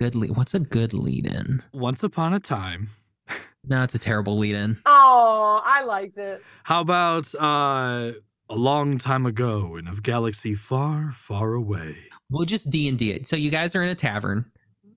good 0.00 0.14
lead? 0.14 0.34
What's 0.34 0.54
a 0.54 0.60
good 0.60 0.94
lead 0.94 1.26
in? 1.26 1.62
Once 1.74 2.02
upon 2.02 2.32
a 2.34 2.40
time. 2.40 2.88
No, 3.62 3.82
it's 3.84 3.94
a 3.94 3.98
terrible 3.98 4.38
lead 4.38 4.54
in. 4.54 4.78
Oh, 4.86 5.60
I 5.62 5.84
liked 5.84 6.16
it. 6.16 6.42
How 6.62 6.80
about 6.80 7.32
uh, 7.34 8.12
a 8.48 8.54
long 8.54 8.96
time 8.96 9.26
ago 9.26 9.76
in 9.76 9.86
a 9.86 9.92
galaxy 9.96 10.54
far, 10.54 11.12
far 11.12 11.52
away? 11.52 11.94
We'll 12.30 12.46
just 12.46 12.70
D 12.70 12.88
and 12.88 12.98
D 12.98 13.10
it. 13.10 13.28
So 13.28 13.36
you 13.36 13.50
guys 13.50 13.76
are 13.76 13.82
in 13.82 13.90
a 13.90 13.94
tavern, 13.94 14.50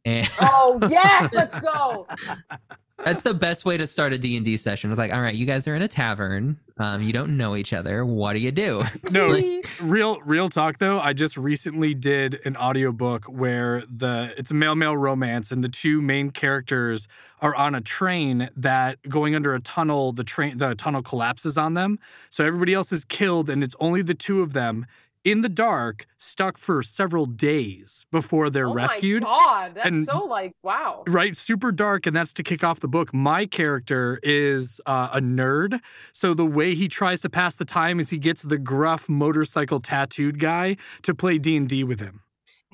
and 0.05 0.29
Oh 0.39 0.79
yes, 0.89 1.35
let's 1.35 1.59
go. 1.59 2.07
that's 3.04 3.21
the 3.21 3.34
best 3.34 3.66
way 3.66 3.78
to 3.78 3.88
start 3.88 4.14
a 4.14 4.18
D 4.18 4.36
and 4.38 4.46
D 4.46 4.55
session. 4.57 4.91
It's 4.91 4.98
like, 4.98 5.12
all 5.12 5.21
right, 5.21 5.36
you 5.36 5.46
guys 5.46 5.68
are 5.68 5.75
in 5.75 5.82
a 5.82 5.88
tavern. 5.88 6.60
Um, 6.78 7.02
you 7.04 7.14
don't 7.14 7.38
know 7.38 7.55
each 7.55 7.71
other. 7.73 8.05
What 8.05 8.34
do 8.34 8.39
you 8.39 8.52
do? 8.52 8.82
No, 9.12 9.30
Sweet. 9.30 9.66
real 9.80 10.20
real 10.21 10.50
talk 10.50 10.80
though. 10.80 11.00
I 11.00 11.14
just 11.14 11.38
recently 11.38 11.93
did 11.93 12.39
an 12.46 12.56
audiobook 12.57 13.25
where 13.25 13.84
the 13.88 14.34
it's 14.38 14.50
a 14.50 14.56
male 14.56 14.75
male 14.75 14.98
romance 14.98 15.52
and 15.52 15.64
the 15.64 15.70
two 15.70 16.02
main 16.02 16.32
characters 16.32 17.07
are 17.42 17.54
on 17.54 17.75
a 17.75 17.82
train 17.82 18.50
that 18.56 18.98
going 19.07 19.36
under 19.36 19.54
a 19.54 19.60
tunnel. 19.60 20.12
The 20.14 20.23
train 20.23 20.57
the 20.57 20.73
tunnel 20.73 21.01
collapses 21.04 21.57
on 21.57 21.75
them, 21.75 22.00
so 22.29 22.43
everybody 22.46 22.73
else 22.73 22.92
is 22.92 23.06
killed, 23.06 23.50
and 23.50 23.64
it's 23.64 23.75
only 23.79 24.01
the 24.01 24.15
two 24.15 24.42
of 24.42 24.54
them 24.54 24.86
in 25.23 25.41
the 25.41 25.50
dark, 25.50 26.05
stuck 26.18 26.57
for 26.57 26.82
several 26.83 27.25
days 27.25 28.05
before 28.11 28.50
they're 28.50 28.68
oh 28.68 28.73
rescued. 28.73 29.23
My 29.23 29.29
God, 29.29 29.75
that's 29.75 29.87
And- 29.87 30.05
so 30.05 30.25
like 30.25 30.54
wow. 30.64 31.04
Right, 31.07 31.36
super 31.37 31.71
dark, 31.71 32.05
and 32.05 32.16
that's 32.16 32.33
to 32.33 32.44
kick 32.44 32.64
off 32.64 32.80
the 32.80 32.88
book. 32.88 33.14
My 33.14 33.45
character 33.45 34.19
is 34.23 34.81
uh, 34.86 35.09
a 35.14 35.19
nerd, 35.22 35.80
so 36.11 36.33
the 36.33 36.45
way 36.45 36.75
he 36.75 36.88
tries 36.88 37.22
to 37.22 37.30
pass 37.30 37.55
the 37.55 37.66
time 37.66 38.00
is 38.00 38.09
he 38.09 38.17
gets 38.17 38.41
the 38.41 38.58
gruff 38.58 39.09
motorcycle 39.09 39.80
tattooed 39.80 40.39
guy 40.39 40.75
to 41.03 41.16
play 41.16 41.38
D 41.38 41.55
and 41.55 41.67
D 41.69 41.83
with 41.83 42.00
him. 42.00 42.22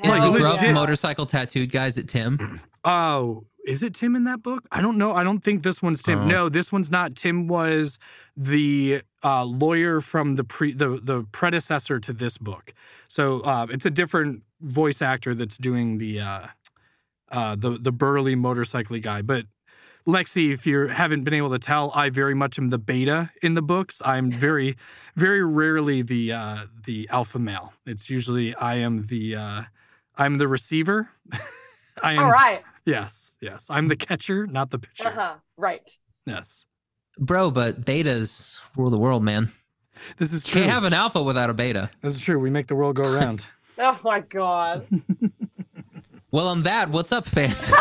Is 0.04 0.10
Like, 0.10 0.22
the 0.22 0.28
Hell 0.32 0.38
gruff 0.40 0.64
motorcycle 0.74 1.26
tattooed 1.26 1.72
guys 1.72 1.98
at 1.98 2.08
Tim? 2.08 2.62
Oh, 2.86 3.44
is 3.66 3.84
it 3.84 3.94
Tim 3.94 4.16
in 4.16 4.24
that 4.24 4.42
book? 4.42 4.66
I 4.72 4.82
don't 4.82 4.98
know. 4.98 5.14
I 5.14 5.24
don't 5.24 5.44
think 5.44 5.64
this 5.64 5.82
one's 5.82 6.02
Tim. 6.02 6.20
Oh. 6.20 6.26
No, 6.26 6.50
this 6.50 6.72
one's 6.72 6.90
not. 6.90 7.16
Tim 7.16 7.48
was 7.48 8.00
the 8.36 9.02
uh, 9.24 9.44
lawyer 9.44 10.02
from 10.02 10.36
the 10.36 10.44
pre 10.44 10.74
the 10.74 11.00
the 11.02 11.26
predecessor 11.32 12.00
to 12.00 12.14
this 12.14 12.38
book. 12.38 12.74
So 13.08 13.42
uh, 13.42 13.68
it's 13.70 13.86
a 13.86 13.92
different 13.92 14.44
voice 14.62 15.02
actor 15.02 15.34
that's 15.36 15.58
doing 15.58 15.98
the 15.98 16.20
uh, 16.20 16.48
uh, 17.32 17.56
the 17.56 17.72
the 17.72 17.92
burly 17.92 18.36
motorcycly 18.36 19.00
guy. 19.00 19.22
But 19.22 19.46
Lexi, 20.08 20.52
if 20.52 20.66
you 20.66 20.88
haven't 20.88 21.24
been 21.24 21.34
able 21.34 21.52
to 21.52 21.60
tell, 21.60 21.92
I 21.94 22.10
very 22.10 22.34
much 22.34 22.58
am 22.58 22.70
the 22.70 22.80
beta 22.80 23.32
in 23.44 23.54
the 23.54 23.62
books. 23.62 24.02
I'm 24.04 24.32
very, 24.32 24.76
very 25.16 25.46
rarely 25.46 26.02
the 26.02 26.34
uh, 26.34 26.66
the 26.86 27.08
alpha 27.12 27.40
male. 27.40 27.74
It's 27.86 28.10
usually 28.10 28.56
I 28.56 28.76
am 28.76 29.04
the 29.04 29.36
uh, 29.36 29.62
I'm 30.18 30.38
the 30.38 30.48
receiver. 30.48 31.10
I 32.04 32.14
am 32.14 32.24
All 32.24 32.32
right. 32.32 32.64
Yes, 32.90 33.38
yes. 33.42 33.68
I'm 33.70 33.88
the 33.88 33.96
catcher, 33.96 34.48
not 34.48 34.72
the 34.72 34.80
pitcher. 34.80 35.10
Uh 35.10 35.12
huh. 35.12 35.34
Right. 35.58 35.88
Yes. 36.26 36.66
Bro, 37.18 37.52
but 37.52 37.86
betas 37.86 38.58
rule 38.76 38.90
the 38.90 38.98
world, 38.98 39.24
man. 39.24 39.52
This 40.18 40.34
is 40.34 40.44
true. 40.46 40.62
Can't 40.62 40.72
have 40.74 40.86
an 40.86 40.94
alpha 40.94 41.22
without 41.22 41.50
a 41.50 41.54
beta. 41.54 41.90
this 42.02 42.16
is 42.16 42.22
true. 42.22 42.40
We 42.40 42.50
make 42.50 42.68
the 42.68 42.76
world 42.76 42.96
go 42.96 43.04
around. 43.12 43.46
Oh 43.82 43.98
my 44.04 44.20
God. 44.20 44.86
Well, 46.32 46.48
on 46.50 46.62
that, 46.64 46.92
what's 46.92 47.12
up, 47.12 47.26
fans? 47.26 47.72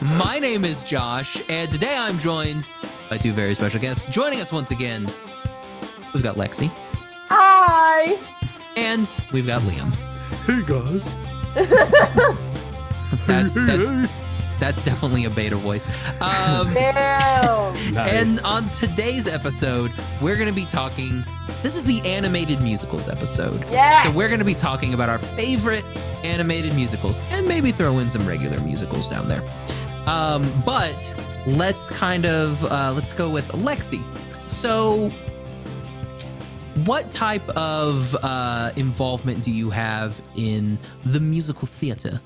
My 0.00 0.38
name 0.40 0.64
is 0.64 0.84
Josh, 0.84 1.42
and 1.48 1.68
today 1.68 1.96
I'm 1.96 2.20
joined 2.20 2.64
by 3.10 3.18
two 3.18 3.32
very 3.32 3.56
special 3.56 3.80
guests. 3.80 4.04
Joining 4.04 4.40
us 4.40 4.52
once 4.52 4.70
again, 4.70 5.10
we've 6.12 6.22
got 6.22 6.36
Lexi, 6.36 6.70
Hi. 7.30 8.16
and 8.76 9.10
we've 9.32 9.44
got 9.46 9.62
Liam. 9.62 9.90
hey 10.46 10.62
guys. 10.68 11.16
That's 13.26 13.54
that's 13.66 14.10
that's 14.58 14.84
definitely 14.84 15.24
a 15.24 15.30
beta 15.30 15.56
voice. 15.56 15.86
Um, 16.20 16.72
Damn. 16.72 17.96
And 17.96 18.38
on 18.44 18.68
today's 18.70 19.26
episode, 19.26 19.92
we're 20.22 20.36
going 20.36 20.48
to 20.48 20.54
be 20.54 20.64
talking. 20.64 21.24
This 21.62 21.76
is 21.76 21.84
the 21.84 22.00
animated 22.02 22.60
musicals 22.60 23.08
episode. 23.08 23.60
Yes. 23.70 24.04
So 24.04 24.16
we're 24.16 24.28
going 24.28 24.38
to 24.38 24.44
be 24.44 24.54
talking 24.54 24.94
about 24.94 25.08
our 25.08 25.18
favorite 25.18 25.84
animated 26.22 26.74
musicals 26.74 27.20
and 27.30 27.46
maybe 27.46 27.72
throw 27.72 27.98
in 27.98 28.08
some 28.08 28.26
regular 28.26 28.60
musicals 28.60 29.08
down 29.08 29.28
there. 29.28 29.42
Um, 30.06 30.50
but 30.64 30.96
let's 31.46 31.88
kind 31.90 32.26
of 32.26 32.64
uh, 32.64 32.92
let's 32.92 33.12
go 33.12 33.30
with 33.30 33.48
Lexi. 33.48 34.02
So, 34.48 35.10
what 36.84 37.10
type 37.10 37.48
of 37.50 38.14
uh, 38.16 38.72
involvement 38.76 39.42
do 39.42 39.50
you 39.50 39.70
have 39.70 40.20
in 40.36 40.78
the 41.04 41.20
musical 41.20 41.66
theater? 41.66 42.20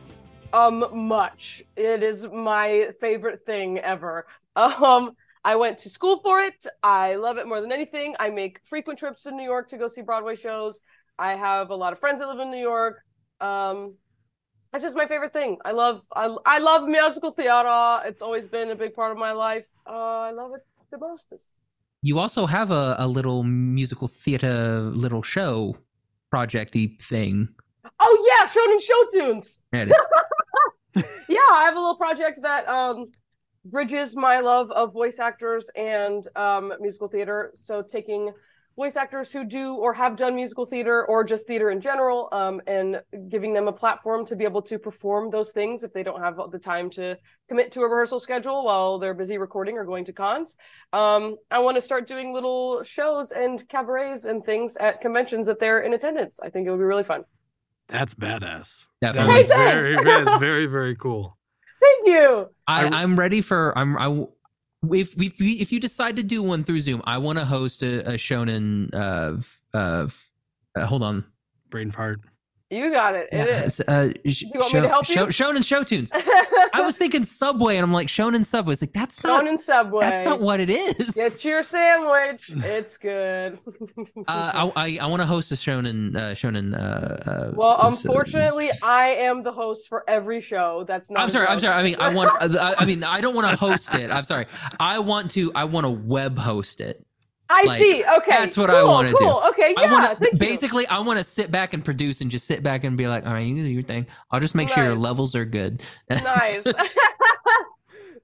Um, 0.59 1.07
much. 1.09 1.63
It 1.77 2.03
is 2.03 2.27
my 2.27 2.89
favorite 3.01 3.47
thing 3.47 3.79
ever. 3.79 4.27
Um, 4.57 5.13
I 5.45 5.55
went 5.55 5.79
to 5.79 5.91
school 5.91 6.19
for 6.19 6.41
it. 6.41 6.67
I 6.83 7.15
love 7.15 7.39
it 7.39 7.47
more 7.47 7.61
than 7.61 7.71
anything. 7.71 8.17
I 8.19 8.31
make 8.31 8.61
frequent 8.65 8.99
trips 8.99 9.23
to 9.23 9.31
New 9.31 9.45
York 9.45 9.69
to 9.69 9.79
go 9.79 9.87
see 9.87 10.03
Broadway 10.03 10.35
shows. 10.35 10.81
I 11.17 11.35
have 11.35 11.71
a 11.71 11.77
lot 11.77 11.93
of 11.93 12.01
friends 12.01 12.21
that 12.21 12.27
live 12.27 12.41
in 12.41 12.51
New 12.51 12.61
York. 12.61 13.05
Um, 13.41 13.95
that's 14.73 14.83
just 14.83 14.97
my 14.97 15.07
favorite 15.07 15.33
thing. 15.33 15.59
I 15.65 15.71
love 15.71 16.03
I, 16.15 16.35
I 16.45 16.59
love 16.59 16.89
musical 16.89 17.31
theater. 17.31 18.03
It's 18.05 18.21
always 18.21 18.49
been 18.49 18.71
a 18.71 18.77
big 18.77 18.95
part 18.95 19.13
of 19.13 19.19
my 19.19 19.33
life. 19.33 19.69
Uh, 19.87 20.21
I 20.29 20.33
love 20.33 20.51
it 20.57 20.63
the 20.91 20.99
most. 20.99 21.33
You 22.03 22.19
also 22.19 22.47
have 22.47 22.73
a, 22.73 22.97
a 22.99 23.07
little 23.07 23.45
musical 23.45 24.09
theater 24.09 24.81
little 24.81 25.23
show 25.23 25.77
projecty 26.35 27.01
thing. 27.01 27.49
Oh 28.01 28.15
yeah, 28.29 28.47
Shonen 28.47 28.81
Show 28.81 29.05
Tunes. 29.13 29.63
Yeah, 31.29 31.39
I 31.53 31.65
have 31.65 31.77
a 31.77 31.81
little 31.81 31.97
project 31.97 32.41
that 32.43 32.69
um 32.69 33.13
bridges 33.65 34.17
my 34.17 34.41
love 34.41 34.71
of 34.73 34.93
voice 34.93 35.19
actors 35.19 35.71
and 35.77 36.27
um 36.37 36.73
musical 36.81 37.09
theater. 37.09 37.51
So 37.55 37.83
taking 37.83 38.33
voice 38.77 38.97
actors 38.97 39.33
who 39.33 39.45
do 39.45 39.75
or 39.75 39.93
have 39.93 40.17
done 40.17 40.37
musical 40.37 40.65
theater 40.65 41.05
or 41.05 41.25
just 41.25 41.49
theater 41.49 41.69
in 41.71 41.81
general 41.81 42.29
um 42.33 42.61
and 42.67 43.03
giving 43.29 43.53
them 43.53 43.67
a 43.69 43.73
platform 43.73 44.25
to 44.25 44.37
be 44.37 44.45
able 44.45 44.63
to 44.63 44.79
perform 44.79 45.31
those 45.31 45.51
things 45.51 45.83
if 45.83 45.93
they 45.93 46.05
don't 46.05 46.23
have 46.23 46.39
the 46.53 46.59
time 46.59 46.89
to 46.89 47.17
commit 47.49 47.73
to 47.73 47.81
a 47.81 47.89
rehearsal 47.89 48.21
schedule 48.21 48.65
while 48.65 48.99
they're 48.99 49.15
busy 49.15 49.37
recording 49.37 49.77
or 49.77 49.85
going 49.85 50.05
to 50.05 50.13
cons. 50.13 50.57
Um 50.93 51.37
I 51.51 51.59
want 51.59 51.77
to 51.77 51.83
start 51.83 52.07
doing 52.07 52.33
little 52.33 52.83
shows 52.85 53.33
and 53.33 53.67
cabarets 53.69 54.25
and 54.25 54.43
things 54.43 54.77
at 54.77 55.01
conventions 55.01 55.47
that 55.49 55.59
they're 55.61 55.81
in 55.81 55.93
attendance. 55.93 56.41
I 56.41 56.49
think 56.51 56.67
it 56.67 56.71
would 56.71 56.79
be 56.79 56.85
really 56.85 57.03
fun. 57.05 57.25
That's 57.89 58.15
badass. 58.15 58.87
Definitely. 59.01 59.35
That 59.35 59.41
is 59.41 59.47
Hey, 59.47 59.57
very, 59.81 59.95
thanks. 59.97 60.05
that's 60.27 60.39
very, 60.41 60.67
very 60.67 60.95
cool. 60.97 61.39
Thank 61.81 62.07
you. 62.09 62.49
I, 62.67 62.85
I- 62.87 63.03
I'm 63.03 63.19
ready 63.19 63.41
for 63.41 63.77
I'm 63.79 63.97
I, 63.97 64.27
if 64.93 65.15
if 65.21 65.39
we, 65.41 65.53
if 65.53 65.73
you 65.73 65.81
decide 65.81 66.17
to 66.17 66.23
do 66.23 66.43
one 66.43 66.65
through 66.65 66.81
Zoom, 66.83 67.03
I 67.05 67.19
want 67.19 67.39
to 67.39 67.45
host 67.45 67.83
a, 67.83 68.01
a 68.11 68.13
shonen 68.15 68.93
of 68.95 69.61
of 69.75 70.23
uh, 70.77 70.87
hold 70.87 71.03
on. 71.03 71.25
Brain 71.71 71.91
fart. 71.91 72.21
You 72.71 72.91
got 72.93 73.15
it. 73.15 73.29
It 73.33 73.49
is. 73.49 73.81
It's, 73.81 73.89
Uh, 73.89 74.13
sh- 74.27 74.43
you 74.43 74.61
want 74.61 74.75
me 74.75 74.81
to 74.83 74.89
help 74.89 75.09
you? 75.09 75.15
Show, 75.15 75.27
shonen 75.29 75.65
show 75.65 75.85
tunes. 75.85 76.11
I 76.15 76.83
was 76.85 76.99
thinking 76.99 77.25
Subway, 77.25 77.77
and 77.77 77.83
I'm 77.85 77.95
like 77.95 78.09
Shonen 78.09 78.45
Subway. 78.45 78.75
It's 78.75 78.83
like 78.83 78.93
that's 78.93 79.23
not 79.25 79.43
Shonen 79.43 79.59
Subway. 79.59 80.01
that's 80.01 80.25
not 80.27 80.41
what 80.41 80.61
it 80.61 80.69
is. 80.69 81.13
Get 81.13 81.43
your 81.45 81.63
sandwich. 81.63 82.51
It's 82.79 82.99
good. 82.99 83.59
uh, 84.27 84.27
I 84.29 84.73
I, 84.77 84.99
I 85.01 85.07
want 85.07 85.23
to 85.23 85.27
host 85.27 85.51
a 85.51 85.55
shonen 85.55 86.15
uh, 86.15 86.35
shonen. 86.35 86.75
Uh, 86.75 87.31
uh, 87.31 87.53
well, 87.55 87.87
s- 87.87 88.05
unfortunately, 88.05 88.69
I 88.83 89.07
am 89.29 89.43
the 89.45 89.53
host 89.53 89.89
for 89.89 90.05
every 90.07 90.43
show. 90.43 90.85
That's 90.87 91.11
not. 91.11 91.23
I'm 91.23 91.31
sorry. 91.31 91.47
I'm 91.47 91.61
sorry. 91.61 91.75
I 91.75 91.83
mean, 91.83 91.97
I 91.99 92.15
want. 92.15 92.31
I, 92.59 92.75
I 92.81 92.85
mean, 92.85 93.03
I 93.03 93.23
don't 93.23 93.35
want 93.35 93.49
to 93.51 93.57
host 93.57 93.95
it. 93.95 94.11
I'm 94.11 94.25
sorry. 94.25 94.45
I 94.79 94.99
want 94.99 95.31
to. 95.33 95.51
I 95.55 95.65
want 95.65 95.85
to 95.85 95.91
web 95.91 96.37
host 96.39 96.83
it. 96.83 97.03
I 97.51 97.65
like, 97.65 97.79
see. 97.79 98.05
Okay, 98.05 98.31
that's 98.31 98.57
what 98.57 98.69
cool, 98.71 98.79
I 98.79 98.83
wanna 98.83 99.11
do. 99.11 99.17
cool. 99.19 99.43
Okay, 99.51 99.75
yeah. 99.79 99.85
I 99.89 99.93
want 99.93 100.07
thank 100.19 100.19
to 100.19 100.29
you. 100.33 100.39
basically. 100.39 100.87
I 100.87 100.99
want 101.01 101.19
to 101.19 101.25
sit 101.25 101.51
back 101.51 101.73
and 101.73 101.85
produce 101.85 102.21
and 102.21 102.31
just 102.31 102.47
sit 102.47 102.63
back 102.63 102.85
and 102.85 102.97
be 102.97 103.07
like, 103.09 103.27
all 103.27 103.33
right, 103.33 103.47
you 103.47 103.55
do 103.55 103.63
your 103.63 103.83
thing. 103.83 104.07
I'll 104.31 104.41
just 104.41 104.55
make 104.55 104.69
sure 104.69 104.85
your 104.85 104.95
levels 104.97 105.35
are 105.35 105.45
good. 105.45 105.83
nice. 106.11 106.65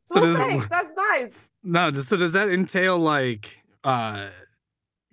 So 0.07 0.21
well, 0.21 0.25
does 0.27 0.35
it- 0.35 0.39
thanks. 0.39 0.69
That's 0.69 0.93
nice. 1.13 1.49
No, 1.63 1.91
just- 1.91 2.09
so 2.09 2.17
does 2.17 2.35
that 2.35 2.51
entail 2.51 2.99
like 2.99 3.59
uh 3.85 4.29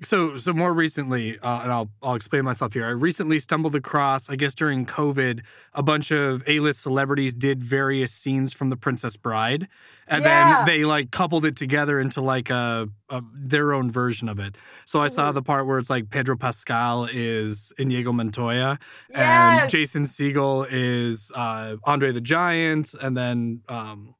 so 0.04 0.38
so 0.38 0.54
more 0.54 0.74
recently, 0.74 1.38
uh, 1.40 1.62
and 1.64 1.72
I'll 1.72 1.90
I'll 2.02 2.16
explain 2.16 2.44
myself 2.44 2.74
here. 2.74 2.86
I 2.86 2.90
recently 2.90 3.40
stumbled 3.40 3.76
across, 3.76 4.30
I 4.30 4.36
guess 4.36 4.56
during 4.56 4.86
COVID, 4.86 5.42
a 5.74 5.84
bunch 5.84 6.12
of 6.12 6.44
A-list 6.48 6.82
celebrities 6.82 7.34
did 7.34 7.62
various 7.64 8.12
scenes 8.12 8.54
from 8.54 8.70
The 8.70 8.78
Princess 8.78 9.16
Bride, 9.18 9.68
and 10.08 10.24
Yeah. 10.24 10.56
then 10.56 10.66
they 10.66 10.86
like 10.86 11.12
coupled 11.12 11.46
it 11.46 11.56
together 11.56 12.00
into 12.00 12.22
like 12.22 12.50
a, 12.50 12.90
a 13.10 13.22
their 13.34 13.74
own 13.74 13.90
version 13.90 14.28
of 14.30 14.40
it. 14.40 14.58
So 14.86 15.02
I 15.02 15.08
saw 15.08 15.32
Mhm. 15.32 15.36
the 15.36 15.42
part 15.44 15.68
where 15.68 15.78
it's 15.80 15.90
like 15.90 16.10
Pedro 16.10 16.36
Pascal 16.38 17.06
is 17.12 17.72
Inigo 17.78 18.12
Montoya, 18.12 18.80
and 19.14 19.70
Jason 19.70 20.04
Segel 20.04 20.66
is 20.70 21.32
uh, 21.36 21.78
Andre 21.84 22.12
the 22.12 22.22
Giant, 22.22 22.94
and 23.02 23.16
then 23.16 23.62
um, 23.70 24.16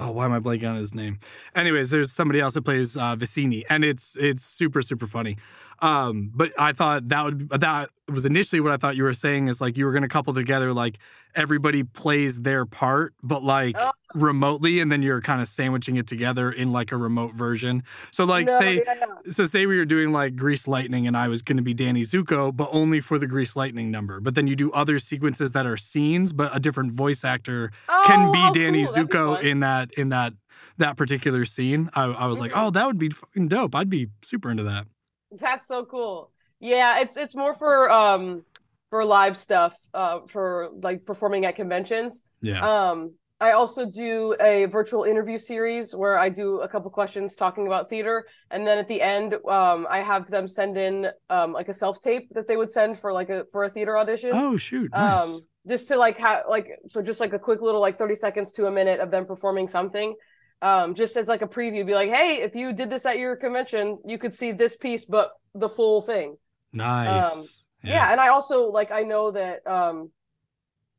oh, 0.00 0.10
why 0.10 0.24
am 0.24 0.32
I 0.32 0.40
blanking 0.40 0.70
on 0.70 0.76
his 0.76 0.94
name? 0.94 1.18
Anyways, 1.54 1.90
there's 1.90 2.12
somebody 2.12 2.40
else 2.40 2.54
that 2.54 2.62
plays 2.62 2.96
uh, 2.96 3.16
Vizzini, 3.16 3.64
and 3.68 3.84
it's 3.84 4.16
it's 4.16 4.44
super 4.44 4.82
super 4.82 5.06
funny. 5.06 5.36
Um, 5.82 6.30
but 6.34 6.52
I 6.58 6.72
thought 6.72 7.08
that 7.08 7.24
would 7.24 7.48
that 7.50 7.88
was 8.08 8.26
initially 8.26 8.60
what 8.60 8.72
I 8.72 8.76
thought 8.76 8.96
you 8.96 9.04
were 9.04 9.14
saying 9.14 9.48
is 9.48 9.60
like 9.60 9.76
you 9.76 9.84
were 9.86 9.92
gonna 9.92 10.08
couple 10.08 10.34
together 10.34 10.72
like 10.74 10.98
everybody 11.34 11.84
plays 11.84 12.40
their 12.42 12.66
part, 12.66 13.14
but 13.22 13.42
like 13.42 13.76
Oh. 13.78 13.92
remotely, 14.14 14.80
and 14.80 14.90
then 14.90 15.00
you're 15.00 15.20
kind 15.20 15.40
of 15.40 15.46
sandwiching 15.46 15.94
it 15.96 16.06
together 16.08 16.50
in 16.50 16.72
like 16.72 16.90
a 16.92 16.96
remote 16.96 17.32
version. 17.34 17.82
So 18.10 18.24
like 18.24 18.48
No, 18.48 18.58
say 18.58 18.82
yeah. 18.84 18.94
so 19.30 19.44
say 19.46 19.64
we 19.66 19.78
were 19.78 19.84
doing 19.84 20.12
like 20.12 20.34
Grease 20.36 20.66
Lightning 20.68 21.06
and 21.06 21.16
I 21.16 21.28
was 21.28 21.40
gonna 21.40 21.62
be 21.62 21.72
Danny 21.72 22.02
Zuko, 22.02 22.54
but 22.54 22.68
only 22.72 23.00
for 23.00 23.18
the 23.18 23.26
Grease 23.28 23.54
Lightning 23.56 23.90
number. 23.90 24.20
But 24.20 24.34
then 24.34 24.46
you 24.48 24.56
do 24.56 24.70
other 24.72 24.98
sequences 24.98 25.52
that 25.52 25.64
are 25.66 25.76
scenes, 25.76 26.32
but 26.32 26.54
a 26.54 26.60
different 26.60 26.92
voice 26.92 27.24
actor 27.24 27.70
can 28.06 28.28
Oh, 28.28 28.32
be 28.32 28.38
how 28.38 28.52
Danny 28.52 28.84
cool. 28.84 28.92
That'd 28.94 29.08
be 29.08 29.14
Zuko 29.16 29.42
in 29.42 29.60
that 29.60 29.90
in 29.96 30.08
that 30.10 30.34
that 30.78 30.96
particular 30.96 31.44
scene. 31.44 31.90
I, 31.94 32.04
I 32.04 32.26
was 32.26 32.40
like, 32.40 32.50
Mhm. 32.52 32.66
oh, 32.66 32.70
that 32.70 32.86
would 32.86 32.98
be 32.98 33.10
fucking 33.10 33.48
dope. 33.48 33.74
I'd 33.74 33.88
be 33.90 34.08
super 34.22 34.50
into 34.50 34.62
that. 34.64 34.86
That's 35.30 35.66
so 35.66 35.84
cool. 35.84 36.30
Yeah, 36.60 37.00
it's 37.00 37.16
it's 37.16 37.34
more 37.34 37.54
for 37.54 37.90
um 37.90 38.44
for 38.90 39.04
live 39.04 39.36
stuff, 39.36 39.74
uh 39.94 40.20
for 40.26 40.70
like 40.82 41.04
performing 41.06 41.44
at 41.46 41.56
conventions. 41.56 42.22
Yeah. 42.42 42.60
Um 42.66 43.14
I 43.42 43.52
also 43.52 43.88
do 43.90 44.36
a 44.38 44.66
virtual 44.66 45.04
interview 45.04 45.38
series 45.38 45.96
where 45.96 46.18
I 46.18 46.28
do 46.28 46.60
a 46.60 46.68
couple 46.68 46.90
questions 46.90 47.34
talking 47.36 47.66
about 47.66 47.88
theater 47.88 48.26
and 48.50 48.66
then 48.66 48.76
at 48.76 48.86
the 48.88 49.00
end 49.00 49.34
um 49.48 49.86
I 49.88 49.98
have 49.98 50.28
them 50.28 50.46
send 50.46 50.76
in 50.76 51.08
um 51.30 51.52
like 51.52 51.68
a 51.68 51.74
self-tape 51.74 52.28
that 52.34 52.48
they 52.48 52.56
would 52.56 52.70
send 52.70 52.98
for 52.98 53.12
like 53.12 53.30
a 53.30 53.46
for 53.52 53.64
a 53.64 53.70
theater 53.70 53.96
audition. 53.96 54.32
oh 54.34 54.56
shoot, 54.58 54.90
nice. 54.92 55.20
um 55.20 55.40
just 55.68 55.88
to 55.88 55.96
like 55.96 56.18
have 56.18 56.44
like 56.48 56.68
so 56.88 57.00
just 57.00 57.20
like 57.20 57.32
a 57.32 57.38
quick 57.38 57.62
little 57.62 57.80
like 57.80 57.96
30 57.96 58.14
seconds 58.14 58.52
to 58.54 58.66
a 58.66 58.70
minute 58.70 59.00
of 59.00 59.10
them 59.10 59.24
performing 59.24 59.68
something 59.68 60.14
um 60.62 60.94
just 60.94 61.16
as 61.16 61.26
like 61.28 61.42
a 61.42 61.46
preview 61.48 61.86
be 61.86 61.94
like 61.94 62.08
hey 62.10 62.42
if 62.42 62.54
you 62.54 62.72
did 62.72 62.90
this 62.90 63.06
at 63.06 63.18
your 63.18 63.36
convention 63.36 63.98
you 64.06 64.18
could 64.18 64.34
see 64.34 64.52
this 64.52 64.76
piece 64.76 65.04
but 65.04 65.30
the 65.54 65.68
full 65.68 66.02
thing 66.02 66.36
nice. 66.72 67.64
yeah. 67.82 68.12
and 68.12 68.20
i 68.20 68.28
also 68.28 68.70
like 68.70 68.90
i 68.92 69.00
know 69.00 69.30
that 69.30 69.66
um 69.66 70.10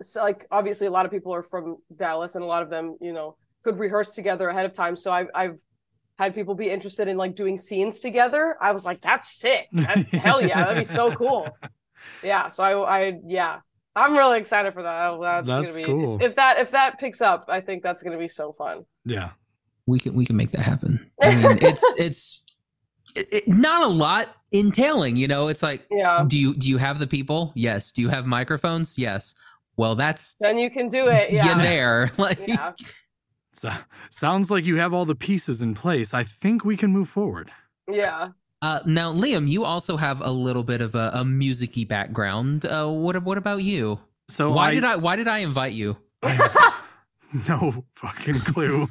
so 0.02 0.22
like 0.24 0.48
obviously 0.52 0.88
a 0.88 0.92
lot 0.92 1.06
of 1.06 1.12
people 1.12 1.34
are 1.34 1.44
from 1.44 1.78
dallas 1.96 2.36
and 2.36 2.44
a 2.44 2.48
lot 2.48 2.64
of 2.64 2.70
them 2.70 2.98
you 3.02 3.14
know 3.14 3.36
could 3.64 3.78
rehearse 3.80 4.14
together 4.14 4.50
ahead 4.50 4.66
of 4.66 4.74
time 4.74 4.96
so 4.96 5.12
i've 5.12 5.28
i've 5.36 5.60
had 6.18 6.34
people 6.36 6.54
be 6.56 6.70
interested 6.70 7.08
in 7.08 7.18
like 7.18 7.36
doing 7.36 7.58
scenes 7.58 8.00
together 8.00 8.56
i 8.62 8.72
was 8.72 8.86
like 8.86 9.00
that's 9.02 9.32
sick 9.40 9.68
That- 9.74 9.98
hell 10.12 10.42
yeah 10.42 10.64
that'd 10.66 10.78
be 10.78 10.84
so 10.86 11.12
cool 11.16 11.48
yeah 12.24 12.50
so 12.50 12.64
i 12.64 13.00
i 13.08 13.20
yeah 13.28 13.60
i'm 13.96 14.14
really 14.18 14.40
excited 14.40 14.74
for 14.74 14.84
that 14.84 15.18
that's, 15.22 15.48
That's 15.48 15.76
gonna 15.76 15.86
be 15.88 15.92
cool. 15.92 16.22
if 16.22 16.36
that 16.36 16.60
if 16.60 16.72
that 16.72 17.00
picks 17.00 17.22
up 17.22 17.46
i 17.48 17.62
think 17.62 17.84
that's 17.84 18.02
gonna 18.04 18.18
be 18.18 18.28
so 18.28 18.52
fun 18.52 18.86
Yeah. 19.06 19.32
We 19.88 20.00
can 20.00 20.14
we 20.14 20.26
can 20.26 20.36
make 20.36 20.52
that 20.52 20.62
happen. 20.62 21.10
I 21.22 21.36
mean, 21.36 21.58
it's 21.62 21.84
it's 22.00 22.44
it, 23.16 23.28
it- 23.32 23.48
not 23.48 23.84
a 23.84 23.88
lot 23.88 24.30
entailing. 24.52 25.16
You 25.16 25.28
know, 25.28 25.48
it's 25.48 25.64
like, 25.64 25.86
yeah 25.92 26.24
do 26.28 26.38
you 26.38 26.54
do 26.56 26.68
you 26.68 26.78
have 26.78 27.00
the 27.00 27.08
people? 27.08 27.52
Yes. 27.56 27.92
Do 27.92 28.02
you 28.02 28.10
have 28.10 28.26
microphones? 28.26 28.98
Yes. 28.98 29.34
Well, 29.78 29.96
that's 29.96 30.36
then 30.40 30.58
you 30.58 30.70
can 30.70 30.90
do 30.90 31.08
it 31.08 31.32
yeah. 31.32 31.46
yeah 31.46 31.58
there. 31.58 32.12
Like, 32.18 32.40
yeah 32.48 32.74
So, 33.54 33.70
sounds 34.10 34.50
like 34.52 34.66
you 34.66 34.78
have 34.78 34.94
all 34.94 35.06
the 35.06 35.16
pieces 35.16 35.62
in 35.62 35.74
place. 35.74 36.14
I 36.14 36.24
think 36.24 36.64
we 36.64 36.78
can 36.78 36.92
move 36.92 37.08
forward. 37.10 37.50
yeah 37.90 38.30
Uh, 38.62 38.80
now, 38.86 39.12
Liam, 39.12 39.48
you 39.50 39.64
also 39.66 39.98
have 39.98 40.22
a 40.22 40.32
little 40.32 40.64
bit 40.64 40.82
of 40.82 40.94
a, 40.96 41.10
a 41.16 41.26
musicy 41.26 41.84
background. 41.86 42.66
Uh, 42.66 42.88
what 42.88 43.22
what 43.24 43.38
about 43.38 43.64
you? 43.64 44.00
So 44.30 44.52
why 44.52 44.68
I, 44.70 44.74
did 44.76 44.84
I 44.84 44.96
why 44.98 45.16
did 45.16 45.28
I 45.28 45.40
invite 45.40 45.74
you? 45.74 45.98
I 46.22 46.30
have 46.32 46.94
no 47.50 47.86
fucking 47.96 48.40
clue. 48.42 48.86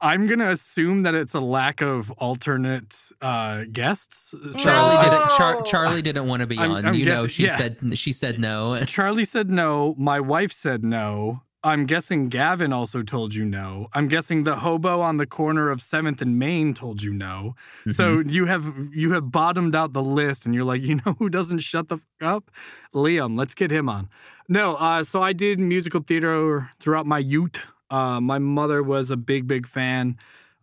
I'm 0.00 0.26
gonna 0.26 0.48
assume 0.50 1.02
that 1.02 1.14
it's 1.14 1.34
a 1.34 1.40
lack 1.40 1.80
of 1.80 2.10
alternate 2.12 2.94
uh, 3.20 3.64
guests. 3.72 4.32
Charlie 4.62 4.94
No! 4.94 5.02
didn't. 5.02 5.30
Char- 5.36 5.62
Charlie 5.62 6.02
didn't 6.02 6.26
want 6.26 6.40
to 6.40 6.46
be 6.46 6.58
I'm- 6.58 6.70
on. 6.70 6.86
I'm 6.86 6.94
you 6.94 7.04
know, 7.04 7.26
she 7.26 7.44
yeah. 7.44 7.56
said 7.56 7.76
she 7.98 8.12
said 8.12 8.38
no. 8.38 8.80
Charlie 8.86 9.24
said 9.24 9.50
no. 9.50 9.94
My 9.98 10.20
wife 10.20 10.52
said 10.52 10.84
no. 10.84 11.42
I'm 11.64 11.86
guessing 11.86 12.28
Gavin 12.28 12.72
also 12.72 13.02
told 13.02 13.34
you 13.34 13.44
no. 13.44 13.88
I'm 13.92 14.06
guessing 14.06 14.44
the 14.44 14.56
hobo 14.56 15.00
on 15.00 15.16
the 15.16 15.26
corner 15.26 15.70
of 15.70 15.80
Seventh 15.80 16.22
and 16.22 16.38
Main 16.38 16.72
told 16.72 17.02
you 17.02 17.12
no. 17.12 17.54
So 17.88 18.18
Mm-hmm. 18.18 18.30
you 18.30 18.46
have 18.46 18.64
you 18.94 19.12
have 19.14 19.32
bottomed 19.32 19.74
out 19.74 19.92
the 19.92 20.02
list, 20.02 20.46
and 20.46 20.54
you're 20.54 20.62
like, 20.64 20.82
you 20.82 21.00
know 21.04 21.14
who 21.18 21.28
doesn't 21.28 21.58
shut 21.58 21.88
the 21.88 21.96
fuck 21.98 22.22
up? 22.22 22.50
Liam. 22.94 23.36
Let's 23.36 23.54
get 23.54 23.72
him 23.72 23.88
on. 23.88 24.08
No. 24.48 24.76
Uh, 24.76 25.02
so 25.02 25.20
I 25.22 25.32
did 25.32 25.58
musical 25.58 26.00
theater 26.00 26.70
throughout 26.78 27.06
my 27.06 27.18
youth. 27.18 27.66
Uh, 27.90 28.20
my 28.20 28.38
mother 28.38 28.82
was 28.82 29.10
a 29.10 29.16
big, 29.16 29.46
big 29.46 29.66
fan 29.66 30.16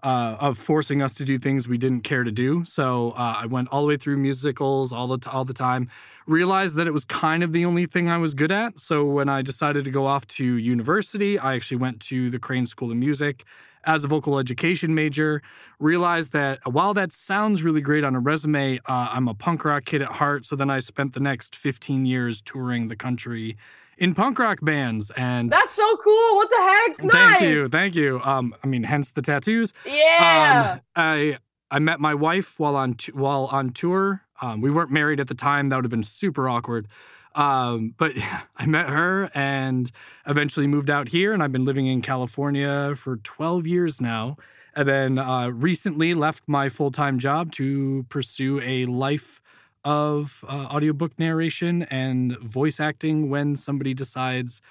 uh, 0.05 0.37
of 0.39 0.57
forcing 0.57 1.01
us 1.01 1.15
to 1.15 1.25
do 1.25 1.39
things 1.39 1.67
we 1.67 1.79
didn't 1.79 2.01
care 2.01 2.23
to 2.23 2.31
do. 2.31 2.63
So 2.63 3.11
uh, 3.11 3.37
I 3.41 3.47
went 3.47 3.69
all 3.69 3.81
the 3.81 3.87
way 3.87 3.97
through 3.97 4.17
musicals 4.17 4.93
all 4.93 5.07
the 5.07 5.17
t- 5.17 5.29
all 5.31 5.45
the 5.45 5.53
time. 5.53 5.89
Realized 6.27 6.75
that 6.75 6.85
it 6.85 6.91
was 6.91 7.05
kind 7.05 7.43
of 7.43 7.53
the 7.53 7.65
only 7.65 7.87
thing 7.87 8.07
I 8.07 8.19
was 8.19 8.35
good 8.35 8.51
at. 8.51 8.79
So 8.79 9.03
when 9.03 9.29
I 9.29 9.41
decided 9.41 9.83
to 9.85 9.91
go 9.91 10.05
off 10.05 10.27
to 10.27 10.45
university, 10.45 11.39
I 11.39 11.55
actually 11.55 11.77
went 11.77 12.01
to 12.01 12.29
the 12.29 12.37
Crane 12.37 12.67
School 12.67 12.91
of 12.91 12.97
Music 12.97 13.43
as 13.83 14.03
a 14.03 14.07
vocal 14.07 14.37
education 14.37 14.93
major. 14.93 15.41
Realized 15.79 16.33
that 16.33 16.59
while 16.71 16.93
that 16.93 17.11
sounds 17.11 17.63
really 17.63 17.81
great 17.81 18.03
on 18.03 18.15
a 18.15 18.19
resume, 18.19 18.77
uh, 18.85 19.09
I'm 19.11 19.27
a 19.27 19.33
punk 19.33 19.65
rock 19.65 19.85
kid 19.85 20.03
at 20.03 20.09
heart. 20.09 20.45
So 20.45 20.55
then 20.55 20.69
I 20.69 20.79
spent 20.79 21.13
the 21.13 21.19
next 21.19 21.55
15 21.55 22.05
years 22.05 22.41
touring 22.43 22.89
the 22.89 22.95
country 22.95 23.57
in 23.97 24.13
punk 24.13 24.39
rock 24.39 24.59
bands 24.61 25.11
and. 25.11 25.49
that's 25.51 25.73
so 25.73 25.97
cool 25.97 26.35
what 26.35 26.49
the 26.49 26.57
heck 26.57 27.03
Nice. 27.03 27.39
Thank 27.39 27.41
you, 27.43 27.67
thank 27.67 27.95
you. 27.95 28.21
Um, 28.23 28.53
I 28.63 28.67
mean, 28.67 28.83
hence 28.83 29.11
the 29.11 29.21
tattoos. 29.21 29.73
yeah 29.85 30.73
Um, 30.75 30.81
I 30.95 31.37
I 31.71 31.79
met 31.79 31.99
my 31.99 32.13
wife 32.13 32.59
while 32.59 32.75
on 32.75 32.93
t- 32.93 33.11
while 33.11 33.49
on 33.51 33.71
tour. 33.71 34.21
Um, 34.41 34.61
we 34.61 34.69
weren't 34.69 34.91
married 34.91 35.19
at 35.19 35.27
the 35.27 35.35
time. 35.35 35.69
That 35.69 35.77
would 35.77 35.85
have 35.85 35.91
been 35.91 36.03
super 36.03 36.47
awkward. 36.47 36.87
Um, 37.35 37.93
but 37.97 38.13
I 38.57 38.65
met 38.65 38.87
her 38.87 39.29
and 39.33 39.91
eventually 40.25 40.67
moved 40.67 40.89
out 40.89 41.09
here, 41.09 41.33
and 41.33 41.43
I've 41.43 41.51
been 41.51 41.65
living 41.65 41.87
in 41.87 42.01
California 42.01 42.93
for 42.95 43.17
12 43.17 43.67
years 43.67 43.99
now. 44.01 44.37
And 44.77 44.87
then 44.87 45.17
uh, 45.17 45.47
recently 45.49 46.13
left 46.13 46.43
my 46.47 46.67
full 46.69 46.91
time 46.91 47.17
job 47.17 47.51
to 47.53 48.03
pursue 48.09 48.59
a 48.61 48.85
life 48.85 49.41
of 49.85 50.43
uh, 50.49 50.67
audiobook 50.73 51.17
narration 51.17 51.83
and 51.83 52.37
voice 52.39 52.79
acting 52.79 53.29
when 53.29 53.55
somebody 53.55 53.93
decides 53.93 54.61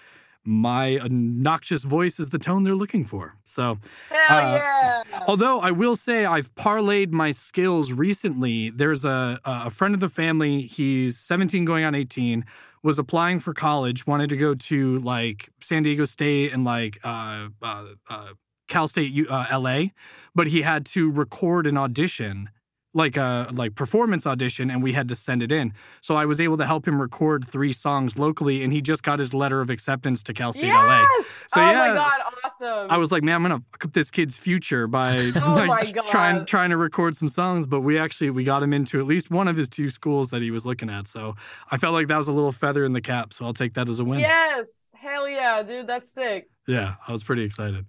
my 0.44 0.98
obnoxious 0.98 1.84
voice 1.84 2.20
is 2.20 2.28
the 2.28 2.38
tone 2.38 2.64
they're 2.64 2.74
looking 2.74 3.04
for. 3.04 3.36
So, 3.44 3.78
hell 4.10 4.38
uh, 4.38 4.56
yeah 4.56 5.02
Although 5.26 5.60
I 5.60 5.70
will 5.70 5.96
say 5.96 6.26
I've 6.26 6.54
parlayed 6.54 7.10
my 7.10 7.30
skills 7.30 7.92
recently. 7.92 8.70
There's 8.70 9.04
a 9.04 9.40
a 9.44 9.70
friend 9.70 9.94
of 9.94 10.00
the 10.00 10.08
family. 10.08 10.62
He's 10.62 11.18
17, 11.18 11.64
going 11.64 11.84
on 11.84 11.94
18. 11.94 12.44
Was 12.82 12.98
applying 12.98 13.40
for 13.40 13.54
college. 13.54 14.06
Wanted 14.06 14.28
to 14.30 14.36
go 14.36 14.54
to 14.54 14.98
like 14.98 15.48
San 15.60 15.84
Diego 15.84 16.04
State 16.04 16.52
and 16.52 16.64
like 16.64 16.98
uh, 17.02 17.48
uh, 17.62 17.86
uh, 18.10 18.28
Cal 18.68 18.86
State, 18.86 19.26
uh, 19.30 19.46
LA, 19.58 19.86
but 20.34 20.48
he 20.48 20.62
had 20.62 20.84
to 20.86 21.10
record 21.10 21.66
an 21.66 21.78
audition, 21.78 22.50
like 22.94 23.16
a 23.16 23.48
like 23.52 23.74
performance 23.74 24.26
audition, 24.26 24.70
and 24.70 24.82
we 24.82 24.92
had 24.92 25.08
to 25.08 25.14
send 25.14 25.42
it 25.42 25.52
in. 25.52 25.72
So 26.00 26.14
I 26.14 26.24
was 26.24 26.40
able 26.40 26.56
to 26.58 26.66
help 26.66 26.86
him 26.86 27.00
record 27.00 27.44
three 27.44 27.72
songs 27.72 28.18
locally, 28.18 28.62
and 28.62 28.72
he 28.72 28.80
just 28.80 29.02
got 29.02 29.18
his 29.18 29.34
letter 29.34 29.60
of 29.60 29.68
acceptance 29.68 30.22
to 30.22 30.32
Cal 30.32 30.52
State 30.52 30.68
LA. 30.68 31.00
yes 31.00 31.44
So, 31.48 31.60
oh 31.60 31.70
yeah, 31.70 31.88
my 31.88 31.94
god 31.94 32.20
awesome 32.44 32.90
I 32.90 32.96
was 32.98 33.10
like, 33.10 33.22
man, 33.22 33.36
I'm 33.36 33.42
gonna 33.42 33.62
fuck 33.72 33.86
up 33.86 33.92
this 33.92 34.10
kid's 34.10 34.38
future 34.38 34.86
by 34.86 35.32
Oh 35.34 35.54
like, 35.68 35.94
trying 36.06 36.46
trying 36.46 36.70
to 36.70 36.76
record 36.76 37.16
some 37.16 37.28
songs. 37.28 37.66
But 37.66 37.80
we 37.80 37.98
actually 37.98 38.30
we 38.30 38.44
got 38.44 38.62
him 38.62 38.72
into 38.72 39.00
at 39.00 39.06
least 39.06 39.30
one 39.30 39.48
of 39.48 39.56
his 39.56 39.68
two 39.68 39.90
schools 39.90 40.30
that 40.30 40.42
he 40.42 40.50
was 40.50 40.64
looking 40.64 40.88
at. 40.88 41.08
So 41.08 41.34
I 41.70 41.76
felt 41.76 41.94
like 41.94 42.08
that 42.08 42.16
was 42.16 42.28
a 42.28 42.32
little 42.32 42.52
feather 42.52 42.84
in 42.84 42.92
the 42.92 43.00
cap. 43.00 43.32
So 43.32 43.44
I'll 43.44 43.52
take 43.54 43.74
that 43.74 43.88
as 43.88 43.98
a 43.98 44.04
win. 44.04 44.20
yes 44.20 44.90
hell 44.94 45.28
yeah 45.28 45.62
dude 45.62 45.86
that's 45.86 46.10
sick 46.10 46.48
Yeah, 46.66 46.94
I 47.06 47.12
was 47.12 47.24
pretty 47.24 47.42
excited. 47.42 47.84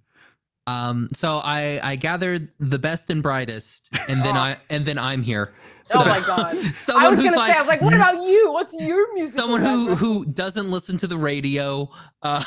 Um, 0.68 1.08
so 1.12 1.36
I 1.38 1.78
I 1.82 1.96
gathered 1.96 2.48
the 2.58 2.78
best 2.78 3.08
and 3.08 3.22
brightest, 3.22 3.88
and 4.08 4.20
then 4.22 4.36
Oh. 4.36 4.40
I 4.40 4.56
and 4.68 4.84
then 4.84 4.98
I'm 4.98 5.22
here. 5.22 5.52
So, 5.86 6.02
oh 6.02 6.04
my 6.04 6.18
god 6.18 6.56
someone 6.74 7.04
I 7.04 7.08
was 7.08 7.18
gonna 7.20 7.36
like 7.36 7.48
say, 7.52 7.56
I 7.56 7.60
was 7.60 7.68
like, 7.68 7.80
what 7.80 7.94
about 7.94 8.20
you? 8.20 8.50
What's 8.50 8.74
your 8.74 9.14
music? 9.14 9.38
someone 9.38 9.60
who 9.60 9.94
who 9.94 10.24
doesn't 10.24 10.68
listen 10.68 10.96
to 10.96 11.06
the 11.06 11.16
radio, 11.16 11.88
uh, 12.24 12.42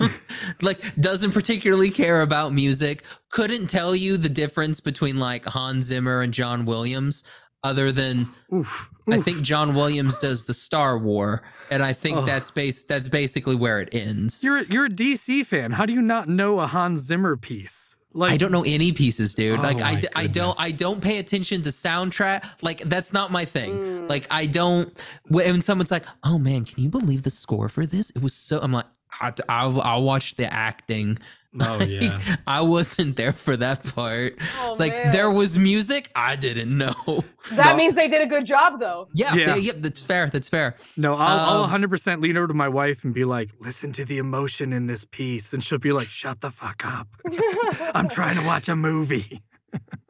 like 0.62 0.80
doesn't 0.98 1.32
particularly 1.32 1.90
care 1.90 2.22
about 2.22 2.54
music, 2.54 3.04
couldn't 3.30 3.66
tell 3.66 3.94
you 3.94 4.16
the 4.16 4.30
difference 4.30 4.80
between 4.80 5.18
like 5.18 5.44
Hans 5.44 5.84
Zimmer 5.84 6.22
and 6.22 6.32
John 6.32 6.64
Williams, 6.64 7.24
other 7.62 7.92
than 7.92 8.26
Oof. 8.52 8.90
I 9.08 9.20
think 9.20 9.42
John 9.42 9.74
Williams 9.74 10.18
does 10.18 10.44
the 10.44 10.54
Star 10.54 10.98
War, 10.98 11.42
and 11.70 11.82
I 11.82 11.92
think 11.92 12.18
Ugh. 12.18 12.26
that's 12.26 12.50
base 12.50 12.82
that's 12.82 13.08
basically 13.08 13.56
where 13.56 13.80
it 13.80 13.88
ends. 13.92 14.42
you're 14.44 14.62
you're 14.62 14.86
a 14.86 14.90
DC 14.90 15.44
fan. 15.46 15.72
How 15.72 15.86
do 15.86 15.92
you 15.92 16.02
not 16.02 16.28
know 16.28 16.60
a 16.60 16.66
Hans 16.66 17.02
Zimmer 17.02 17.36
piece? 17.36 17.96
Like 18.12 18.32
I 18.32 18.36
don't 18.36 18.52
know 18.52 18.64
any 18.64 18.92
pieces, 18.92 19.34
dude. 19.34 19.58
Oh 19.58 19.62
like 19.62 19.80
I, 19.80 19.94
my 19.94 20.00
d- 20.00 20.08
I 20.16 20.26
don't 20.26 20.58
I 20.60 20.70
don't 20.72 21.00
pay 21.00 21.18
attention 21.18 21.62
to 21.62 21.68
soundtrack. 21.70 22.44
Like 22.62 22.80
that's 22.80 23.12
not 23.12 23.30
my 23.30 23.44
thing. 23.44 23.72
Mm. 23.72 24.08
Like 24.08 24.26
I 24.30 24.46
don't 24.46 24.92
when 25.26 25.60
someone's 25.62 25.90
like, 25.90 26.06
"Oh 26.24 26.38
man, 26.38 26.64
can 26.64 26.82
you 26.82 26.88
believe 26.88 27.22
the 27.22 27.30
score 27.30 27.68
for 27.68 27.86
this? 27.86 28.10
It 28.10 28.22
was 28.22 28.34
so." 28.34 28.60
I'm 28.60 28.72
like, 28.72 28.86
I, 29.20 29.32
I'll, 29.48 29.80
I'll 29.80 30.02
watch 30.02 30.36
the 30.36 30.52
acting. 30.52 31.18
Oh 31.60 31.82
yeah. 31.82 32.36
I 32.46 32.60
wasn't 32.60 33.16
there 33.16 33.32
for 33.32 33.56
that 33.56 33.82
part. 33.94 34.34
Oh, 34.58 34.70
it's 34.70 34.78
like 34.80 34.92
man. 34.92 35.12
there 35.12 35.30
was 35.30 35.58
music. 35.58 36.10
I 36.14 36.36
didn't 36.36 36.76
know. 36.76 36.94
That 37.52 37.72
No. 37.72 37.76
means 37.76 37.94
they 37.94 38.08
did 38.08 38.20
a 38.20 38.26
good 38.26 38.44
job, 38.44 38.78
though. 38.78 39.08
Yeah, 39.14 39.34
Yeah. 39.34 39.46
yeah, 39.48 39.54
yeah, 39.56 39.72
that's 39.76 40.02
fair. 40.02 40.28
That's 40.28 40.50
fair. 40.50 40.76
No, 40.98 41.14
I'll, 41.14 41.40
Um, 41.64 41.70
I'll 41.72 41.78
100% 41.78 42.20
lean 42.20 42.36
over 42.36 42.48
to 42.48 42.54
my 42.54 42.68
wife 42.68 43.04
and 43.04 43.14
be 43.14 43.24
like, 43.24 43.50
listen 43.60 43.92
to 43.92 44.04
the 44.04 44.18
emotion 44.18 44.74
in 44.74 44.86
this 44.86 45.06
piece. 45.06 45.54
And 45.54 45.64
she'll 45.64 45.78
be 45.78 45.92
like, 45.92 46.08
shut 46.08 46.42
the 46.42 46.50
fuck 46.50 46.84
up. 46.84 47.08
I'm 47.94 48.08
trying 48.10 48.36
to 48.36 48.44
watch 48.44 48.68
a 48.68 48.76
movie. 48.76 49.40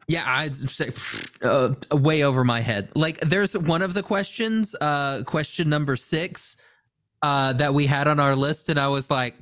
Yeah, 0.09 0.25
I'd 0.27 0.57
say 0.57 0.91
uh, 1.43 1.75
way 1.93 2.25
over 2.25 2.43
my 2.43 2.61
head. 2.61 2.91
Like, 2.97 3.21
there's 3.21 3.57
one 3.57 3.83
of 3.83 3.95
the 3.95 4.03
questions, 4.03 4.75
uh, 4.81 5.23
question 5.25 5.69
number 5.69 5.95
six, 5.97 6.57
uh, 7.23 7.53
that 7.55 7.73
we 7.75 7.87
had 7.87 8.09
on 8.09 8.19
our 8.19 8.35
list, 8.35 8.69
and 8.71 8.81
I 8.81 8.89
was 8.89 9.11
like, 9.11 9.37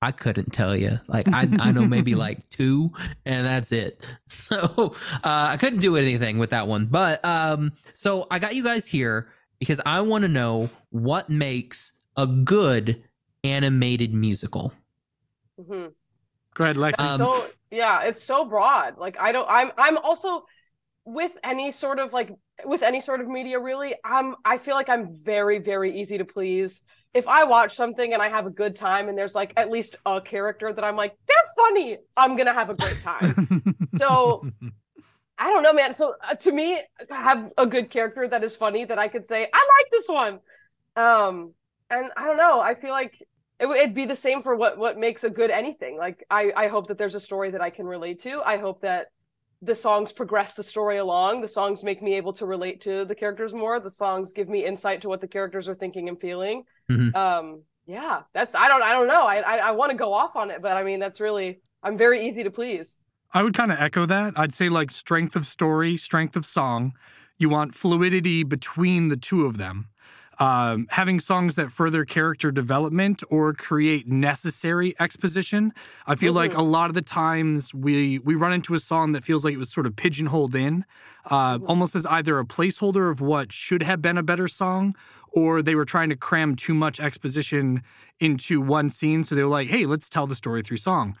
I 0.00 0.12
couldn't 0.12 0.52
tell 0.52 0.76
you. 0.76 1.00
Like, 1.08 1.28
I, 1.32 1.48
I 1.58 1.72
know 1.72 1.86
maybe 1.86 2.14
like 2.16 2.48
two, 2.50 2.92
and 3.24 3.46
that's 3.46 3.72
it. 3.72 4.04
So, 4.26 4.94
uh, 5.24 5.48
I 5.50 5.56
couldn't 5.58 5.80
do 5.80 5.96
anything 5.96 6.38
with 6.38 6.50
that 6.50 6.66
one. 6.68 6.86
But, 6.86 7.22
um, 7.24 7.72
so 7.92 8.26
I 8.30 8.38
got 8.38 8.54
you 8.54 8.64
guys 8.64 8.86
here 8.86 9.28
because 9.58 9.80
I 9.84 10.00
want 10.00 10.22
to 10.22 10.28
know 10.28 10.70
what 10.90 11.28
makes 11.28 11.92
a 12.16 12.26
good 12.26 13.02
animated 13.44 14.14
musical. 14.14 14.72
Mhm. 15.60 15.92
Go 16.54 16.64
ahead, 16.64 16.76
Lexi. 16.76 17.00
Um, 17.00 17.18
so 17.18 17.46
yeah, 17.70 18.02
it's 18.02 18.22
so 18.22 18.44
broad. 18.44 18.98
Like 18.98 19.18
I 19.20 19.32
don't. 19.32 19.48
I'm. 19.48 19.70
I'm 19.76 19.98
also 19.98 20.44
with 21.04 21.36
any 21.44 21.70
sort 21.70 21.98
of 21.98 22.12
like 22.12 22.32
with 22.64 22.82
any 22.82 23.00
sort 23.00 23.20
of 23.20 23.28
media. 23.28 23.58
Really, 23.58 23.94
I'm. 24.04 24.34
I 24.44 24.56
feel 24.58 24.74
like 24.74 24.88
I'm 24.88 25.14
very 25.14 25.58
very 25.58 26.00
easy 26.00 26.18
to 26.18 26.24
please. 26.24 26.82
If 27.14 27.26
I 27.26 27.44
watch 27.44 27.74
something 27.74 28.12
and 28.12 28.22
I 28.22 28.28
have 28.28 28.46
a 28.46 28.50
good 28.50 28.76
time, 28.76 29.08
and 29.08 29.16
there's 29.16 29.34
like 29.34 29.52
at 29.56 29.70
least 29.70 29.96
a 30.06 30.20
character 30.20 30.72
that 30.72 30.84
I'm 30.84 30.96
like, 30.96 31.16
they're 31.26 31.36
funny, 31.56 31.98
I'm 32.16 32.36
gonna 32.36 32.52
have 32.52 32.70
a 32.70 32.74
great 32.74 33.00
time. 33.02 33.74
so 33.96 34.46
I 35.38 35.50
don't 35.50 35.62
know, 35.62 35.72
man. 35.72 35.94
So 35.94 36.14
uh, 36.28 36.34
to 36.34 36.52
me, 36.52 36.80
have 37.10 37.52
a 37.56 37.66
good 37.66 37.90
character 37.90 38.26
that 38.28 38.42
is 38.44 38.56
funny 38.56 38.84
that 38.84 38.98
I 38.98 39.08
could 39.08 39.24
say 39.24 39.48
I 39.52 39.68
like 39.78 39.90
this 39.90 40.08
one. 40.08 40.40
Um, 40.96 41.54
and 41.90 42.10
I 42.16 42.24
don't 42.24 42.36
know. 42.36 42.60
I 42.60 42.74
feel 42.74 42.90
like 42.90 43.22
it, 43.60 43.66
would- 43.66 43.78
it'd 43.78 43.94
be 43.94 44.04
the 44.06 44.16
same 44.16 44.42
for 44.42 44.56
what 44.56 44.78
what 44.78 44.98
makes 44.98 45.24
a 45.24 45.30
good 45.30 45.50
anything. 45.50 45.96
Like 45.96 46.24
I 46.30 46.52
I 46.56 46.68
hope 46.68 46.88
that 46.88 46.98
there's 46.98 47.14
a 47.14 47.20
story 47.20 47.50
that 47.50 47.60
I 47.60 47.70
can 47.70 47.86
relate 47.86 48.20
to. 48.20 48.42
I 48.44 48.58
hope 48.58 48.80
that 48.82 49.06
the 49.60 49.74
songs 49.74 50.12
progress 50.12 50.54
the 50.54 50.62
story 50.62 50.98
along. 50.98 51.40
The 51.40 51.48
songs 51.48 51.82
make 51.82 52.00
me 52.02 52.14
able 52.14 52.32
to 52.34 52.46
relate 52.46 52.80
to 52.82 53.04
the 53.04 53.14
characters 53.14 53.52
more. 53.52 53.80
The 53.80 53.90
songs 53.90 54.32
give 54.32 54.48
me 54.48 54.64
insight 54.64 55.00
to 55.02 55.08
what 55.08 55.20
the 55.20 55.28
characters 55.28 55.68
are 55.68 55.74
thinking 55.74 56.08
and 56.08 56.20
feeling. 56.20 56.62
Mhm. 56.90 57.14
Um, 57.14 57.62
yeah, 57.86 58.22
that's 58.34 58.54
I 58.54 58.68
don't 58.68 58.82
I 58.82 58.92
don't 58.92 59.08
know. 59.08 59.26
I 59.26 59.36
I, 59.38 59.56
I 59.56 59.70
want 59.72 59.90
to 59.90 59.96
go 59.96 60.12
off 60.12 60.36
on 60.36 60.50
it, 60.50 60.62
but 60.62 60.76
I 60.76 60.82
mean 60.82 61.00
that's 61.00 61.20
really 61.20 61.60
I'm 61.82 61.98
very 61.98 62.28
easy 62.28 62.44
to 62.44 62.50
please. 62.50 62.98
I 63.32 63.42
would 63.42 63.54
kind 63.54 63.72
of 63.72 63.78
echo 63.80 64.06
that. 64.06 64.38
I'd 64.38 64.54
say 64.54 64.68
like 64.68 64.90
strength 64.90 65.36
of 65.36 65.44
story, 65.44 65.96
strength 65.96 66.36
of 66.36 66.46
song. 66.46 66.92
You 67.36 67.48
want 67.48 67.74
fluidity 67.74 68.42
between 68.42 69.08
the 69.08 69.16
two 69.16 69.44
of 69.46 69.58
them. 69.58 69.88
Um, 70.40 70.86
having 70.90 71.18
songs 71.18 71.56
that 71.56 71.72
further 71.72 72.04
character 72.04 72.52
development 72.52 73.24
or 73.28 73.52
create 73.52 74.06
necessary 74.06 74.94
exposition. 75.00 75.72
I 76.06 76.14
feel 76.14 76.32
like 76.32 76.54
a 76.54 76.62
lot 76.62 76.90
of 76.90 76.94
the 76.94 77.02
times 77.02 77.74
we 77.74 78.20
we 78.20 78.36
run 78.36 78.52
into 78.52 78.72
a 78.74 78.78
song 78.78 79.12
that 79.12 79.24
feels 79.24 79.44
like 79.44 79.54
it 79.54 79.58
was 79.58 79.72
sort 79.72 79.86
of 79.86 79.96
pigeonholed 79.96 80.54
in, 80.54 80.84
uh, 81.28 81.58
almost 81.66 81.96
as 81.96 82.06
either 82.06 82.38
a 82.38 82.44
placeholder 82.44 83.10
of 83.10 83.20
what 83.20 83.50
should 83.50 83.82
have 83.82 84.00
been 84.00 84.16
a 84.16 84.22
better 84.22 84.46
song, 84.46 84.94
or 85.32 85.60
they 85.60 85.74
were 85.74 85.84
trying 85.84 86.08
to 86.08 86.16
cram 86.16 86.54
too 86.54 86.74
much 86.74 87.00
exposition 87.00 87.82
into 88.20 88.60
one 88.60 88.88
scene. 88.90 89.24
So 89.24 89.34
they 89.34 89.42
were 89.42 89.48
like, 89.48 89.68
"Hey, 89.68 89.86
let's 89.86 90.08
tell 90.08 90.28
the 90.28 90.36
story 90.36 90.62
through 90.62 90.76
song." 90.76 91.16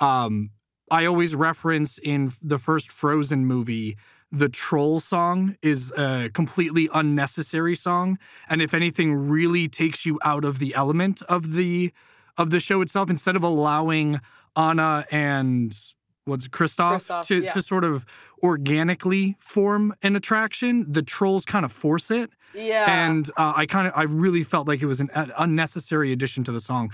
Um, 0.00 0.50
I 0.90 1.06
always 1.06 1.34
reference 1.34 1.98
in 1.98 2.30
the 2.42 2.58
first 2.58 2.90
Frozen 2.90 3.46
movie, 3.46 3.96
the 4.32 4.48
troll 4.48 4.98
song 4.98 5.56
is 5.62 5.92
a 5.92 6.30
completely 6.32 6.88
unnecessary 6.94 7.76
song, 7.76 8.18
and 8.48 8.62
if 8.62 8.72
anything, 8.72 9.14
really 9.14 9.68
takes 9.68 10.06
you 10.06 10.18
out 10.24 10.44
of 10.44 10.58
the 10.58 10.74
element 10.74 11.20
of 11.28 11.52
the 11.54 11.92
of 12.38 12.50
the 12.50 12.58
show 12.58 12.80
itself. 12.80 13.10
Instead 13.10 13.36
of 13.36 13.42
allowing 13.42 14.20
Anna 14.56 15.04
and 15.12 15.76
what's 16.24 16.48
Kristoff, 16.48 17.26
to, 17.26 17.42
yeah. 17.42 17.50
to 17.50 17.60
sort 17.60 17.84
of 17.84 18.06
organically 18.42 19.34
form 19.38 19.94
an 20.02 20.16
attraction, 20.16 20.90
the 20.90 21.02
trolls 21.02 21.44
kind 21.44 21.64
of 21.64 21.72
force 21.72 22.10
it 22.10 22.30
Yeah. 22.54 23.06
and 23.06 23.28
uh, 23.36 23.52
I 23.56 23.66
kind 23.66 23.88
of 23.88 23.92
I 23.96 24.04
really 24.04 24.44
felt 24.44 24.66
like 24.68 24.82
it 24.82 24.86
was 24.86 25.00
an 25.00 25.10
unnecessary 25.36 26.12
addition 26.12 26.44
to 26.44 26.52
the 26.52 26.60
song 26.60 26.90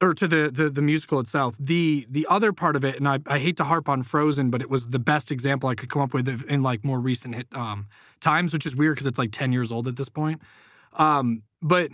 or 0.00 0.12
to 0.14 0.28
the, 0.28 0.50
the 0.52 0.68
the 0.68 0.82
musical 0.82 1.20
itself. 1.20 1.56
The 1.58 2.06
the 2.10 2.26
other 2.28 2.52
part 2.52 2.76
of 2.76 2.84
it, 2.84 2.96
and 2.96 3.08
I, 3.08 3.18
I 3.26 3.38
hate 3.38 3.56
to 3.58 3.64
harp 3.64 3.88
on 3.88 4.02
Frozen, 4.02 4.50
but 4.50 4.60
it 4.60 4.68
was 4.68 4.86
the 4.86 4.98
best 4.98 5.30
example 5.30 5.68
I 5.68 5.74
could 5.74 5.88
come 5.88 6.02
up 6.02 6.12
with 6.12 6.28
in 6.48 6.62
like 6.62 6.84
more 6.84 7.00
recent 7.00 7.34
hit, 7.34 7.46
um, 7.52 7.86
times, 8.20 8.52
which 8.52 8.66
is 8.66 8.76
weird 8.76 8.96
because 8.96 9.06
it's 9.06 9.18
like 9.18 9.32
ten 9.32 9.52
years 9.52 9.72
old 9.72 9.88
at 9.88 9.96
this 9.96 10.08
point. 10.08 10.42
Um, 10.94 11.42
but 11.62 11.90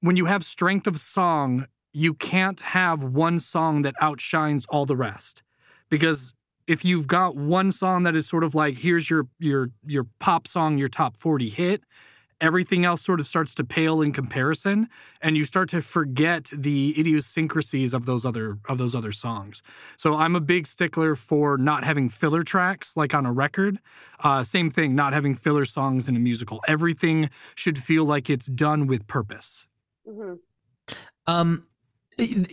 when 0.00 0.16
you 0.16 0.26
have 0.26 0.44
strength 0.44 0.86
of 0.86 0.98
song, 0.98 1.66
you 1.92 2.14
can't 2.14 2.60
have 2.60 3.02
one 3.02 3.38
song 3.38 3.82
that 3.82 3.94
outshines 4.00 4.66
all 4.66 4.86
the 4.86 4.96
rest 4.96 5.42
because 5.90 6.34
if 6.66 6.84
you've 6.84 7.06
got 7.06 7.36
one 7.36 7.70
song 7.72 8.04
that 8.04 8.16
is 8.16 8.26
sort 8.26 8.44
of 8.44 8.54
like 8.54 8.78
here's 8.78 9.10
your 9.10 9.26
your 9.38 9.70
your 9.86 10.06
pop 10.18 10.46
song, 10.46 10.78
your 10.78 10.88
top 10.88 11.16
40 11.16 11.50
hit, 11.50 11.82
everything 12.42 12.84
else 12.84 13.00
sort 13.00 13.20
of 13.20 13.26
starts 13.26 13.54
to 13.54 13.64
pale 13.64 14.02
in 14.02 14.12
comparison 14.12 14.88
and 15.22 15.36
you 15.36 15.44
start 15.44 15.68
to 15.70 15.80
forget 15.80 16.50
the 16.54 16.92
idiosyncrasies 16.98 17.94
of 17.94 18.04
those 18.04 18.26
other 18.26 18.58
of 18.68 18.76
those 18.76 18.94
other 18.94 19.12
songs. 19.12 19.62
So 19.96 20.16
I'm 20.16 20.36
a 20.36 20.40
big 20.40 20.66
stickler 20.66 21.14
for 21.14 21.56
not 21.56 21.84
having 21.84 22.08
filler 22.10 22.42
tracks 22.42 22.96
like 22.96 23.14
on 23.14 23.24
a 23.24 23.32
record. 23.32 23.78
Uh, 24.22 24.42
same 24.44 24.68
thing, 24.70 24.94
not 24.94 25.12
having 25.14 25.34
filler 25.34 25.64
songs 25.64 26.08
in 26.08 26.16
a 26.16 26.20
musical. 26.20 26.60
Everything 26.68 27.30
should 27.54 27.78
feel 27.78 28.04
like 28.04 28.28
it's 28.28 28.46
done 28.46 28.86
with 28.86 29.06
purpose. 29.06 29.66
Mhm. 30.06 30.38
Um, 31.28 31.66
y- 32.18 32.46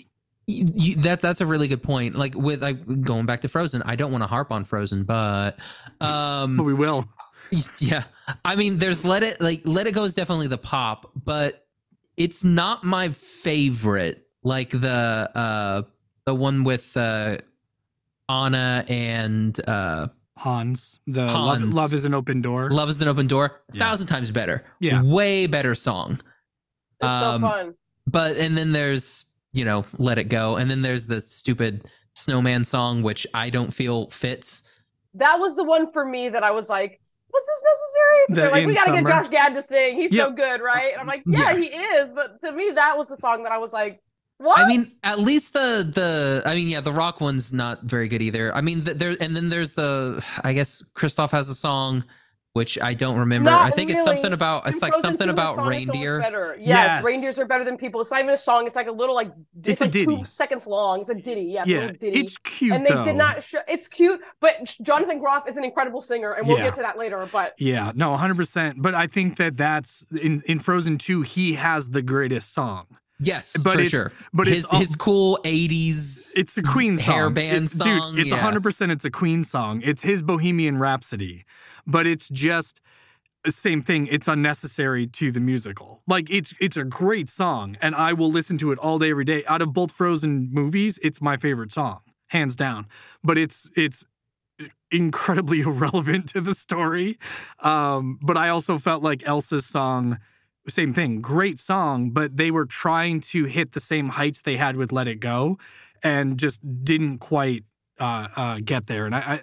y- 0.48 0.66
y- 0.76 0.96
that 1.00 1.20
that's 1.22 1.42
a 1.42 1.46
really 1.46 1.68
good 1.68 1.82
point. 1.84 2.16
Like 2.16 2.36
with 2.36 2.62
like 2.62 3.02
going 3.02 3.26
back 3.26 3.42
to 3.42 3.48
Frozen, 3.48 3.82
I 3.84 3.96
don't 3.96 4.12
want 4.12 4.24
to 4.24 4.28
harp 4.28 4.52
on 4.52 4.64
Frozen, 4.66 5.04
but 5.06 5.58
But 6.00 6.08
um, 6.08 6.58
we 6.64 6.74
will. 6.76 7.06
yeah, 7.80 8.04
I 8.46 8.56
mean, 8.56 8.78
there's 8.78 9.04
Let 9.06 9.24
It 9.24 9.42
like 9.42 9.62
Let 9.66 9.88
It 9.88 9.94
Go 9.94 10.04
is 10.04 10.14
definitely 10.16 10.48
the 10.48 10.58
pop, 10.58 11.12
but 11.16 11.66
it's 12.18 12.44
not 12.44 12.84
my 12.84 13.10
favorite. 13.10 14.26
Like 14.44 14.70
the 14.72 15.30
uh 15.36 15.82
the 16.26 16.36
one 16.36 16.64
with 16.64 16.96
uh 16.96 17.38
Anna 18.28 18.86
and 18.88 19.60
uh 19.68 20.08
Hans, 20.38 21.00
the 21.08 21.26
Love, 21.26 21.60
Hans. 21.60 21.76
Love 21.76 21.94
is 21.94 22.06
an 22.06 22.14
open 22.14 22.42
door. 22.42 22.70
Love 22.70 22.90
is 22.90 23.02
an 23.02 23.08
Open 23.10 23.28
Door, 23.28 23.46
a 23.46 23.76
Yeah. 23.76 23.80
thousand 23.80 24.08
times 24.08 24.32
better. 24.32 24.64
Yeah. 24.80 25.02
way 25.04 25.48
better 25.48 25.76
song. 25.76 26.14
It's 27.02 27.10
Um, 27.10 27.42
so 27.42 27.48
fun. 27.48 27.74
but 28.08 28.38
and 28.38 28.58
then 28.58 28.72
there's 28.72 29.26
you 29.54 29.66
know 29.66 29.84
let 29.98 30.18
it 30.18 30.26
go 30.30 30.56
and 30.58 30.70
then 30.70 30.82
there's 30.84 31.08
the 31.08 31.20
stupid 31.22 31.86
snowman 32.14 32.64
song 32.64 33.02
which 33.02 33.26
i 33.34 33.50
don't 33.50 33.74
feel 33.74 34.08
fits 34.12 34.62
That 35.16 35.38
was 35.40 35.56
the 35.56 35.64
one 35.64 35.92
for 35.92 36.06
me 36.06 36.30
that 36.30 36.44
I 36.44 36.52
was 36.52 36.70
like, 36.70 37.02
was 37.32 37.44
this 37.46 37.64
necessary? 37.72 38.20
But 38.28 38.36
The 38.36 38.42
They're 38.42 38.52
like, 38.52 38.68
we 38.68 38.74
gotta 38.74 38.90
Summer? 38.98 39.02
get 39.10 39.24
Josh 39.24 39.28
Gad 39.30 39.56
to 39.56 39.62
sing. 39.62 39.96
He's 39.96 40.16
so 40.16 40.32
good, 40.32 40.62
right? 40.62 40.92
And 40.94 41.02
I'm 41.02 41.08
like, 41.08 41.24
yeah, 41.26 41.52
Yeah. 41.52 41.58
he 41.58 41.66
is. 41.68 42.12
But 42.14 42.42
to 42.44 42.52
me, 42.52 42.72
that 42.72 42.98
was 42.98 43.08
the 43.08 43.18
song 43.18 43.44
that 43.44 43.52
I 43.52 43.58
was 43.58 43.74
like, 43.74 44.02
what? 44.42 44.58
i 44.58 44.66
mean 44.70 44.88
at 45.04 45.20
least 45.20 45.52
the 45.52 45.86
the 45.94 46.42
i 46.46 46.56
mean 46.56 46.70
yeah 46.70 46.80
the 46.80 46.94
rock 46.94 47.20
one's 47.20 47.52
not 47.52 47.84
very 47.84 48.08
good 48.08 48.22
either 48.22 48.56
i 48.56 48.62
mean 48.62 48.86
th- 48.86 48.96
there 48.98 49.18
and 49.20 49.36
then 49.36 49.50
there's 49.50 49.74
the 49.74 50.24
i 50.46 50.54
guess 50.54 50.82
Kristoff 50.96 51.32
has 51.32 51.50
a 51.50 51.54
song 51.56 52.06
which 52.54 52.80
i 52.82 52.94
don't 52.94 53.18
remember 53.18 53.50
Not 53.50 53.62
i 53.62 53.70
think 53.70 53.92
it's 53.92 54.04
something 54.04 54.34
about 54.34 54.66
In 54.66 54.74
it's 54.74 54.82
like 54.82 54.96
something 54.96 55.30
about 55.30 55.56
song 55.56 55.72
is 55.74 55.86
so 55.86 55.94
reindeer. 55.94 56.56
Yes, 56.60 56.68
Yes. 56.68 57.04
reindeers 57.06 57.38
are 57.40 57.46
better 57.46 57.64
than 57.64 57.78
people. 57.78 58.02
It's 58.02 58.10
not 58.12 58.22
even 58.22 58.34
a 58.34 58.38
song. 58.38 58.66
It's 58.66 58.76
like 58.76 58.88
a 58.88 58.92
little 58.92 59.14
like 59.16 59.32
It's 59.64 59.82
a 59.82 59.86
like 59.86 59.92
ditty. 59.92 60.18
two 60.18 60.26
seconds 60.26 60.66
long. 60.68 61.02
It's 61.02 61.10
a 61.10 61.16
ditty. 61.16 61.42
Yeah, 61.44 61.62
it's 61.62 61.68
a 61.70 61.72
yeah, 61.72 61.80
little 61.80 61.96
ditty. 61.96 62.20
it's 62.20 62.38
cute 62.38 62.74
and 62.74 62.86
they 62.86 62.90
though. 62.92 63.04
did 63.04 63.16
not 63.16 63.44
show. 63.44 63.60
It's 63.68 63.88
cute, 63.88 64.20
but 64.42 64.76
Jonathan 64.82 65.20
Groff 65.20 65.48
is 65.48 65.58
an 65.58 65.64
incredible 65.64 66.02
singer, 66.02 66.34
and 66.34 66.48
we'll 66.48 66.58
Yeah. 66.58 66.66
get 66.66 66.76
to 66.76 66.82
that 66.82 66.98
later. 66.98 67.28
But 67.32 67.54
Yeah, 67.60 67.92
no, 67.96 68.14
100%. 68.16 68.82
But 68.82 68.96
I 68.96 69.06
think 69.08 69.38
that 69.38 69.56
that's 69.58 70.06
in, 70.16 70.42
in 70.46 70.60
Frozen 70.60 70.98
2, 70.98 71.22
he 71.22 71.54
has 71.54 71.90
the 71.90 72.02
greatest 72.02 72.54
song. 72.54 72.88
Yes 73.20 73.56
But 73.64 73.74
for 73.74 73.80
it's- 73.80 73.90
sure 73.92 74.12
but 74.34 74.48
his 74.48 74.64
it's 74.64 74.74
all- 74.74 74.80
his 74.80 74.96
cool 74.96 75.40
80s 75.46 76.32
It's 76.36 76.58
a 76.58 76.64
Queen 76.64 76.98
song. 76.98 77.16
Hair 77.16 77.30
band 77.32 77.66
It- 77.66 77.72
song, 77.72 78.12
Dude, 78.16 78.20
it's 78.22 78.32
yeah. 78.32 78.38
100% 78.38 78.92
it's 78.92 79.06
a 79.06 79.12
Queen 79.12 79.44
song. 79.44 79.82
It's 79.84 80.04
his 80.04 80.22
Bohemian 80.24 80.78
Rhapsody. 80.78 81.44
But 81.88 82.06
it's 82.08 82.30
just 82.30 82.82
the 83.44 83.52
same 83.52 83.82
thing. 83.82 84.06
It's 84.08 84.28
unnecessary 84.28 85.08
to 85.08 85.32
the 85.32 85.40
musical. 85.40 86.04
Like 86.08 86.30
it's 86.30 86.54
it's 86.60 86.78
a 86.78 86.84
great 86.84 87.30
song 87.30 87.78
and 87.82 87.96
I 87.96 88.14
will 88.14 88.32
listen 88.32 88.58
to 88.60 88.72
it 88.72 88.80
all 88.80 89.00
day 89.00 89.12
every 89.12 89.26
day. 89.26 89.44
Out 89.48 89.62
of 89.62 89.74
both 89.74 89.92
Frozen 89.92 90.50
movies, 90.52 91.00
it's 91.02 91.22
my 91.22 91.36
favorite 91.38 91.72
song, 91.72 92.00
hands 92.28 92.56
down. 92.56 92.86
But 93.24 93.38
it's 93.38 93.70
it's 93.76 94.04
incredibly 94.92 95.62
irrelevant 95.70 96.28
to 96.30 96.42
the 96.42 96.54
story. 96.54 97.18
Um, 97.64 98.20
but 98.22 98.38
I 98.38 98.50
also 98.50 98.78
felt 98.78 99.02
like 99.04 99.24
Elsa's 99.26 99.66
song 99.66 100.20
same 100.68 100.94
thing, 100.94 101.22
great 101.22 101.60
song, 101.60 102.12
but 102.12 102.38
they 102.38 102.52
were 102.52 102.66
trying 102.66 103.20
to 103.22 103.46
hit 103.46 103.72
the 103.72 103.80
same 103.80 104.10
heights 104.10 104.42
they 104.42 104.58
had 104.58 104.76
with 104.76 104.92
Let 104.92 105.08
It 105.08 105.20
Go, 105.20 105.58
and 106.04 106.38
just 106.38 106.60
didn't 106.84 107.20
quite 107.20 107.64
uh, 108.00 108.28
uh, 108.36 108.60
get 108.64 108.88
there. 108.88 109.06
And 109.06 109.16
I, 109.16 109.20
I, 109.20 109.42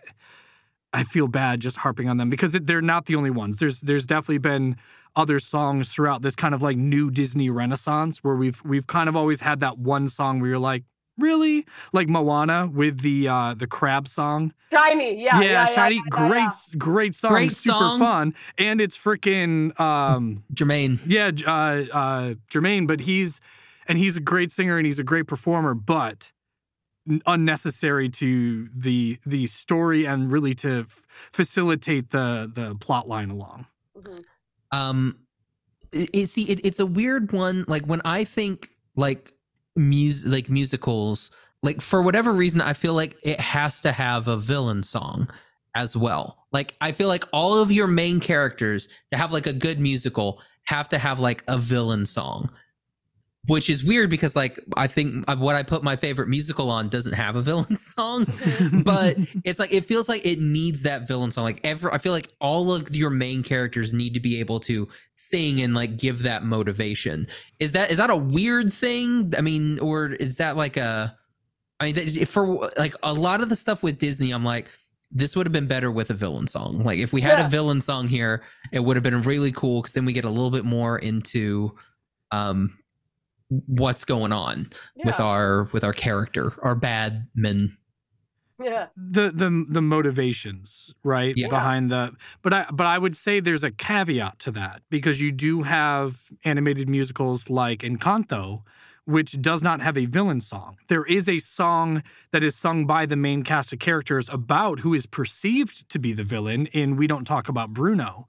I 0.92 1.02
feel 1.04 1.28
bad 1.28 1.61
just 1.61 1.78
harping 1.78 2.08
on 2.08 2.16
them 2.16 2.30
because 2.30 2.52
they're 2.52 2.82
not 2.82 3.06
the 3.06 3.16
only 3.16 3.30
ones. 3.30 3.58
There's 3.58 3.80
there's 3.80 4.06
definitely 4.06 4.38
been 4.38 4.76
other 5.14 5.38
songs 5.38 5.88
throughout 5.88 6.23
this 6.23 6.37
kind 6.37 6.54
of 6.54 6.62
like 6.62 6.76
new 6.76 7.11
Disney 7.11 7.50
renaissance 7.50 8.18
where 8.18 8.37
we've 8.37 8.62
we've 8.64 8.87
kind 8.87 9.08
of 9.08 9.16
always 9.16 9.40
had 9.40 9.61
that 9.61 9.78
one 9.78 10.08
song 10.08 10.40
where 10.40 10.50
you're 10.50 10.58
like, 10.58 10.85
really, 11.18 11.64
like 11.92 12.08
Moana 12.08 12.68
with 12.73 13.00
the 13.00 13.28
uh, 13.28 13.54
the 13.54 13.66
crab 13.66 14.08
song. 14.08 14.52
Shiny, 14.73 15.23
yeah, 15.23 15.40
yeah, 15.40 15.46
yeah 15.50 15.64
shiny, 15.66 15.96
yeah, 15.96 16.02
great, 16.11 16.32
yeah. 16.40 16.50
great 16.78 17.14
song, 17.14 17.30
Great 17.30 17.52
super 17.52 17.78
song. 17.78 17.99
fun, 17.99 18.35
and 18.58 18.80
it's 18.80 18.96
freaking 18.99 19.78
um, 19.80 20.42
Jemaine. 20.52 20.99
yeah, 21.06 21.30
uh, 21.46 21.85
uh, 21.92 22.35
Jemaine, 22.50 22.87
but 22.87 23.00
he's 23.02 23.40
and 23.88 23.96
he's 23.99 24.16
a 24.16 24.20
great 24.20 24.50
singer 24.52 24.76
and 24.76 24.85
he's 24.87 24.99
a 24.99 25.04
great 25.04 25.26
performer, 25.26 25.75
but 25.75 26.32
unnecessary 27.25 28.08
to 28.08 28.66
the 28.75 29.18
the 29.25 29.46
story 29.46 30.04
and 30.06 30.30
really 30.30 30.54
to 30.54 30.80
f- 30.80 31.06
facilitate 31.30 32.11
the 32.11 32.50
the 32.52 32.75
plot 32.76 33.08
line 33.08 33.30
along. 33.30 33.66
Mhm. 33.96 34.25
um 34.73 35.18
it, 35.92 36.11
it- 36.12 36.26
see 36.28 36.42
it, 36.44 36.61
it's 36.64 36.80
a 36.80 36.87
weird 36.87 37.30
one 37.32 37.64
like 37.68 37.87
when 37.87 38.02
i 38.04 38.25
think 38.25 38.70
like 38.96 39.32
music 39.76 40.30
like 40.30 40.49
musicals 40.49 41.30
like 41.62 41.80
for 41.80 42.02
whatever 42.02 42.33
reason 42.33 42.61
i 42.61 42.73
feel 42.73 42.95
like 42.95 43.16
it 43.23 43.40
has 43.40 43.80
to 43.80 43.92
have 43.92 44.28
a 44.28 44.37
villain 44.37 44.83
song 44.83 45.28
as 45.75 45.95
well. 45.95 46.47
Like 46.52 46.75
i 46.80 46.90
feel 46.92 47.09
like 47.09 47.25
all 47.33 47.59
of 47.59 47.71
your 47.71 47.87
main 47.87 48.18
characters 48.18 48.88
to 49.11 49.18
have 49.18 49.33
like 49.33 49.47
a 49.47 49.52
good 49.52 49.78
musical 49.78 50.40
have 50.64 50.88
to 50.88 50.99
have 50.99 51.21
like 51.21 51.45
a 51.49 51.59
villain 51.59 52.06
song 52.06 52.50
which 53.49 53.69
is 53.71 53.85
weird 53.85 54.09
because 54.11 54.35
like 54.35 54.59
i 54.76 54.87
think 54.87 55.25
uh, 55.29 55.37
what 55.37 55.55
i 55.55 55.62
put 55.62 55.83
my 55.83 55.95
favorite 55.97 56.29
musical 56.29 56.71
on 56.71 56.88
doesn't 56.88 57.12
have 57.12 57.37
a 57.37 57.43
villain 57.43 57.76
song 57.95 58.26
but 58.85 59.17
it's 59.45 59.59
like 59.59 59.73
it 59.73 59.85
feels 59.85 60.09
like 60.09 60.25
it 60.25 60.41
needs 60.41 60.83
that 60.83 61.07
villain 61.07 61.31
song. 61.31 61.45
Like 61.45 61.61
ever 61.65 61.93
i 61.93 61.99
feel 61.99 62.12
like 62.12 62.29
all 62.41 62.73
of 62.75 62.95
your 62.95 63.11
main 63.11 63.43
characters 63.43 63.93
need 63.93 64.15
to 64.15 64.21
be 64.21 64.41
able 64.41 64.61
to 64.61 64.88
sing 65.15 65.61
and 65.61 65.75
like 65.75 65.97
give 65.97 66.23
that 66.25 66.45
motivation. 66.45 67.26
Is 67.59 67.73
that 67.73 67.91
is 67.91 67.97
that 67.97 68.11
a 68.11 68.17
weird 68.17 68.73
thing? 68.73 69.33
I 69.37 69.41
mean 69.41 69.79
or 69.81 70.09
is 70.09 70.37
that 70.38 70.57
like 70.57 70.76
a 70.76 71.17
i 71.81 71.93
mean 71.93 72.25
for 72.26 72.71
like 72.76 72.95
a 73.03 73.12
lot 73.12 73.41
of 73.43 73.49
the 73.49 73.57
stuff 73.57 73.83
with 73.83 73.99
disney 73.99 74.31
i'm 74.31 74.45
like 74.45 74.67
this 75.12 75.37
would 75.37 75.47
have 75.47 75.53
been 75.53 75.69
better 75.69 75.91
with 75.93 76.11
a 76.11 76.15
villain 76.15 76.49
song. 76.49 76.83
Like 76.83 76.99
if 76.99 77.12
we 77.12 77.21
had 77.21 77.38
Yeah. 77.38 77.47
a 77.47 77.49
villain 77.49 77.81
song 77.81 78.09
here 78.09 78.43
it 78.73 78.81
would 78.81 78.97
have 78.97 79.05
been 79.05 79.23
really 79.23 79.53
cool 79.53 79.81
because 79.83 79.95
then 79.95 80.05
we 80.05 80.12
get 80.12 80.25
a 80.25 80.31
little 80.31 80.50
bit 80.50 80.65
more 80.65 80.99
into 80.99 81.75
um 82.33 82.76
what's 83.49 84.05
going 84.05 84.33
on 84.33 84.69
with 85.05 85.21
our 85.21 85.65
with 85.73 85.85
our 85.85 85.93
character 85.93 86.53
our 86.62 86.75
bad 86.75 87.29
men 87.35 87.76
yeah. 88.61 88.87
the 88.97 89.31
the 89.31 89.67
the 89.69 89.83
motivations 89.83 90.95
right 91.05 91.37
Yeah. 91.37 91.49
behind 91.49 91.91
the 91.91 92.15
but 92.43 92.53
I 92.53 92.67
but 92.73 92.87
I 92.87 92.99
would 92.99 93.15
say 93.17 93.38
there's 93.38 93.62
a 93.65 93.71
caveat 93.71 94.38
to 94.41 94.50
that 94.53 94.83
because 94.91 95.21
you 95.21 95.31
do 95.31 95.62
have 95.62 96.31
animated 96.45 96.88
musicals 96.88 97.49
like 97.50 97.81
Encanto 97.81 98.62
which 99.05 99.41
does 99.41 99.62
not 99.62 99.81
have 99.81 99.97
a 99.97 100.07
villain 100.07 100.41
song. 100.41 100.79
There 100.88 101.05
is 101.05 101.29
a 101.29 101.38
song 101.38 102.03
that 102.33 102.43
is 102.43 102.57
sung 102.57 102.87
by 102.87 103.07
the 103.07 103.15
main 103.15 103.45
cast 103.45 103.73
of 103.73 103.79
characters 103.79 104.29
about 104.29 104.81
who 104.81 104.95
is 104.95 105.07
perceived 105.07 105.88
to 105.91 106.00
be 106.00 106.12
the 106.12 106.25
villain 106.25 106.67
in 106.73 106.97
We 106.97 107.07
Don't 107.07 107.25
Talk 107.25 107.49
About 107.49 107.73
Bruno. 107.73 108.26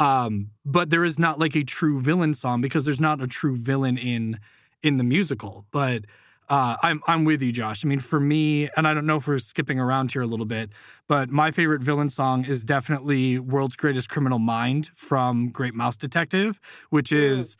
Um, 0.00 0.50
but 0.64 0.90
there 0.90 1.04
is 1.04 1.16
not 1.16 1.38
like 1.38 1.54
a 1.54 1.62
true 1.62 2.00
villain 2.00 2.34
song 2.34 2.60
because 2.60 2.84
there's 2.84 3.00
not 3.00 3.22
a 3.22 3.28
true 3.28 3.54
villain 3.54 3.96
in 3.96 4.40
in 4.82 4.96
the 4.96 5.04
musical. 5.04 5.66
But 5.70 6.04
uh, 6.48 6.76
I'm 6.82 7.00
I'm 7.06 7.24
with 7.24 7.42
you, 7.42 7.52
Josh. 7.52 7.84
I 7.84 7.88
mean, 7.88 7.98
for 7.98 8.20
me, 8.20 8.68
and 8.76 8.86
I 8.86 8.94
don't 8.94 9.06
know 9.06 9.16
if 9.16 9.26
we're 9.26 9.38
skipping 9.38 9.80
around 9.80 10.12
here 10.12 10.22
a 10.22 10.26
little 10.26 10.46
bit, 10.46 10.70
but 11.08 11.28
my 11.28 11.50
favorite 11.50 11.82
villain 11.82 12.08
song 12.08 12.44
is 12.44 12.62
definitely 12.64 13.38
"World's 13.38 13.76
Greatest 13.76 14.08
Criminal 14.08 14.38
Mind" 14.38 14.86
from 14.94 15.50
Great 15.50 15.74
Mouse 15.74 15.96
Detective, 15.96 16.60
which 16.90 17.10
is 17.10 17.56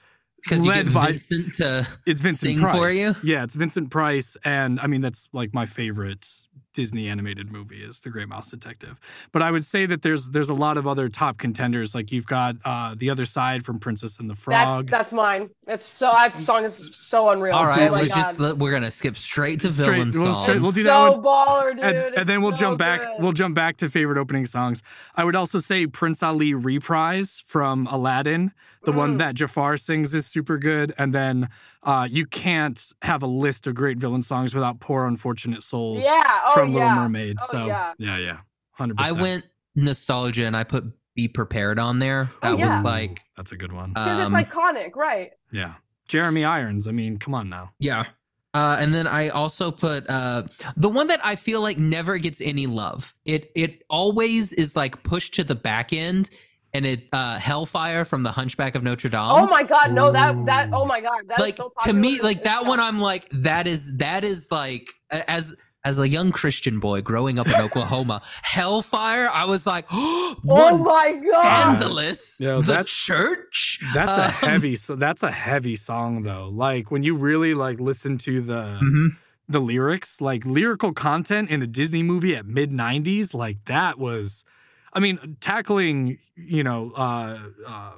because 0.48 0.64
you 0.64 0.72
get 0.72 0.92
by 0.92 1.12
Vincent 1.12 1.54
to 1.54 1.86
it's 2.06 2.20
Vincent 2.20 2.50
sing 2.52 2.58
Price. 2.60 2.76
for 2.76 2.90
you? 2.90 3.14
Yeah, 3.22 3.44
it's 3.44 3.54
Vincent 3.54 3.90
Price, 3.90 4.36
and 4.44 4.78
I 4.80 4.86
mean 4.86 5.00
that's 5.00 5.28
like 5.32 5.52
my 5.52 5.66
favorite 5.66 6.26
Disney 6.72 7.08
animated 7.08 7.50
movie 7.50 7.82
is 7.82 8.00
The 8.00 8.10
Great 8.10 8.28
Mouse 8.28 8.50
Detective. 8.50 9.00
But 9.32 9.40
I 9.40 9.50
would 9.50 9.64
say 9.64 9.86
that 9.86 10.02
there's 10.02 10.28
there's 10.28 10.50
a 10.50 10.54
lot 10.54 10.76
of 10.76 10.86
other 10.86 11.08
top 11.08 11.38
contenders. 11.38 11.94
Like 11.94 12.12
you've 12.12 12.26
got 12.26 12.56
uh, 12.66 12.94
the 12.96 13.08
other 13.08 13.24
side 13.24 13.64
from 13.64 13.78
Princess 13.78 14.20
and 14.20 14.28
the 14.28 14.34
Frog. 14.34 14.84
That's 14.84 14.90
that's 14.90 15.12
mine. 15.12 15.48
That's 15.64 15.86
so 15.86 16.12
that 16.12 16.38
song 16.38 16.64
is 16.64 16.94
so 16.94 17.32
unreal. 17.32 17.54
All 17.54 17.64
right, 17.66 17.78
oh 17.78 17.82
right 17.82 17.90
my 17.90 18.00
let's 18.02 18.36
just 18.38 18.58
we're 18.58 18.72
gonna 18.72 18.90
skip 18.90 19.16
straight 19.16 19.60
to 19.60 19.70
Straight- 19.70 19.86
villain 19.86 20.10
we'll 20.12 20.34
song 20.34 20.42
straight- 20.42 20.60
we'll 20.60 20.70
do 20.72 20.82
so 20.82 20.88
that 20.88 21.10
one. 21.14 21.22
baller, 21.24 21.70
dude. 21.76 21.82
and, 21.84 22.14
and 22.18 22.26
then 22.28 22.42
we'll 22.42 22.52
so 22.52 22.58
jump 22.58 22.78
back. 22.78 23.00
good. 23.00 23.22
We'll 23.22 23.32
jump 23.32 23.54
back 23.54 23.78
to 23.78 23.88
favorite 23.88 24.18
opening 24.18 24.44
songs. 24.44 24.82
I 25.16 25.24
would 25.24 25.34
also 25.36 25.58
say 25.58 25.86
Prince 25.86 26.22
Ali 26.22 26.52
reprise 26.52 27.42
from 27.46 27.86
Aladdin. 27.90 28.52
The 28.86 28.92
one 28.92 29.16
Mm. 29.16 29.18
that 29.18 29.34
Jafar 29.34 29.76
sings 29.76 30.14
is 30.14 30.24
super 30.26 30.56
good. 30.58 30.94
And 30.96 31.12
then 31.12 31.48
uh, 31.82 32.08
you 32.10 32.24
can't 32.24 32.80
have 33.02 33.22
a 33.22 33.26
list 33.26 33.66
of 33.66 33.74
great 33.74 33.98
villain 33.98 34.22
songs 34.22 34.54
without 34.54 34.80
Poor 34.80 35.06
Unfortunate 35.06 35.62
Souls 35.62 36.02
Yeah. 36.02 36.22
Oh 36.46 36.54
from 36.54 36.70
yeah. 36.72 36.74
Little 36.78 36.90
Mermaid. 36.94 37.36
Oh, 37.40 37.46
so 37.50 37.66
yeah. 37.66 37.92
yeah, 37.98 38.16
yeah, 38.16 38.38
hundred 38.72 38.96
i 39.00 39.12
went 39.12 39.44
nostalgia 39.74 40.46
and 40.46 40.56
i 40.56 40.64
put 40.64 40.84
be 41.14 41.28
prepared 41.28 41.78
on 41.78 41.98
there 41.98 42.24
that 42.42 42.52
Oh, 42.52 42.56
yeah. 42.56 42.76
was 42.76 42.84
like 42.84 43.20
that's 43.36 43.52
a 43.52 43.56
good 43.56 43.72
one. 43.72 43.90
Because 43.90 44.26
um, 44.26 44.34
it's 44.34 44.48
iconic, 44.50 44.96
right? 44.96 45.32
yeah, 45.52 45.74
Jeremy 46.08 46.44
Irons. 46.44 46.86
I 46.88 46.92
mean, 46.92 47.18
come 47.18 47.34
on 47.34 47.48
now. 47.50 47.72
yeah 47.80 48.04
uh, 48.54 48.76
and 48.80 48.94
then 48.94 49.06
I 49.06 49.28
also 49.28 49.70
put 49.70 50.08
uh, 50.08 50.44
the 50.76 50.88
one 50.88 51.08
that 51.08 51.22
I 51.22 51.36
feel 51.36 51.60
like 51.60 51.76
never 51.78 52.16
gets 52.16 52.40
any 52.40 52.66
love. 52.66 53.14
It 53.26 53.50
it 53.54 53.82
always 53.90 54.52
is 54.54 54.74
like 54.74 55.02
pushed 55.02 55.34
to 55.34 55.44
the 55.44 55.54
back 55.54 55.92
end, 55.92 56.30
and 56.76 56.84
it 56.86 57.08
uh, 57.12 57.38
Hellfire 57.38 58.04
from 58.04 58.22
the 58.22 58.32
Hunchback 58.32 58.74
of 58.74 58.82
Notre 58.82 59.08
Dame. 59.08 59.20
oh 59.20 59.46
my 59.48 59.62
god, 59.62 59.92
no, 59.92 60.12
that 60.12 60.34
that 60.46 60.70
oh 60.72 60.84
my 60.86 61.00
god, 61.00 61.20
that's 61.28 61.40
like 61.40 61.54
so 61.56 61.72
to 61.84 61.92
me 61.92 62.20
like 62.20 62.42
that 62.44 62.62
yeah. 62.62 62.68
one 62.68 62.80
i'm 62.80 63.00
like 63.00 63.28
that 63.30 63.66
is 63.66 63.96
that 63.96 64.22
is 64.24 64.50
like 64.50 64.86
as 65.10 65.54
as 65.84 65.98
a 65.98 66.08
young 66.08 66.32
christian 66.32 66.80
boy 66.80 67.00
growing 67.00 67.38
up 67.38 67.46
in 67.46 67.54
oklahoma 67.68 68.20
hellfire 68.42 69.28
i 69.32 69.44
was 69.44 69.66
like 69.66 69.86
oh 69.92 70.36
my 70.44 71.12
God. 71.30 71.76
scandalous 71.78 72.38
Yeah, 72.40 72.56
the 72.56 72.62
that's- 72.62 72.90
church 72.92 73.78
That's 73.94 74.16
a 74.16 74.24
Um, 74.26 74.30
heavy. 74.30 74.74
So 74.76 74.96
that's 74.96 75.22
a 75.22 75.30
heavy 75.30 75.76
song 75.76 76.20
though. 76.22 76.48
Like 76.52 76.90
when 76.90 77.02
you 77.02 77.16
really 77.16 77.54
like 77.54 77.78
listen 77.80 78.18
to 78.18 78.40
the. 78.40 78.78
mhm. 78.82 79.08
the 79.48 79.60
lyrics, 79.60 80.20
like 80.20 80.44
lyrical 80.44 80.92
content 80.92 81.50
in 81.50 81.62
a 81.62 81.66
Disney 81.68 82.02
movie 82.02 82.34
at 82.34 82.46
mid 82.46 82.70
90s, 82.72 83.32
like 83.32 83.58
that 83.66 83.96
was, 83.98 84.44
I 84.96 85.00
mean, 85.00 85.36
tackling, 85.40 86.18
you 86.36 86.64
know, 86.64 86.92
uh, 86.96 87.38
uh, 87.66 87.92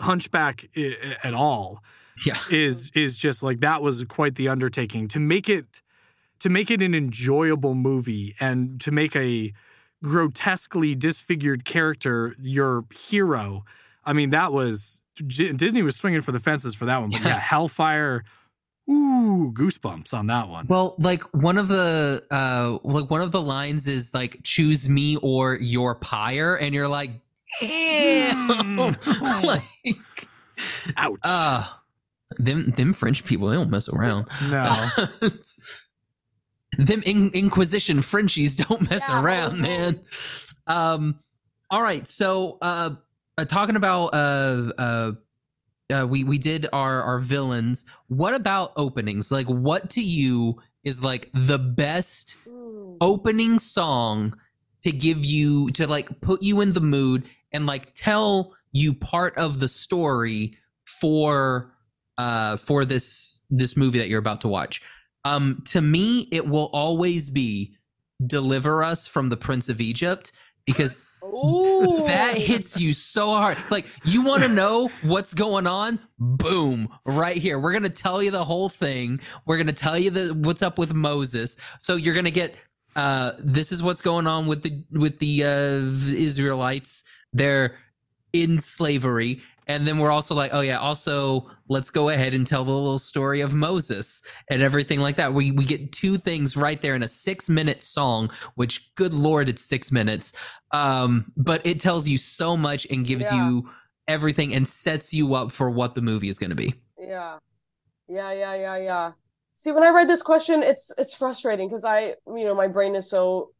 Hunchback 0.00 0.68
I- 0.76 1.16
at 1.24 1.32
all 1.34 1.82
yeah 2.26 2.38
is 2.50 2.90
is 2.94 3.18
just 3.18 3.42
like 3.42 3.60
that 3.60 3.82
was 3.82 4.04
quite 4.04 4.34
the 4.36 4.48
undertaking 4.48 5.06
to 5.08 5.18
make 5.20 5.48
it 5.48 5.82
to 6.40 6.48
make 6.50 6.70
it 6.70 6.80
an 6.82 6.94
enjoyable 6.94 7.74
movie 7.74 8.34
and 8.40 8.80
to 8.82 8.90
make 8.90 9.16
a 9.16 9.52
grotesquely 10.02 10.94
disfigured 10.94 11.64
character 11.64 12.34
your 12.40 12.84
hero. 13.10 13.64
I 14.04 14.12
mean, 14.12 14.30
that 14.30 14.52
was 14.52 15.02
Disney 15.16 15.82
was 15.82 15.96
swinging 15.96 16.20
for 16.20 16.32
the 16.32 16.40
fences 16.40 16.74
for 16.74 16.84
that 16.84 16.98
one. 17.00 17.10
But 17.10 17.22
Yeah. 17.22 17.28
yeah, 17.28 17.40
Hellfire, 17.40 18.22
ooh, 18.90 19.52
goosebumps 19.54 20.14
on 20.14 20.26
that 20.28 20.48
one. 20.48 20.66
well 20.68 20.94
like 20.98 21.22
one 21.34 21.58
of 21.58 21.68
the 21.68 22.22
uh 22.30 22.78
like 22.84 23.10
one 23.10 23.20
of 23.20 23.32
the 23.32 23.40
lines 23.40 23.86
is 23.88 24.12
like 24.14 24.38
choose 24.42 24.88
me 24.88 25.16
or 25.16 25.54
your 25.56 25.94
pyre 25.96 26.54
and 26.54 26.74
you're 26.74 26.88
like 26.88 27.10
damn 27.60 28.48
Mm. 28.48 29.42
like 29.44 30.28
Ouch. 30.96 31.18
uh 31.24 31.66
them 32.38 32.68
them 32.68 32.92
french 32.92 33.24
people 33.24 33.48
they 33.48 33.56
don't 33.56 33.70
mess 33.70 33.88
around 33.88 34.26
no. 34.50 34.88
them 36.78 37.02
in- 37.04 37.30
inquisition 37.32 38.02
frenchies 38.02 38.56
don't 38.56 38.90
mess 38.90 39.02
Yeah, 39.08 39.20
around 39.22 39.60
man 39.60 40.00
um 40.66 41.18
all 41.70 41.82
right 41.82 42.06
so 42.06 42.58
uh, 42.60 42.90
uh 43.38 43.44
talking 43.44 43.76
about 43.76 44.08
uh 44.08 44.72
uh 44.78 45.12
uh, 45.92 46.06
we 46.08 46.24
we 46.24 46.38
did 46.38 46.66
our 46.72 47.02
our 47.02 47.18
villains. 47.20 47.84
What 48.08 48.34
about 48.34 48.72
openings? 48.76 49.30
Like, 49.30 49.46
what 49.46 49.90
to 49.90 50.02
you 50.02 50.60
is 50.84 51.02
like 51.02 51.30
the 51.34 51.58
best 51.58 52.36
Mm. 52.96 52.96
opening 53.00 53.58
song 53.58 54.36
to 54.82 54.92
give 54.92 55.24
you 55.24 55.70
to 55.72 55.86
like 55.86 56.20
put 56.20 56.42
you 56.42 56.60
in 56.60 56.72
the 56.72 56.80
mood 56.80 57.24
and 57.52 57.66
like 57.66 57.92
tell 57.94 58.54
you 58.72 58.94
part 58.94 59.36
of 59.36 59.58
the 59.60 59.68
story 59.68 60.56
for 60.84 61.72
uh 62.18 62.56
for 62.56 62.84
this 62.84 63.40
this 63.50 63.76
movie 63.76 63.98
that 63.98 64.08
you're 64.08 64.18
about 64.18 64.40
to 64.40 64.48
watch 64.48 64.80
um 65.24 65.62
to 65.66 65.80
me 65.80 66.28
it 66.32 66.46
will 66.46 66.70
always 66.72 67.28
be 67.30 67.76
deliver 68.26 68.82
us 68.82 69.06
from 69.06 69.28
the 69.28 69.36
prince 69.36 69.68
of 69.68 69.80
egypt 69.80 70.32
because 70.64 71.05
Ooh. 71.34 72.06
that 72.06 72.36
hits 72.38 72.78
you 72.78 72.92
so 72.92 73.30
hard. 73.30 73.56
Like 73.70 73.86
you 74.04 74.22
want 74.22 74.42
to 74.42 74.48
know 74.48 74.88
what's 75.02 75.34
going 75.34 75.66
on? 75.66 75.98
Boom, 76.18 76.88
right 77.04 77.36
here. 77.36 77.58
We're 77.58 77.72
gonna 77.72 77.88
tell 77.88 78.22
you 78.22 78.30
the 78.30 78.44
whole 78.44 78.68
thing. 78.68 79.20
We're 79.44 79.58
gonna 79.58 79.72
tell 79.72 79.98
you 79.98 80.10
the 80.10 80.34
what's 80.34 80.62
up 80.62 80.78
with 80.78 80.94
Moses. 80.94 81.56
So 81.78 81.96
you're 81.96 82.14
gonna 82.14 82.30
get 82.30 82.56
uh 82.94 83.32
this 83.38 83.72
is 83.72 83.82
what's 83.82 84.00
going 84.00 84.26
on 84.26 84.46
with 84.46 84.62
the 84.62 84.84
with 84.90 85.18
the 85.18 85.44
uh 85.44 86.16
Israelites. 86.16 87.04
They're 87.32 87.76
in 88.42 88.60
slavery. 88.60 89.40
And 89.68 89.84
then 89.86 89.98
we're 89.98 90.12
also 90.12 90.32
like, 90.34 90.54
oh 90.54 90.60
yeah, 90.60 90.78
also 90.78 91.50
let's 91.68 91.90
go 91.90 92.08
ahead 92.08 92.32
and 92.34 92.46
tell 92.46 92.64
the 92.64 92.70
little 92.70 93.00
story 93.00 93.40
of 93.40 93.52
Moses 93.52 94.22
and 94.48 94.62
everything 94.62 95.00
like 95.00 95.16
that. 95.16 95.34
We 95.34 95.50
we 95.50 95.64
get 95.64 95.90
two 95.90 96.18
things 96.18 96.56
right 96.56 96.80
there 96.80 96.94
in 96.94 97.02
a 97.02 97.08
six 97.08 97.48
minute 97.48 97.82
song, 97.82 98.30
which 98.54 98.94
good 98.94 99.12
lord, 99.12 99.48
it's 99.48 99.64
six 99.64 99.90
minutes. 99.90 100.32
Um, 100.70 101.32
but 101.36 101.66
it 101.66 101.80
tells 101.80 102.06
you 102.06 102.16
so 102.16 102.56
much 102.56 102.86
and 102.90 103.04
gives 103.04 103.24
Yeah. 103.24 103.48
you 103.48 103.70
everything 104.06 104.54
and 104.54 104.68
sets 104.68 105.12
you 105.12 105.34
up 105.34 105.50
for 105.50 105.68
what 105.68 105.96
the 105.96 106.00
movie 106.00 106.28
is 106.28 106.38
gonna 106.38 106.54
be. 106.54 106.74
Yeah. 106.96 107.38
Yeah, 108.08 108.30
yeah, 108.32 108.54
yeah, 108.54 108.76
yeah. 108.76 109.12
See, 109.56 109.72
when 109.72 109.82
I 109.82 109.88
read 109.88 110.08
this 110.08 110.22
question, 110.22 110.62
it's 110.62 110.92
it's 110.96 111.16
frustrating 111.16 111.66
because 111.68 111.84
I, 111.84 112.14
you 112.28 112.44
know, 112.44 112.54
my 112.54 112.68
brain 112.68 112.94
is 112.94 113.10
so 113.10 113.50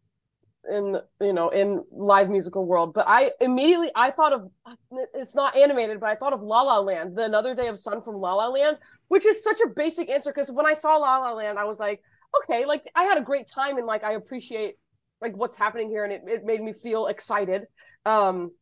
in, 0.71 1.01
you 1.21 1.33
know, 1.33 1.49
in 1.49 1.85
live 1.91 2.29
musical 2.29 2.67
world. 2.67 2.95
But 2.95 3.07
I 3.09 3.31
immediately 3.41 3.91
I 3.95 4.11
thought 4.11 4.33
of 4.33 4.51
it's 5.15 5.35
not 5.35 5.57
animated, 5.57 6.01
but 6.01 6.11
I 6.11 6.15
thought 6.15 6.33
of 6.33 6.43
La 6.43 6.63
La 6.63 6.79
Land, 6.79 7.17
the 7.17 7.25
Another 7.25 7.55
Day 7.55 7.69
of 7.69 7.79
Sun 7.79 8.03
from 8.03 8.17
La 8.17 8.35
La 8.35 8.49
Land, 8.49 8.79
which 9.09 9.27
is 9.27 9.43
such 9.43 9.61
a 9.61 9.69
basic 9.69 10.11
answer 10.11 10.33
because 10.33 10.51
when 10.51 10.67
I 10.67 10.75
saw 10.75 10.97
La 10.97 11.19
La 11.19 11.33
Land, 11.33 11.59
I 11.59 11.65
was 11.65 11.81
like, 11.81 12.03
okay, 12.43 12.65
like 12.65 12.85
I 12.95 13.05
had 13.05 13.19
a 13.19 13.23
great 13.23 13.47
time 13.53 13.77
and 13.79 13.87
like 13.87 14.05
I 14.05 14.13
appreciate 14.13 14.75
like 15.21 15.37
what's 15.37 15.57
happening 15.57 15.89
here 15.89 16.05
and 16.05 16.13
it, 16.13 16.23
it 16.27 16.45
made 16.45 16.61
me 16.61 16.73
feel 16.73 17.07
excited. 17.07 17.67
Um, 18.05 18.53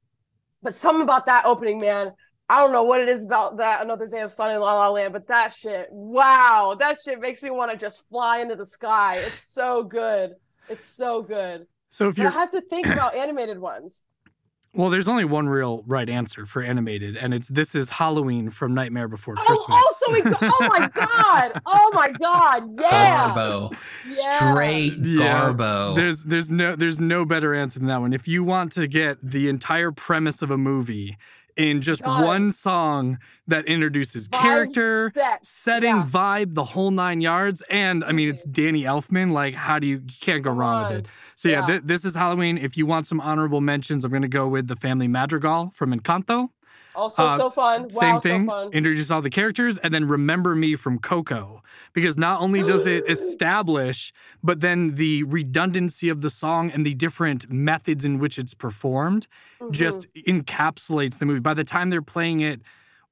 but 0.62 0.74
something 0.74 1.02
about 1.02 1.26
that 1.26 1.44
opening, 1.44 1.78
man, 1.78 2.12
I 2.48 2.60
don't 2.60 2.72
know 2.72 2.84
what 2.84 3.00
it 3.00 3.08
is 3.08 3.24
about 3.24 3.58
that 3.58 3.82
Another 3.82 4.06
Day 4.06 4.20
of 4.20 4.30
Sun 4.30 4.52
in 4.52 4.60
La 4.60 4.74
La 4.74 4.88
Land, 4.90 5.12
but 5.12 5.28
that 5.28 5.52
shit, 5.52 5.88
wow, 5.90 6.76
that 6.78 6.96
shit 7.02 7.20
makes 7.20 7.42
me 7.42 7.50
want 7.50 7.72
to 7.72 7.76
just 7.76 8.06
fly 8.08 8.38
into 8.38 8.54
the 8.54 8.66
sky. 8.66 9.16
It's 9.18 9.52
so 9.52 9.82
good. 9.82 10.32
It's 10.68 10.84
so 10.84 11.22
good. 11.22 11.66
So 11.94 12.08
if 12.08 12.18
you're 12.18 12.28
have 12.28 12.50
to 12.50 12.60
think 12.60 12.88
about 12.88 13.14
animated 13.14 13.60
ones. 13.60 14.02
well, 14.74 14.90
there's 14.90 15.06
only 15.06 15.24
one 15.24 15.48
real 15.48 15.84
right 15.86 16.10
answer 16.10 16.44
for 16.44 16.60
animated, 16.60 17.16
and 17.16 17.32
it's 17.32 17.46
this 17.46 17.76
is 17.76 17.88
Halloween 17.88 18.50
from 18.50 18.74
Nightmare 18.74 19.06
Before 19.06 19.36
Christmas. 19.36 19.60
Oh, 19.68 20.10
Christmas. 20.10 20.42
also, 20.42 20.42
we 20.42 20.48
oh 20.50 20.68
my 20.76 20.88
god, 20.88 21.62
oh 21.64 21.90
my 21.94 22.10
god, 22.10 22.64
yeah, 22.80 23.32
Garbo. 23.32 23.76
Yeah. 24.08 24.50
Straight 24.50 24.98
Yeah. 25.04 25.52
Garbo. 25.52 25.94
There's 25.94 26.24
there's 26.24 26.50
no 26.50 26.74
there's 26.74 27.00
no 27.00 27.24
better 27.24 27.54
answer 27.54 27.78
than 27.78 27.86
that 27.86 28.00
one. 28.00 28.12
If 28.12 28.26
you 28.26 28.42
want 28.42 28.72
to 28.72 28.88
get 28.88 29.18
the 29.22 29.48
entire 29.48 29.92
premise 29.92 30.42
of 30.42 30.50
a 30.50 30.58
movie 30.58 31.16
in 31.56 31.80
just 31.82 32.02
it. 32.02 32.24
one 32.24 32.50
song 32.50 33.18
that 33.46 33.66
introduces 33.66 34.28
Vibe 34.28 34.42
character, 34.42 35.10
set. 35.10 35.44
setting, 35.46 35.96
Yeah. 35.96 36.04
vibe, 36.06 36.54
the 36.54 36.64
whole 36.64 36.90
nine 36.90 37.20
yards, 37.20 37.62
and 37.70 38.02
I 38.04 38.12
mean 38.12 38.28
it's 38.28 38.42
mm-hmm. 38.44 38.52
Danny 38.52 38.82
Elfman. 38.82 39.30
Like, 39.32 39.54
how 39.54 39.78
do 39.78 39.86
you, 39.86 39.96
you 39.96 40.16
can't 40.20 40.42
go 40.42 40.50
Come 40.50 40.58
wrong 40.58 40.88
with 40.88 40.98
it. 41.00 41.06
So 41.34 41.48
yeah, 41.48 41.60
Yeah. 41.66 41.78
thi- 41.78 41.86
this 41.86 42.04
is 42.04 42.14
Halloween. 42.14 42.58
If 42.58 42.76
you 42.76 42.86
want 42.86 43.06
some 43.06 43.20
honorable 43.20 43.60
mentions, 43.60 44.04
I'm 44.04 44.10
gonna 44.10 44.28
go 44.28 44.48
with 44.48 44.66
the 44.68 44.76
Family 44.76 45.08
Madrigal 45.08 45.70
from 45.74 45.92
Encanto. 45.92 46.48
Also, 46.94 47.24
Uh, 47.24 47.36
so 47.38 47.50
fun. 47.50 47.90
Same 47.90 48.14
wow, 48.14 48.20
thing. 48.20 48.44
so 48.46 48.50
fun. 48.52 48.72
Introduce 48.72 49.10
all 49.10 49.20
the 49.22 49.30
characters 49.30 49.78
and 49.78 49.92
then 49.92 50.06
remember 50.06 50.54
me 50.54 50.74
from 50.76 50.98
Coco. 50.98 51.62
Because 51.92 52.16
not 52.16 52.40
only 52.40 52.62
does 52.62 52.86
it 52.86 53.04
establish, 53.08 54.12
but 54.42 54.60
then 54.60 54.94
the 54.94 55.24
redundancy 55.24 56.08
of 56.08 56.20
the 56.22 56.30
song 56.30 56.70
and 56.70 56.84
the 56.86 56.94
different 56.94 57.50
methods 57.50 58.04
in 58.04 58.18
which 58.18 58.38
it's 58.38 58.54
performed 58.54 59.26
Mhm. 59.60 59.70
just 59.72 60.06
encapsulates 60.26 61.18
the 61.18 61.26
movie. 61.26 61.40
By 61.40 61.54
the 61.54 61.64
time 61.64 61.90
they're 61.90 62.02
playing 62.02 62.40
it, 62.40 62.60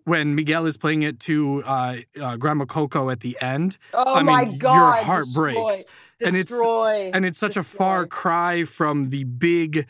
when 0.05 0.35
Miguel 0.35 0.66
is 0.66 0.77
playing 0.77 1.03
it 1.03 1.21
to 1.21 1.62
uh, 1.64 1.97
uh, 2.21 2.37
Grandma 2.37 2.64
Coco 2.64 3.11
at 3.11 3.21
the 3.21 3.37
end, 3.40 3.79
oh 3.95 4.14
I 4.14 4.23
my 4.23 4.45
mean, 4.47 4.59
your 4.61 4.71
heart 4.95 5.25
destroy, 5.27 5.53
breaks. 5.55 5.85
And 6.21 6.37
it's- 6.37 6.47
destroy, 6.57 7.11
and 7.14 7.25
it's 7.25 7.38
such 7.38 7.57
a 7.57 7.62
far 7.62 8.07
cry 8.07 8.64
from 8.64 9.09
the 9.11 9.25
big 9.25 9.87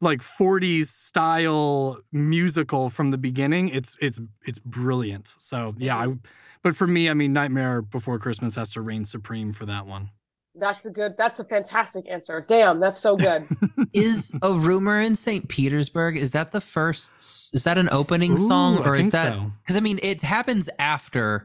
like 0.00 0.20
40s 0.20 0.86
style 0.86 1.98
musical 2.12 2.90
from 2.90 3.10
the 3.10 3.18
beginning 3.18 3.68
it's 3.70 3.96
it's 4.00 4.20
it's 4.46 4.58
brilliant 4.58 5.34
so 5.38 5.74
yeah 5.78 5.96
I, 5.96 6.14
but 6.62 6.76
for 6.76 6.86
me 6.86 7.08
i 7.08 7.14
mean 7.14 7.32
nightmare 7.32 7.80
before 7.82 8.18
christmas 8.18 8.56
has 8.56 8.72
to 8.74 8.80
reign 8.80 9.04
supreme 9.04 9.52
for 9.52 9.64
that 9.66 9.86
one 9.86 10.10
That's 10.58 10.86
a 10.86 10.90
good. 10.90 11.16
That's 11.18 11.38
a 11.38 11.44
fantastic 11.44 12.08
answer. 12.08 12.40
Damn, 12.40 12.80
that's 12.80 12.98
so 12.98 13.14
good. 13.14 13.44
is 13.92 14.32
a 14.40 14.54
rumor 14.54 14.98
in 15.02 15.14
St. 15.14 15.46
Petersburg? 15.48 16.16
Is 16.16 16.30
that 16.30 16.50
the 16.52 16.62
first? 16.62 17.10
Is 17.52 17.64
that 17.64 17.76
an 17.76 17.90
opening 17.92 18.38
song, 18.38 18.78
Ooh, 18.78 18.82
I 18.82 18.88
or 18.88 18.94
is 18.94 19.00
think 19.00 19.12
that? 19.12 19.32
so. 19.34 19.52
Because 19.60 19.76
I 19.76 19.80
mean, 19.80 20.00
it 20.02 20.22
happens 20.22 20.70
after 20.78 21.44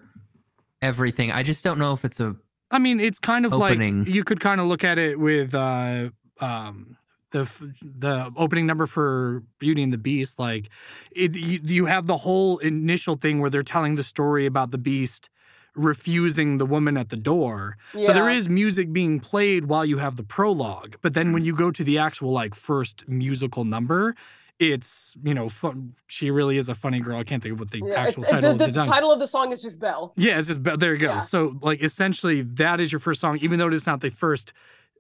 everything. 0.82 1.30
I 1.30 1.44
just 1.44 1.62
don't 1.62 1.78
know 1.78 1.92
if 1.92 2.06
it's 2.06 2.22
a. 2.22 2.38
i 2.72 2.80
mean 2.80 3.02
it's 3.02 3.20
kind 3.20 3.46
of 3.46 3.52
Opening. 3.54 4.00
like 4.00 4.08
you 4.08 4.24
could 4.24 4.40
kind 4.40 4.62
of 4.62 4.68
look 4.68 4.86
at 4.86 4.98
it 4.98 5.20
with 5.20 5.54
uh 5.54 6.10
um 6.40 6.96
the 7.32 7.44
the 7.82 8.32
opening 8.38 8.66
number 8.68 8.86
for 8.86 9.44
Beauty 9.60 9.84
and 9.84 9.92
the 9.92 9.98
Beast, 9.98 10.40
like 10.40 10.70
it, 11.12 11.36
you, 11.36 11.60
you 11.64 11.86
have 11.86 12.08
the 12.08 12.18
whole 12.18 12.58
initial 12.60 13.16
thing 13.16 13.40
where 13.40 13.50
they're 13.50 13.64
telling 13.64 13.96
the 13.96 14.04
story 14.04 14.46
about 14.46 14.72
the 14.72 14.78
Beast 14.78 15.30
refusing 15.76 16.58
the 16.58 16.66
woman 16.66 16.98
at 16.98 17.10
the 17.10 17.16
door. 17.16 17.78
So 17.94 18.12
there 18.12 18.30
is 18.30 18.50
music 18.50 18.92
being 18.92 19.20
played 19.22 19.66
while 19.66 19.86
you 19.86 20.00
have 20.00 20.18
the 20.18 20.24
prologue, 20.24 20.96
but 21.02 21.14
then 21.14 21.32
when 21.32 21.44
you 21.46 21.56
go 21.56 21.72
to 21.72 21.84
the 21.84 21.98
actual 21.98 22.32
like 22.32 22.54
first 22.56 23.08
musical 23.08 23.64
number, 23.64 24.14
it's 24.60 25.16
you 25.24 25.34
know 25.34 25.50
fun, 25.50 25.94
she 26.08 26.30
really 26.30 26.58
is 26.58 26.70
a 26.70 26.76
funny 26.76 27.00
girl. 27.00 27.18
I 27.18 27.24
can't 27.24 27.42
think 27.42 27.54
of 27.54 27.60
what 27.60 27.72
the 27.72 27.82
Yeah, 27.86 27.96
actual 27.96 28.24
title 28.24 28.54
the, 28.54 28.66
of 28.66 28.74
the 28.74 28.82
the 28.82 28.86
title 28.86 29.12
of 29.12 29.20
the 29.20 29.28
song 29.28 29.52
is 29.52 29.62
just 29.62 29.80
Belle. 29.80 30.14
Yeah, 30.18 30.38
it's 30.38 30.50
just 30.50 30.62
Belle. 30.62 30.78
there 30.78 30.94
you 30.94 31.00
go. 31.00 31.14
Yeah. 31.14 31.20
So 31.20 31.58
like 31.62 31.82
essentially 31.82 32.42
that 32.42 32.80
is 32.80 32.92
your 32.92 33.00
first 33.00 33.22
song, 33.22 33.38
even 33.42 33.58
though 33.58 33.68
it 33.68 33.74
is 33.74 33.88
not 33.88 34.02
the 34.02 34.10
first 34.10 34.54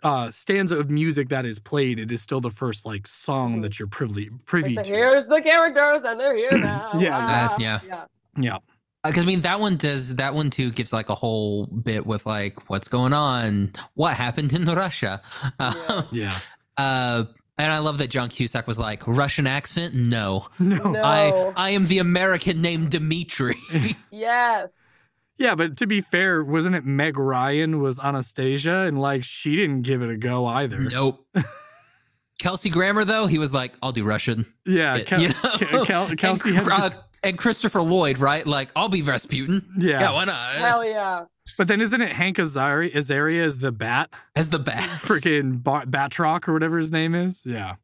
uh, 0.03 0.31
stanza 0.31 0.77
of 0.79 0.89
music 0.89 1.29
that 1.29 1.45
is 1.45 1.59
played. 1.59 1.99
It 1.99 2.11
is 2.11 2.21
still 2.21 2.41
the 2.41 2.49
first 2.49 2.85
like 2.85 3.05
song 3.07 3.57
Mhm. 3.57 3.61
that 3.63 3.79
you're 3.79 3.87
privy 3.87 4.29
privy 4.45 4.75
Like, 4.75 4.85
to. 4.85 4.93
here's 4.93 5.27
the 5.27 5.41
characters, 5.41 6.03
and 6.03 6.19
they're 6.19 6.35
here 6.35 6.51
now. 6.57 6.91
Yeah, 6.97 7.11
Wow. 7.17 7.23
exactly. 7.23 7.65
Yeah. 7.65 7.79
yeah. 7.87 8.05
Yeah, 8.37 8.57
Because 9.03 9.23
I 9.23 9.27
mean, 9.27 9.41
that 9.41 9.59
one 9.59 9.75
does. 9.77 10.15
That 10.15 10.33
one 10.33 10.49
too 10.49 10.71
gives 10.71 10.93
like 10.93 11.09
a 11.09 11.15
whole 11.15 11.65
bit 11.67 12.05
with 12.05 12.25
like 12.25 12.69
what's 12.69 12.87
going 12.87 13.13
on, 13.13 13.73
what 13.95 14.15
happened 14.15 14.53
in 14.53 14.63
Russia. 14.65 15.21
Uh, 15.59 16.03
yeah. 16.11 16.37
uh, 16.77 17.25
and 17.57 17.71
I 17.71 17.77
love 17.79 17.97
that 17.99 18.09
John 18.09 18.29
Cusack 18.29 18.65
was 18.65 18.79
like 18.79 19.05
Russian 19.05 19.45
accent. 19.45 19.93
No, 19.93 20.47
No. 20.59 20.91
No. 20.91 21.03
I 21.03 21.53
I 21.57 21.69
am 21.71 21.85
the 21.87 21.99
American 21.99 22.61
named 22.61 22.89
Dimitri. 22.91 23.57
Yes. 24.11 24.97
Yeah, 25.41 25.55
but 25.55 25.75
to 25.77 25.87
be 25.87 26.01
fair, 26.01 26.43
wasn't 26.43 26.75
it 26.75 26.85
Meg 26.85 27.17
Ryan 27.17 27.79
was 27.81 27.99
Anastasia 27.99 28.85
and 28.87 29.01
like 29.01 29.23
she 29.23 29.55
didn't 29.55 29.81
give 29.81 30.01
it 30.03 30.09
a 30.09 30.17
go 30.17 30.45
either. 30.45 30.79
nope. 30.79 31.25
Kelsey 32.39 32.69
Grammer 32.69 33.05
though, 33.05 33.27
he 33.27 33.37
was 33.39 33.53
like, 33.53 33.73
I'll 33.83 33.91
do 33.91 34.03
Russian. 34.03 34.45
Yeah, 34.65 34.97
It- 34.97 35.07
Kel- 35.07 35.21
you 35.21 35.27
know? 35.43 35.51
Kel- 35.55 35.85
Kel- 35.85 36.15
Kelsey 36.15 36.55
and, 36.55 36.67
had 36.67 36.93
uh, 36.93 37.01
and 37.23 37.37
Christopher 37.37 37.81
Lloyd, 37.81 38.17
right? 38.19 38.45
Like, 38.45 38.69
I'll 38.75 38.89
be 38.89 39.01
Rasputin. 39.01 39.63
Yeah. 39.77 39.99
yeah 40.01 40.13
why 40.13 40.25
not? 40.25 40.55
Hell 40.55 40.85
yeah. 40.87 41.25
But 41.57 41.67
then 41.67 41.81
isn't 41.81 42.01
it 42.01 42.11
Hank 42.13 42.37
Azaria, 42.37 42.93
Azaria 42.93 43.43
as 43.43 43.57
the 43.59 43.71
bat? 43.71 44.09
As 44.35 44.49
the 44.49 44.59
bat. 44.59 44.83
Freaking 45.01 45.63
ba- 45.63 45.85
Bartok 45.87 46.47
or 46.47 46.53
whatever 46.53 46.77
his 46.77 46.91
name 46.91 47.13
is? 47.15 47.43
Yeah. 47.45 47.75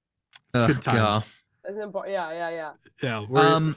It's 0.53 0.61
Ugh, 0.63 0.67
good 0.67 0.81
times. 0.81 0.97
God. 0.99 1.23
Isn't 1.71 1.91
bo- 1.91 2.05
yeah, 2.05 2.31
yeah, 2.31 2.49
yeah. 2.49 2.71
Yeah. 3.03 3.25
we're- 3.29 3.45
Um, 3.45 3.75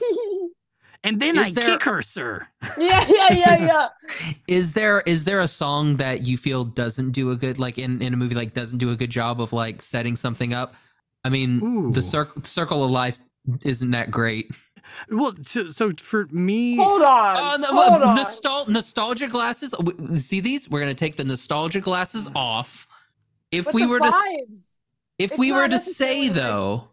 and 1.05 1.21
then 1.21 1.37
is 1.39 1.49
I 1.49 1.51
there- 1.53 1.65
kick 1.71 1.85
her, 1.85 2.03
sir. 2.03 2.47
yeah, 2.79 3.05
yeah, 3.09 3.33
yeah, 3.33 3.67
yeah. 3.67 3.89
is 4.47 4.73
there 4.73 5.01
is 5.01 5.25
there 5.25 5.41
a 5.41 5.49
song 5.49 5.97
that 5.97 6.27
you 6.27 6.37
feel 6.37 6.65
doesn't 6.65 7.13
do 7.13 7.31
a 7.31 7.37
good 7.37 7.59
like 7.59 7.79
in, 7.79 8.01
in 8.03 8.13
a 8.15 8.17
movie 8.17 8.35
like 8.35 8.53
doesn't 8.55 8.79
do 8.79 8.91
a 8.91 8.97
good 8.97 9.11
job 9.11 9.41
of 9.41 9.53
like 9.53 9.83
setting 9.83 10.17
something 10.17 10.53
up? 10.53 10.75
I 11.25 11.29
mean, 11.29 11.63
Ooh. 11.63 11.93
the 11.93 12.03
circle 12.03 12.43
circle 12.45 12.85
of 12.85 12.91
life 12.91 13.19
isn't 13.65 13.91
that 13.93 14.11
great. 14.11 14.51
Well, 15.11 15.35
so, 15.43 15.71
so 15.71 15.91
for 15.93 16.27
me, 16.31 16.77
Hold 16.77 17.03
on. 17.03 17.37
Uh, 17.37 17.41
oh, 17.41 17.57
no, 17.61 17.67
hold 17.69 18.01
well, 18.01 18.67
on. 18.67 18.73
nostalgia 18.73 19.29
glasses. 19.29 19.75
See 20.15 20.41
these? 20.41 20.69
We're 20.71 20.81
gonna 20.81 20.95
take 20.95 21.17
the 21.17 21.25
nostalgia 21.25 21.81
glasses 21.81 22.29
off. 22.35 22.87
If 23.53 23.67
But 23.67 23.75
we 23.75 23.83
the 23.83 23.89
were 23.89 23.99
to 24.01 24.13
if 25.19 25.33
It's 25.33 25.39
we 25.39 25.53
were 25.53 25.69
to 25.69 25.79
say 25.79 26.29
though 26.31 26.89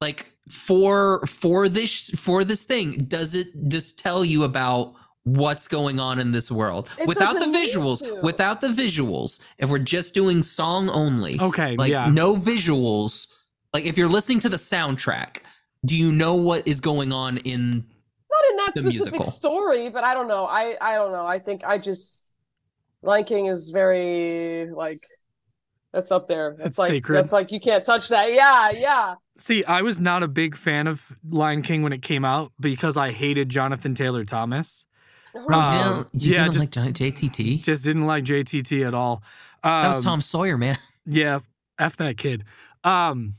like 0.00 0.31
for 0.50 1.24
for 1.26 1.68
this 1.68 2.10
for 2.10 2.44
this 2.44 2.64
thing 2.64 2.92
does 2.92 3.34
it 3.34 3.48
just 3.68 3.98
tell 3.98 4.24
you 4.24 4.42
about 4.44 4.94
what's 5.24 5.68
going 5.68 6.00
on 6.00 6.18
in 6.18 6.32
this 6.32 6.50
world 6.50 6.90
It 6.98 7.06
without 7.06 7.34
the 7.34 7.46
visuals 7.46 8.22
without 8.22 8.60
the 8.60 8.68
visuals 8.68 9.38
if 9.58 9.70
we're 9.70 9.78
just 9.78 10.14
doing 10.14 10.42
song 10.42 10.88
only 10.90 11.40
okay, 11.40 11.76
like 11.76 11.90
yeah. 11.92 12.10
no 12.10 12.34
visuals 12.36 13.28
like 13.72 13.84
if 13.84 13.96
you're 13.96 14.08
listening 14.08 14.40
to 14.40 14.48
the 14.48 14.56
soundtrack 14.56 15.38
do 15.86 15.94
you 15.96 16.10
know 16.10 16.34
what 16.34 16.66
is 16.66 16.80
going 16.80 17.12
on 17.12 17.38
in 17.38 17.58
Not 17.70 18.44
in 18.50 18.56
that 18.56 18.72
the 18.74 18.80
specific 18.80 19.12
musical. 19.12 19.24
story, 19.24 19.90
but 19.90 20.04
I 20.04 20.14
don't 20.14 20.28
know. 20.28 20.46
I 20.46 20.76
I 20.80 20.94
don't 20.94 21.12
know. 21.12 21.26
I 21.26 21.38
think 21.38 21.64
I 21.64 21.78
just 21.78 22.32
Lion 23.02 23.24
King 23.24 23.46
is 23.46 23.70
very 23.70 24.70
like 24.70 25.00
That's 25.92 26.10
up 26.10 26.26
there. 26.28 26.54
That's 26.56 26.70
It's 26.70 26.78
like 26.78 26.90
sacred. 26.90 27.16
that's 27.16 27.32
like 27.32 27.52
you 27.52 27.60
can't 27.60 27.84
touch 27.84 28.08
that. 28.08 28.32
Yeah, 28.32 28.70
yeah. 28.70 29.14
See, 29.36 29.64
I 29.64 29.82
was 29.82 30.00
not 30.00 30.22
a 30.22 30.28
big 30.28 30.56
fan 30.56 30.86
of 30.86 31.18
Lion 31.28 31.62
King 31.62 31.82
when 31.82 31.92
it 31.92 32.02
came 32.02 32.24
out 32.24 32.52
because 32.60 32.96
I 32.96 33.10
hated 33.10 33.48
Jonathan 33.48 33.94
Taylor 33.94 34.24
Thomas. 34.24 34.86
You 35.34 35.40
Um, 35.48 35.96
didn't, 36.12 36.22
you 36.22 36.32
yeah, 36.32 36.38
didn't 36.44 36.52
just- 36.54 36.76
like 36.76 36.94
JTT? 36.94 37.62
Just 37.62 37.84
didn't 37.84 38.06
like 38.06 38.24
JTT 38.24 38.86
at 38.86 38.94
all. 38.94 39.22
that 39.62 39.88
was 39.88 39.98
Um, 39.98 40.02
Tom 40.02 40.20
Sawyer, 40.20 40.56
man. 40.58 40.78
Yeah, 41.06 41.40
f 41.78 41.96
that 41.96 42.16
kid. 42.16 42.44
Um, 42.84 43.34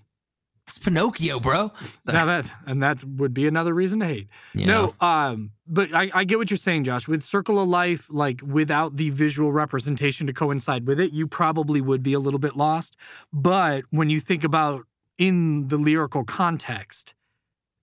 It's 0.75 0.83
Pinocchio, 0.83 1.39
bro. 1.39 1.71
Sorry. 2.01 2.17
now 2.17 2.25
that 2.25 2.51
and 2.65 2.81
that 2.81 3.03
would 3.03 3.31
be 3.31 3.45
another 3.45 3.75
reason 3.75 3.99
to 3.99 4.07
hate. 4.07 4.27
You 4.55 4.65
No, 4.65 4.95
um, 4.99 5.51
but 5.67 5.93
I, 5.93 6.09
I 6.15 6.23
get 6.23 6.39
what 6.39 6.49
you're 6.49 6.57
saying, 6.57 6.85
Josh. 6.85 7.07
With 7.07 7.21
Circle 7.21 7.61
of 7.61 7.69
Life, 7.69 8.11
like 8.11 8.41
without 8.43 8.95
the 8.95 9.11
visual 9.11 9.51
representation 9.51 10.25
to 10.25 10.33
coincide 10.33 10.87
with 10.87 10.99
it, 10.99 11.11
you 11.11 11.27
probably 11.27 11.79
would 11.79 12.01
be 12.01 12.13
a 12.13 12.19
little 12.19 12.39
bit 12.39 12.55
lost. 12.55 12.97
But 13.31 13.83
when 13.91 14.09
you 14.09 14.19
think 14.19 14.43
about 14.43 14.85
in 15.19 15.67
the 15.67 15.77
lyrical 15.77 16.23
context, 16.23 17.13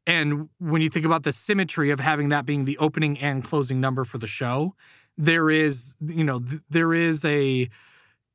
and 0.05 0.49
when 0.59 0.83
you 0.83 0.89
think 0.89 1.07
about 1.07 1.23
the 1.23 1.33
symmetry 1.33 1.91
of 1.91 2.01
having 2.01 2.31
that 2.31 2.45
being 2.45 2.65
the 2.65 2.77
opening 2.79 3.21
and 3.21 3.45
closing 3.45 3.81
number 3.81 4.03
for 4.03 4.19
the 4.19 4.27
show, 4.27 4.75
there 5.17 5.49
is, 5.49 5.97
you 6.05 6.25
know, 6.25 6.41
th- 6.41 6.63
there 6.69 6.93
is 6.93 7.25
a 7.25 7.69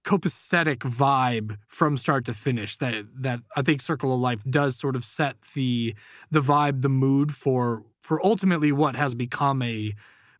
copacetic 0.05 0.77
vibe 0.77 1.57
from 1.67 1.97
start 1.97 2.25
to 2.25 2.33
finish 2.33 2.77
that 2.77 3.05
that 3.21 3.39
I 3.57 3.61
think 3.61 3.81
Circle 3.81 4.13
of 4.13 4.19
Life 4.19 4.43
does 4.49 4.77
sort 4.77 4.95
of 4.95 5.03
set 5.03 5.41
the 5.55 5.95
the 6.31 6.39
vibe, 6.39 6.81
the 6.81 6.89
mood 6.89 7.31
for 7.31 7.83
for 7.99 8.23
ultimately 8.25 8.71
what 8.71 8.95
has 8.95 9.15
become 9.15 9.61
a 9.61 9.93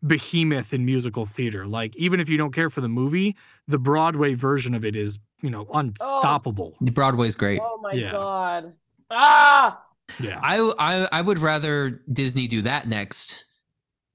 behemoth 0.05 0.71
in 0.73 0.85
musical 0.85 1.25
theater. 1.25 1.65
Like 1.65 1.95
even 1.95 2.19
if 2.19 2.29
you 2.29 2.37
don't 2.37 2.53
care 2.53 2.69
for 2.69 2.81
the 2.81 2.89
movie, 2.89 3.35
the 3.67 3.79
Broadway 3.79 4.35
version 4.35 4.75
of 4.75 4.85
it 4.85 4.95
is, 4.95 5.17
you 5.41 5.49
know, 5.49 5.65
unstoppable. 5.73 6.75
Broadway's 6.79 7.35
great. 7.35 7.59
Oh 7.61 7.79
my 7.81 7.91
Yeah. 7.93 8.11
god. 8.11 8.73
Ah. 9.09 9.81
Yeah. 10.19 10.39
I, 10.43 10.57
I 10.77 11.07
I 11.11 11.21
would 11.21 11.39
rather 11.39 12.01
Disney 12.11 12.47
do 12.47 12.61
that 12.61 12.87
next, 12.87 13.45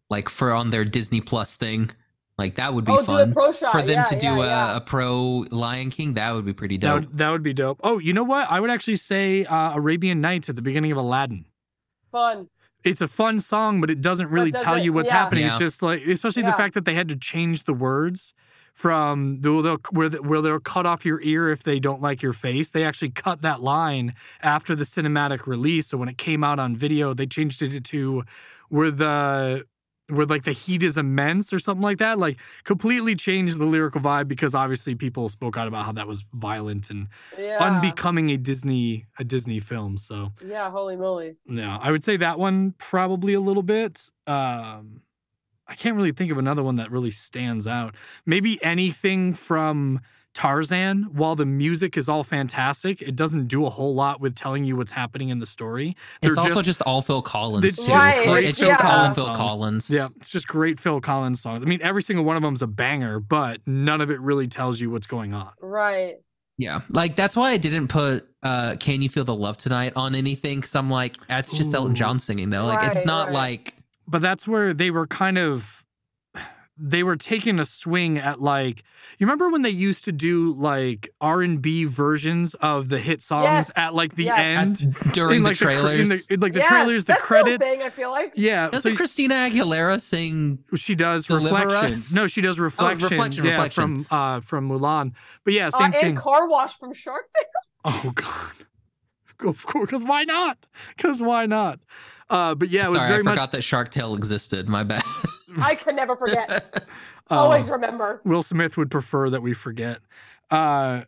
like 0.08 0.28
for 0.28 0.52
on 0.52 0.70
their 0.70 0.84
Disney 0.84 1.20
Plus 1.20 1.56
thing. 1.56 1.90
Like 2.40 2.54
that 2.56 2.74
would 2.74 2.84
be 2.84 2.92
Oh, 2.92 3.04
fun 3.04 3.32
pro 3.32 3.52
shot. 3.52 3.70
for 3.72 3.82
them 3.82 3.90
yeah, 3.98 4.04
to 4.06 4.18
do 4.18 4.26
yeah, 4.26 4.34
a, 4.34 4.46
yeah. 4.46 4.76
a 4.78 4.80
pro 4.80 5.44
Lion 5.50 5.90
King. 5.90 6.14
That 6.14 6.32
would 6.32 6.44
be 6.46 6.52
pretty 6.54 6.76
That 6.78 6.88
dope. 6.88 7.00
would, 7.00 7.18
that 7.18 7.30
would 7.30 7.42
be 7.44 7.52
dope. 7.52 7.78
Oh, 7.84 7.98
you 7.98 8.12
know 8.12 8.24
what? 8.24 8.50
I 8.50 8.58
would 8.60 8.70
actually 8.70 8.96
say 8.96 9.44
uh, 9.44 9.74
Arabian 9.76 10.20
Nights 10.20 10.48
at 10.48 10.56
the 10.56 10.62
beginning 10.62 10.90
of 10.92 10.98
Aladdin. 10.98 11.44
fun. 12.10 12.48
It's 12.82 13.02
a 13.02 13.08
fun 13.08 13.40
song, 13.40 13.82
but 13.82 13.90
it 13.90 14.00
doesn't 14.00 14.30
really 14.30 14.50
tell 14.52 14.62
doesn't- 14.72 14.84
you 14.84 14.92
what's 14.94 15.10
yeah. 15.10 15.18
happening. 15.18 15.44
It's 15.46 15.58
just 15.58 15.82
like, 15.82 16.00
especially 16.06 16.44
the 16.44 16.52
fact 16.54 16.72
that 16.74 16.86
they 16.86 16.94
had 16.94 17.10
to 17.10 17.16
change 17.16 17.64
the 17.64 17.74
words 17.74 18.32
from 18.72 19.42
the, 19.42 19.50
the, 19.60 19.78
where, 19.90 20.08
the, 20.08 20.22
where 20.22 20.40
they'll 20.40 20.60
cut 20.60 20.86
off 20.86 21.04
your 21.04 21.20
ear 21.20 21.50
if 21.50 21.62
they 21.62 21.78
don't 21.78 22.00
like 22.00 22.22
your 22.22 22.32
face. 22.32 22.70
They 22.70 22.84
actually 22.84 23.10
cut 23.10 23.42
that 23.42 23.60
line 23.60 24.14
after 24.42 24.74
the 24.74 24.84
cinematic 24.84 25.46
release. 25.46 25.88
So 25.88 25.98
when 25.98 26.08
it 26.08 26.16
came 26.16 26.42
out 26.42 26.58
on 26.58 26.74
video, 26.74 27.12
they 27.12 27.26
changed 27.26 27.60
it 27.60 27.84
to 27.84 28.22
where 28.70 28.90
the 28.90 29.66
where 30.10 30.26
like 30.26 30.44
the 30.44 30.52
heat 30.52 30.82
is 30.82 30.96
immense 30.98 31.52
or 31.52 31.58
something 31.58 31.82
like 31.82 31.98
that. 31.98 32.18
Like 32.18 32.38
completely 32.64 33.14
changed 33.14 33.58
the 33.58 33.64
lyrical 33.66 34.00
vibe 34.00 34.28
because 34.28 34.54
obviously 34.54 34.94
people 34.94 35.28
spoke 35.28 35.56
out 35.56 35.68
about 35.68 35.84
how 35.86 35.92
that 35.92 36.06
was 36.08 36.22
violent 36.32 36.90
and 36.90 37.08
Yeah. 37.38 37.58
unbecoming 37.60 38.30
a 38.30 38.36
Disney 38.36 39.06
a 39.18 39.24
Disney 39.24 39.60
film. 39.60 39.96
So 39.96 40.32
yeah, 40.46 40.70
holy 40.70 40.96
moly. 40.96 41.36
no, 41.46 41.78
I 41.80 41.90
would 41.90 42.04
say 42.04 42.16
that 42.18 42.38
one 42.38 42.74
probably 42.78 43.34
a 43.34 43.40
little 43.40 43.62
bit. 43.62 44.10
Um, 44.26 45.02
I 45.66 45.74
can't 45.74 45.96
really 45.96 46.10
think 46.12 46.32
of 46.32 46.38
another 46.38 46.62
one 46.64 46.76
that 46.76 46.90
really 46.90 47.12
stands 47.12 47.68
out. 47.68 47.94
Maybe 48.26 48.58
anything 48.64 49.34
from 49.34 50.00
Tarzan. 50.34 51.08
While 51.12 51.34
the 51.34 51.46
music 51.46 51.96
is 51.96 52.08
all 52.08 52.22
fantastic, 52.24 53.02
it 53.02 53.16
doesn't 53.16 53.48
do 53.48 53.66
a 53.66 53.70
whole 53.70 53.94
lot 53.94 54.20
with 54.20 54.34
telling 54.34 54.64
you 54.64 54.76
what's 54.76 54.92
happening 54.92 55.28
in 55.28 55.38
the 55.38 55.46
story. 55.46 55.96
It's 56.22 56.34
They're 56.36 56.44
also 56.44 56.62
just, 56.62 56.82
all 56.82 57.02
Phil 57.02 57.22
Collins. 57.22 57.64
it's 57.64 57.76
too. 57.76 57.82
just 57.84 57.94
Right, 57.94 58.26
great 58.28 58.44
It's 58.48 58.58
Phil 58.58 58.68
just 58.68 58.80
all 58.84 58.90
Collins 58.90 59.16
Phil. 59.16 59.34
Collins. 59.34 59.90
Yeah, 59.90 60.08
it's 60.16 60.32
just 60.32 60.46
great 60.46 60.78
Phil 60.78 61.00
Collins 61.00 61.40
songs. 61.40 61.62
I 61.62 61.66
mean, 61.66 61.80
every 61.82 62.02
single 62.02 62.24
one 62.24 62.36
of 62.36 62.42
them's 62.42 62.62
a 62.62 62.66
banger, 62.66 63.20
but 63.20 63.60
none 63.66 64.00
of 64.00 64.10
it 64.10 64.20
really 64.20 64.46
tells 64.46 64.80
you 64.80 64.90
what's 64.90 65.06
going 65.06 65.34
on. 65.34 65.50
Right. 65.60 66.16
Yeah, 66.58 66.80
like 66.90 67.16
that's 67.16 67.36
why 67.36 67.52
I 67.52 67.56
didn't 67.56 67.88
put 67.88 68.28
uh 68.42 68.76
"Can 68.78 69.00
You 69.00 69.08
Feel 69.08 69.24
the 69.24 69.34
Love 69.34 69.56
Tonight" 69.56 69.94
on 69.96 70.14
anything 70.14 70.60
because 70.60 70.74
I'm 70.74 70.90
like, 70.90 71.16
that's 71.26 71.52
just 71.56 71.72
Elton 71.72 71.94
John 71.94 72.18
singing 72.18 72.50
though. 72.50 72.66
Like 72.66 72.94
it's 72.94 73.06
not 73.06 73.28
right. 73.28 73.34
like 73.34 73.74
but 74.06 74.20
that's 74.20 74.46
where 74.46 74.74
they 74.74 74.90
were 74.90 75.06
kind 75.06 75.38
of 75.38 75.84
they 76.82 77.02
were 77.02 77.16
taking 77.16 77.58
a 77.58 77.64
swing 77.64 78.16
at 78.16 78.40
like 78.40 78.82
you 79.18 79.26
remember 79.26 79.50
when 79.50 79.62
they 79.62 79.68
used 79.70 80.04
to 80.06 80.12
do 80.12 80.52
like 80.54 81.10
r&b 81.20 81.84
versions 81.84 82.54
of 82.54 82.88
the 82.88 82.98
hit 82.98 83.22
songs 83.22 83.44
Yes. 83.44 83.72
at 83.76 83.94
like 83.94 84.14
the 84.14 84.24
Yes. 84.24 84.38
end 84.82 84.96
during 85.12 85.36
in 85.38 85.42
the 85.42 85.50
like 85.50 85.58
the, 85.58 85.64
cr- 85.66 85.70
trailers. 85.72 86.00
in 86.00 86.08
the, 86.08 86.22
in, 86.30 86.40
like 86.40 86.52
the 86.54 86.60
Yes, 86.60 86.68
trailers 86.68 87.04
the 87.04 87.12
that's 87.12 87.24
credits 87.24 87.68
thing, 87.68 87.82
I 87.82 87.90
feel 87.90 88.10
like. 88.10 88.32
yeah 88.36 88.70
Doesn't 88.70 88.92
so 88.92 88.96
Christina 88.96 89.34
Aguilera 89.34 90.00
sing? 90.00 90.60
she 90.76 90.94
does 90.94 91.28
reflection 91.28 91.94
Us? 91.94 92.12
no 92.12 92.26
she 92.26 92.40
does 92.40 92.58
reflection, 92.58 93.08
Reflection, 93.10 93.44
yeah 93.44 93.50
Reflection. 93.52 94.04
from 94.04 94.06
uh 94.10 94.40
from 94.40 94.68
mulan 94.68 95.12
but 95.44 95.52
yeah 95.52 95.68
same 95.70 95.90
Uh, 95.90 95.92
same 95.92 95.92
and 95.92 96.00
thing 96.00 96.16
car 96.16 96.48
wash 96.48 96.76
from 96.78 96.94
Shark 96.94 97.26
Tank. 97.36 97.48
oh 97.84 98.12
god 98.14 98.52
of 99.48 99.64
course 99.66 99.86
because 99.90 100.04
why 100.04 100.24
not 100.24 100.66
because 100.96 101.20
why 101.22 101.46
not 101.46 101.80
uh 102.30 102.54
but 102.54 102.68
yeah 102.68 102.86
it 102.86 102.90
was 102.90 103.00
Sorry, 103.00 103.08
very 103.10 103.20
I 103.20 103.22
much 103.24 103.34
forgot 103.34 103.52
that 103.52 103.62
Shark 103.62 103.90
Tale 103.90 104.14
existed. 104.14 104.68
My 104.68 104.82
bad. 104.84 105.02
I 105.60 105.74
can 105.74 105.96
never 105.96 106.16
forget. 106.16 106.48
uh, 106.74 106.80
Always 107.36 107.70
remember. 107.70 108.20
Will 108.24 108.42
Smith 108.42 108.76
would 108.76 108.90
prefer 108.90 109.28
that 109.30 109.42
we 109.42 109.52
forget. 109.52 109.98
Uh, 110.50 111.02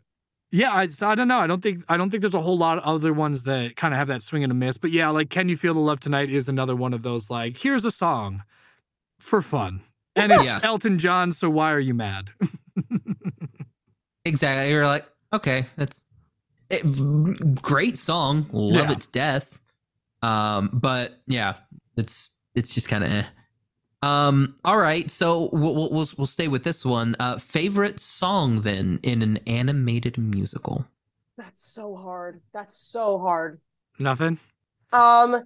yeah, 0.51 0.71
I, 0.71 0.87
so 0.87 1.09
I 1.09 1.15
don't 1.15 1.27
know. 1.27 1.39
I 1.39 1.47
don't 1.47 1.63
think 1.63 1.83
I 1.89 1.97
don't 1.97 2.09
think 2.09 2.21
there's 2.21 2.33
a 2.35 2.41
whole 2.41 2.57
lot 2.57 2.77
of 2.77 2.83
other 2.83 3.11
ones 3.13 3.43
that 3.45 3.75
kind 3.75 3.93
of 3.93 3.97
have 3.97 4.07
that 4.09 4.21
swing 4.21 4.43
and 4.43 4.51
a 4.51 4.55
miss. 4.55 4.77
But 4.77 4.91
yeah, 4.91 5.09
like 5.09 5.29
"Can 5.29 5.49
You 5.49 5.57
Feel 5.57 5.73
the 5.73 5.79
Love 5.79 5.99
Tonight" 5.99 6.29
is 6.29 6.47
another 6.47 6.75
one 6.75 6.93
of 6.93 7.01
those. 7.03 7.29
Like, 7.31 7.57
here's 7.57 7.85
a 7.85 7.91
song 7.91 8.43
for 9.19 9.41
fun, 9.41 9.81
and 10.15 10.31
it's 10.31 10.43
Yeah. 10.43 10.59
Elton 10.61 10.99
John. 10.99 11.31
So 11.31 11.49
why 11.49 11.71
are 11.71 11.79
you 11.79 11.93
mad? 11.95 12.29
exactly. 14.25 14.69
You're 14.71 14.85
like, 14.87 15.05
okay, 15.31 15.65
that's 15.75 16.05
it, 16.69 17.61
great 17.61 17.97
song. 17.97 18.45
Love 18.51 18.75
Yeah. 18.89 18.91
it 18.91 19.01
to 19.01 19.09
death. 19.11 19.59
Um, 20.23 20.69
but 20.73 21.21
yeah, 21.27 21.55
it's 21.97 22.37
it's 22.55 22.73
just 22.73 22.87
kind 22.89 23.03
of 23.03 23.11
eh. 23.11 23.23
Um, 24.01 24.55
all 24.65 24.77
right, 24.77 25.09
so 25.11 25.49
we'll, 25.53 25.75
we'll 25.75 25.89
we'll 25.91 26.07
we'll 26.17 26.27
stay 26.27 26.47
with 26.47 26.63
this 26.63 26.83
one. 26.85 27.15
Uh, 27.19 27.37
favorite 27.37 27.99
song 27.99 28.61
then 28.61 28.99
in 29.03 29.21
an 29.21 29.37
animated 29.47 30.17
musical. 30.17 30.85
That's 31.37 31.63
so 31.65 31.95
hard. 31.95 32.41
That's 32.53 32.75
so 32.77 33.19
hard. 33.19 33.59
Nothing. 33.99 34.39
Um, 34.91 35.43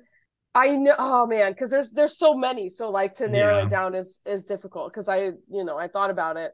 I 0.55 0.75
know. 0.75 0.95
Oh 0.97 1.27
man, 1.27 1.51
because 1.51 1.69
there's 1.71 1.91
there's 1.91 2.17
so 2.17 2.33
many. 2.35 2.69
So 2.69 2.89
like 2.89 3.13
to 3.15 3.27
narrow 3.27 3.57
Yeah. 3.57 3.63
it 3.65 3.69
down 3.69 3.95
is 3.95 4.21
is 4.25 4.43
difficult. 4.45 4.91
Because 4.91 5.07
I 5.09 5.31
you 5.49 5.63
know 5.63 5.77
I 5.77 5.87
thought 5.87 6.09
about 6.09 6.37
it. 6.37 6.53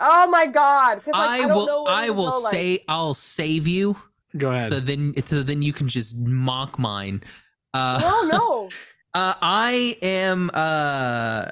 Oh 0.00 0.30
my 0.30 0.46
god. 0.46 0.96
Because 0.96 1.12
like, 1.14 1.30
I, 1.30 1.44
I 1.44 1.48
don't 1.48 1.56
will 1.56 1.66
know 1.66 1.84
I 1.86 2.10
will 2.10 2.30
go, 2.30 2.38
like- 2.40 2.52
say 2.52 2.84
I'll 2.88 3.14
save 3.14 3.66
you. 3.66 3.96
Go 4.36 4.50
ahead. 4.50 4.68
So 4.68 4.80
then 4.80 5.14
so 5.26 5.42
then 5.42 5.62
you 5.62 5.72
can 5.72 5.88
just 5.88 6.18
mock 6.18 6.78
mine. 6.78 7.22
Uh, 7.74 7.98
No, 8.02 8.22
no. 8.38 8.68
Uh, 9.14 9.34
I 9.40 9.96
am 10.02 10.50
uh 10.52 11.46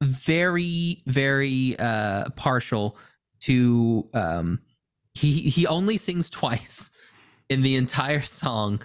very 0.00 1.02
very 1.06 1.78
uh 1.78 2.30
partial 2.30 2.96
to 3.40 4.08
um 4.14 4.60
he 5.14 5.42
he 5.42 5.66
only 5.66 5.98
sings 5.98 6.30
twice 6.30 6.90
in 7.50 7.60
the 7.60 7.76
entire 7.76 8.22
song. 8.22 8.80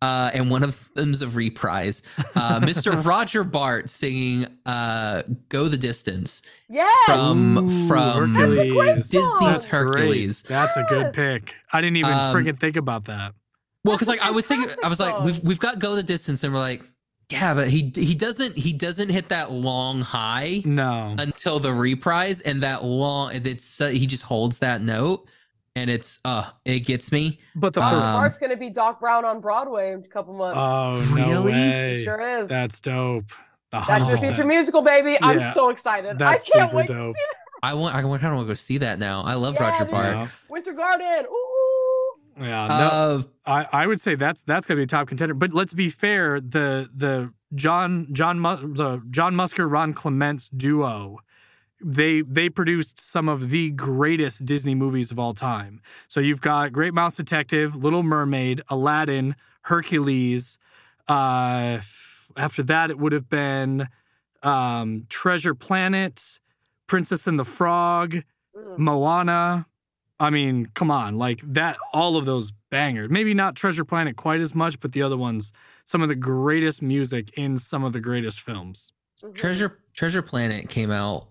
Uh, 0.00 0.30
and 0.32 0.48
one 0.48 0.62
of 0.62 0.88
them's 0.94 1.22
a 1.22 1.28
reprise. 1.28 2.02
Uh, 2.36 2.60
Mr. 2.60 3.04
Roger 3.04 3.42
Bart 3.42 3.90
singing 3.90 4.46
uh, 4.64 5.22
"Go 5.48 5.66
the 5.68 5.76
Distance" 5.76 6.42
Yes. 6.68 7.06
from 7.06 7.58
Ooh, 7.58 7.88
from 7.88 8.32
That's 8.34 8.54
a 8.56 8.56
great 8.56 8.68
Hercules. 8.68 9.10
song. 9.10 9.22
Disney's 9.22 9.40
That's 9.40 9.68
great. 9.68 9.80
Hercules. 9.80 10.42
That's 10.42 10.76
a 10.76 10.84
good 10.88 11.12
pick. 11.14 11.56
I 11.72 11.80
didn't 11.80 11.96
even 11.96 12.12
Um, 12.12 12.34
freaking 12.34 12.60
think 12.60 12.76
about 12.76 13.06
that. 13.06 13.34
Well, 13.84 13.96
because 13.96 14.08
like 14.08 14.20
I 14.20 14.30
was 14.30 14.46
thinking, 14.46 14.70
I 14.84 14.88
was 14.88 15.00
like, 15.00 15.20
we've 15.22 15.40
we've 15.42 15.58
got 15.58 15.78
"Go 15.80 15.96
the 15.96 16.02
Distance," 16.04 16.44
and 16.44 16.52
we're 16.54 16.60
like, 16.60 16.82
yeah, 17.30 17.54
but 17.54 17.68
he 17.68 17.90
he 17.94 18.14
doesn't 18.14 18.56
he 18.56 18.72
doesn't 18.72 19.08
hit 19.08 19.30
that 19.30 19.50
long 19.50 20.02
high. 20.02 20.62
No. 20.64 21.16
until 21.18 21.58
the 21.58 21.72
reprise 21.72 22.40
and 22.40 22.62
that 22.62 22.84
long 22.84 23.32
it's 23.34 23.80
uh, 23.80 23.88
he 23.88 24.06
just 24.06 24.22
holds 24.22 24.60
that 24.60 24.80
note 24.80 25.28
and 25.78 25.90
it's 25.90 26.18
uh 26.24 26.50
it 26.64 26.80
gets 26.80 27.10
me 27.12 27.40
But 27.54 27.74
the 27.74 27.82
Um, 27.82 27.94
perf- 27.94 28.14
Bart's 28.14 28.38
gonna 28.38 28.56
be 28.56 28.70
Doc 28.70 29.00
Brown 29.00 29.24
on 29.24 29.40
Broadway 29.40 29.92
in 29.92 30.00
a 30.04 30.08
couple 30.08 30.34
months. 30.34 30.58
oh 30.60 31.14
no 31.16 31.42
Really? 31.42 31.52
way. 31.52 32.02
sure 32.04 32.20
is. 32.40 32.48
That's 32.48 32.80
dope. 32.80 33.24
Back 33.70 33.86
to 33.86 34.04
the 34.06 34.16
100%. 34.16 34.20
Future 34.20 34.44
musical, 34.46 34.82
baby. 34.82 35.18
I'm 35.22 35.40
so 35.40 35.68
excited. 35.70 36.18
That's 36.18 36.48
I 36.50 36.58
can't 36.58 36.72
wait 36.74 36.86
dope. 36.88 36.96
to 36.96 37.12
see 37.12 37.20
it. 37.20 37.36
i 37.62 37.74
want 37.74 37.94
i 37.94 38.00
kind 38.02 38.04
of 38.14 38.20
want 38.22 38.22
to 38.22 38.44
go 38.46 38.54
see 38.54 38.78
that 38.78 38.98
now 38.98 39.22
i 39.22 39.34
love 39.34 39.54
Yeah, 39.54 39.70
roger 39.70 39.84
dude. 39.84 39.90
bart 39.92 40.14
Yeah. 40.14 40.28
Winter 40.48 40.72
Garden. 40.72 41.24
Ooh. 41.30 42.44
Yeah, 42.44 42.66
no, 42.68 42.74
uh 42.74 43.22
I, 43.44 43.82
I 43.82 43.86
would 43.88 44.00
say 44.00 44.14
that's 44.14 44.42
that's 44.44 44.66
gonna 44.66 44.78
be 44.78 44.84
a 44.84 44.86
top 44.86 45.08
contender. 45.08 45.34
But 45.34 45.52
let's 45.52 45.74
be 45.74 45.88
fair, 45.88 46.40
the 46.40 46.88
the 46.94 47.32
John 47.54 48.06
John 48.12 48.40
the 48.42 49.02
John 49.10 49.34
Musker 49.34 49.68
Ron 49.70 49.92
Clements 49.92 50.48
duo 50.50 51.18
they 51.82 52.22
they 52.22 52.48
produced 52.48 52.98
some 53.00 53.28
of 53.28 53.50
the 53.50 53.70
greatest 53.72 54.44
Disney 54.44 54.74
movies 54.74 55.10
of 55.10 55.18
all 55.18 55.32
time. 55.34 55.80
So 56.08 56.20
you've 56.20 56.40
got 56.40 56.72
Great 56.72 56.94
Mouse 56.94 57.16
Detective, 57.16 57.74
Little 57.76 58.02
Mermaid, 58.02 58.62
Aladdin, 58.68 59.36
Hercules. 59.62 60.58
Uh, 61.06 61.80
after 62.36 62.62
that, 62.64 62.90
it 62.90 62.98
would 62.98 63.12
have 63.12 63.28
been 63.28 63.88
um, 64.42 65.06
Treasure 65.08 65.54
Planet, 65.54 66.38
Princess 66.86 67.26
and 67.26 67.38
the 67.38 67.44
Frog, 67.44 68.16
Mm. 68.56 68.78
Moana. 68.78 69.66
I 70.18 70.30
mean, 70.30 70.66
come 70.74 70.90
on, 70.90 71.16
like 71.16 71.40
that. 71.44 71.76
All 71.92 72.16
of 72.16 72.24
those 72.24 72.50
bangers. 72.70 73.08
Maybe 73.08 73.34
not 73.34 73.54
Treasure 73.54 73.84
Planet 73.84 74.16
quite 74.16 74.40
as 74.40 74.52
much, 74.52 74.80
but 74.80 74.90
the 74.92 75.00
other 75.02 75.16
ones, 75.16 75.52
some 75.84 76.02
of 76.02 76.08
the 76.08 76.16
greatest 76.16 76.82
music 76.82 77.30
in 77.38 77.56
some 77.58 77.84
of 77.84 77.92
the 77.92 78.00
greatest 78.00 78.40
films. 78.40 78.92
Mhm. 79.22 79.34
Treasure 79.36 79.78
Treasure 79.94 80.22
Planet 80.22 80.68
came 80.68 80.90
out 80.90 81.28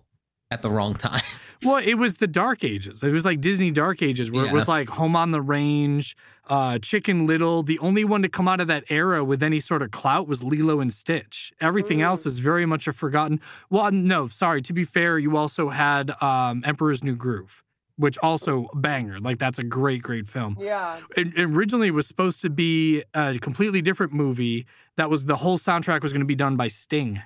at 0.50 0.62
the 0.62 0.70
wrong 0.70 0.94
time. 0.94 1.22
Well, 1.64 1.82
it 1.84 1.94
was 1.94 2.18
the 2.18 2.28
Dark 2.28 2.62
Ages. 2.62 3.02
It 3.02 3.10
was 3.10 3.24
like 3.24 3.40
Disney 3.40 3.72
Dark 3.72 4.00
Ages, 4.00 4.30
where 4.30 4.46
it 4.46 4.52
was 4.52 4.68
like 4.68 4.88
Home 4.90 5.16
on 5.16 5.32
the 5.32 5.40
Range, 5.40 6.16
uh, 6.48 6.78
Chicken 6.78 7.26
Little. 7.26 7.64
The 7.64 7.80
only 7.80 8.04
one 8.04 8.22
to 8.22 8.28
come 8.28 8.46
out 8.46 8.60
of 8.60 8.68
that 8.68 8.84
era 8.90 9.24
with 9.24 9.42
any 9.42 9.58
sort 9.58 9.82
of 9.82 9.90
clout 9.90 10.28
was 10.28 10.44
Lilo 10.44 10.78
and 10.78 10.92
Stitch. 10.92 11.52
Everything 11.60 12.00
else 12.00 12.26
is 12.26 12.38
very 12.38 12.64
much 12.64 12.86
a 12.86 12.92
forgotten. 12.92 13.40
Well, 13.70 13.90
no, 13.90 14.28
sorry. 14.28 14.62
To 14.62 14.72
be 14.72 14.84
fair, 14.84 15.18
you 15.18 15.36
also 15.36 15.70
had 15.70 16.12
um, 16.22 16.62
Emperor's 16.64 17.02
New 17.02 17.16
Groove, 17.16 17.64
which 17.96 18.16
also 18.18 18.68
banger. 18.76 19.18
Like 19.18 19.38
that's 19.40 19.58
a 19.58 19.64
great, 19.64 20.02
great 20.02 20.26
film. 20.26 20.56
Yeah. 20.60 21.00
It 21.16 21.36
it 21.36 21.42
originally 21.50 21.90
was 21.90 22.06
supposed 22.06 22.40
to 22.42 22.50
be 22.50 23.02
a 23.14 23.36
completely 23.40 23.82
different 23.82 24.12
movie. 24.12 24.64
That 24.96 25.10
was 25.10 25.26
the 25.26 25.36
whole 25.36 25.58
soundtrack 25.58 26.02
was 26.02 26.12
going 26.12 26.20
to 26.20 26.24
be 26.24 26.36
done 26.36 26.54
by 26.54 26.68
Sting, 26.68 27.20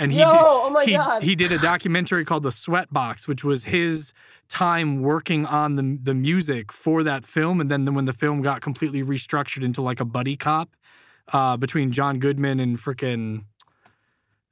and 0.00 0.10
he 0.12 0.18
Yo, 0.18 0.30
did, 0.30 0.40
oh 0.42 0.70
my 0.70 0.84
he, 0.84 0.92
god. 0.92 1.22
he 1.22 1.34
did 1.36 1.52
a 1.52 1.58
documentary 1.58 2.24
called 2.24 2.42
The 2.42 2.50
Sweat 2.50 2.92
Box, 2.92 3.28
which 3.28 3.44
was 3.44 3.66
his 3.66 4.12
time 4.48 5.00
working 5.02 5.46
on 5.46 5.76
the 5.76 5.98
the 6.02 6.14
music 6.14 6.72
for 6.72 7.04
that 7.04 7.24
film. 7.24 7.60
And 7.60 7.70
then 7.70 7.94
when 7.94 8.06
the 8.06 8.12
film 8.12 8.42
got 8.42 8.60
completely 8.62 9.02
restructured 9.04 9.62
into 9.62 9.82
like 9.82 10.00
a 10.00 10.04
buddy 10.04 10.36
cop 10.36 10.74
uh, 11.32 11.56
between 11.56 11.92
John 11.92 12.18
Goodman 12.18 12.58
and 12.58 12.76
frickin' 12.76 13.44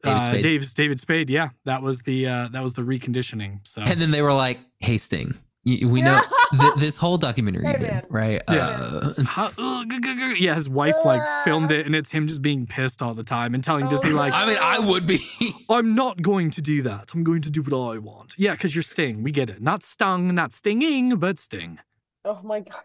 David 0.05 0.19
uh, 0.21 0.23
Spade. 0.23 0.43
David, 0.43 0.69
David 0.77 1.01
Spade. 1.01 1.31
Yeah, 1.31 1.49
that 1.65 1.83
was 1.83 2.03
the 2.03 2.27
uh, 2.29 2.49
that 2.53 2.63
was 2.63 2.75
the 2.75 2.83
reconditioning. 2.83 3.67
So 3.67 3.83
And 3.83 4.01
then 4.01 4.11
they 4.13 4.23
were 4.23 4.33
like, 4.35 4.59
"Hey, 4.79 4.99
Sting, 4.99 5.35
y- 5.35 5.39
we 5.64 6.01
know 6.01 6.21
th- 6.61 6.75
this 6.79 6.97
whole 6.97 7.18
documentary 7.18 7.66
Hey, 7.66 7.79
did, 7.79 8.07
right? 8.09 8.40
Yeah. 8.49 8.68
Uh, 8.68 9.14
How- 9.25 9.49
ugh, 9.59 9.90
g- 9.90 10.01
g- 10.01 10.16
g- 10.16 10.44
yeah, 10.44 10.55
his 10.55 10.68
wife 10.68 10.94
like 11.05 11.21
filmed 11.44 11.71
it, 11.73 11.85
and 11.85 11.94
it's 11.94 12.11
him 12.11 12.27
just 12.27 12.40
being 12.42 12.66
pissed 12.66 13.03
all 13.03 13.12
the 13.14 13.25
time 13.25 13.55
and 13.55 13.62
telling 13.62 13.87
Oh, 13.87 13.90
Disney 13.90 14.11
like, 14.11 14.33
I 14.33 14.47
mean, 14.47 14.57
I 14.61 14.79
would 14.79 15.07
be. 15.07 15.21
I'm 15.71 15.94
not 15.94 16.23
going 16.23 16.51
to 16.53 16.62
do 16.62 16.83
that. 16.83 17.11
I'm 17.14 17.23
going 17.25 17.42
to 17.42 17.51
do 17.51 17.62
what 17.62 17.94
I 17.94 17.99
want. 17.99 18.35
Yeah, 18.38 18.53
because 18.53 18.75
you're 18.75 18.83
Sting. 18.83 19.23
We 19.23 19.31
get 19.31 19.51
it. 19.51 19.61
Not 19.61 19.83
stung, 19.83 20.35
not 20.35 20.53
stinging, 20.53 21.16
but 21.16 21.38
Sting. 21.38 21.79
oh 22.25 22.40
my 22.42 22.61
god. 22.61 22.83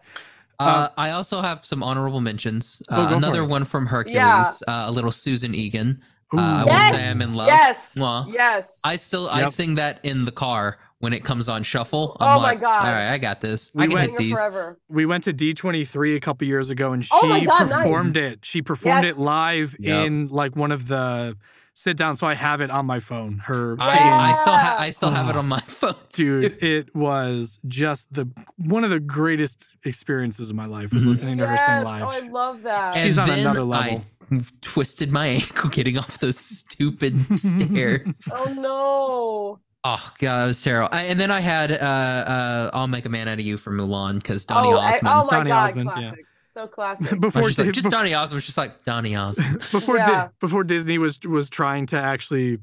Uh, 0.60 0.88
I 0.96 1.10
also 1.10 1.40
have 1.42 1.64
some 1.66 1.82
honorable 1.82 2.20
mentions. 2.20 2.80
Oh, 2.90 3.02
Uh, 3.02 3.10
go 3.10 3.16
another 3.16 3.44
one 3.44 3.64
from 3.64 3.86
Hercules, 3.86 4.14
Yeah. 4.16 4.52
uh, 4.68 4.88
a 4.88 4.90
little 4.92 5.10
Susan 5.10 5.52
Egan. 5.54 6.00
Uh, 6.32 6.38
I 6.40 6.64
Yes! 6.66 6.90
will 6.92 6.98
say 6.98 7.08
I'm 7.10 7.22
in 7.22 7.34
love. 7.34 7.46
Yes. 7.48 7.96
Well, 7.98 8.26
yes. 8.30 8.80
I 8.84 8.96
still 8.96 9.28
I 9.28 9.48
sing 9.50 9.74
that 9.76 9.98
in 10.04 10.24
the 10.24 10.32
car 10.32 10.78
when 11.04 11.12
it 11.12 11.22
comes 11.22 11.48
on 11.48 11.62
shuffle. 11.62 12.16
I'm 12.18 12.38
Oh 12.38 12.42
my 12.42 12.56
God. 12.56 12.76
All 12.76 12.82
right, 12.90 13.12
I 13.12 13.18
got 13.18 13.40
this. 13.40 13.70
We 13.74 13.84
I 13.84 13.86
can 13.86 13.94
went- 13.94 14.10
hit 14.12 14.18
these. 14.18 14.32
forever. 14.34 14.78
We 14.88 15.06
went 15.06 15.22
to 15.24 15.32
D23 15.32 16.16
a 16.16 16.20
couple 16.20 16.48
years 16.48 16.70
ago, 16.70 16.92
and 16.92 17.04
she 17.04 17.10
Oh 17.22 17.28
my 17.28 17.44
God, 17.44 17.68
nice. 17.70 17.72
performed 17.84 18.16
it. 18.16 18.40
She 18.44 18.60
performed 18.62 19.04
Yes. 19.04 19.18
it 19.18 19.22
live 19.22 19.76
Yep. 19.78 20.06
in 20.06 20.28
like 20.28 20.56
one 20.56 20.72
of 20.72 20.86
the 20.88 21.36
sit 21.74 21.96
downs. 21.96 22.18
So 22.20 22.26
I 22.26 22.34
have 22.34 22.60
it 22.60 22.70
on 22.70 22.86
my 22.86 22.98
phone. 23.00 23.38
Her 23.44 23.76
I, 23.78 23.90
singing. 23.96 24.12
I 24.12 24.32
still 24.32 24.52
ha- 24.56 24.76
I 24.80 24.90
still 24.90 25.10
have 25.10 25.28
it 25.28 25.36
Oh, 25.36 25.40
on 25.40 25.48
my 25.48 25.60
phone, 25.66 25.94
too. 26.12 26.40
Dude, 26.48 26.62
it 26.62 26.94
was 26.96 27.60
just 27.68 28.12
the 28.12 28.28
one 28.56 28.82
of 28.84 28.90
the 28.90 29.00
greatest 29.00 29.64
experiences 29.84 30.50
of 30.50 30.56
my 30.56 30.66
life 30.66 30.92
was 30.92 31.04
Mhm. 31.04 31.08
listening 31.08 31.38
to 31.38 31.46
her 31.46 31.54
Yes. 31.54 31.66
sing 31.66 31.84
live. 31.84 32.02
Oh, 32.02 32.10
I 32.10 32.28
love 32.28 32.62
that. 32.62 32.96
She's 32.96 33.18
on 33.18 33.28
another 33.30 33.62
level. 33.64 34.02
I 34.32 34.40
twisted 34.62 35.12
my 35.12 35.26
ankle 35.38 35.68
getting 35.68 35.98
off 35.98 36.18
those 36.18 36.38
stupid 36.38 37.18
stairs. 37.38 38.28
oh 38.34 38.54
no. 38.56 39.58
Oh 39.86 40.12
god, 40.18 40.40
that 40.40 40.46
was 40.46 40.62
terrible. 40.62 40.88
I, 40.92 41.02
and 41.04 41.20
then 41.20 41.30
I 41.30 41.40
had 41.40 41.70
uh, 41.70 41.74
uh, 41.74 42.70
"I'll 42.72 42.86
Make 42.88 43.04
a 43.04 43.08
Man 43.10 43.28
Out 43.28 43.38
of 43.38 43.44
You" 43.44 43.56
from 43.58 43.76
Mulan 43.78 44.14
because 44.14 44.44
Donny 44.44 44.68
oh, 44.68 44.76
I- 44.76 44.96
Osmond. 44.96 45.14
oh 45.14 45.24
my 45.24 45.30
Donny 45.30 45.50
god, 45.50 45.70
Osmond, 45.70 45.90
yeah. 45.96 46.00
classic. 46.00 46.24
So 46.42 46.66
classic. 46.68 47.20
Before 47.20 47.48
just, 47.48 47.58
like, 47.58 47.72
just 47.72 47.86
bef- 47.88 47.90
Donny 47.90 48.14
Osmond 48.14 48.36
was 48.36 48.46
just 48.46 48.56
like 48.56 48.84
Donny 48.84 49.14
Osmond. 49.16 49.58
before 49.72 49.96
Di- 49.98 50.28
before 50.40 50.64
Disney 50.64 50.98
was 50.98 51.18
was 51.20 51.50
trying 51.50 51.86
to 51.86 51.98
actually 51.98 52.58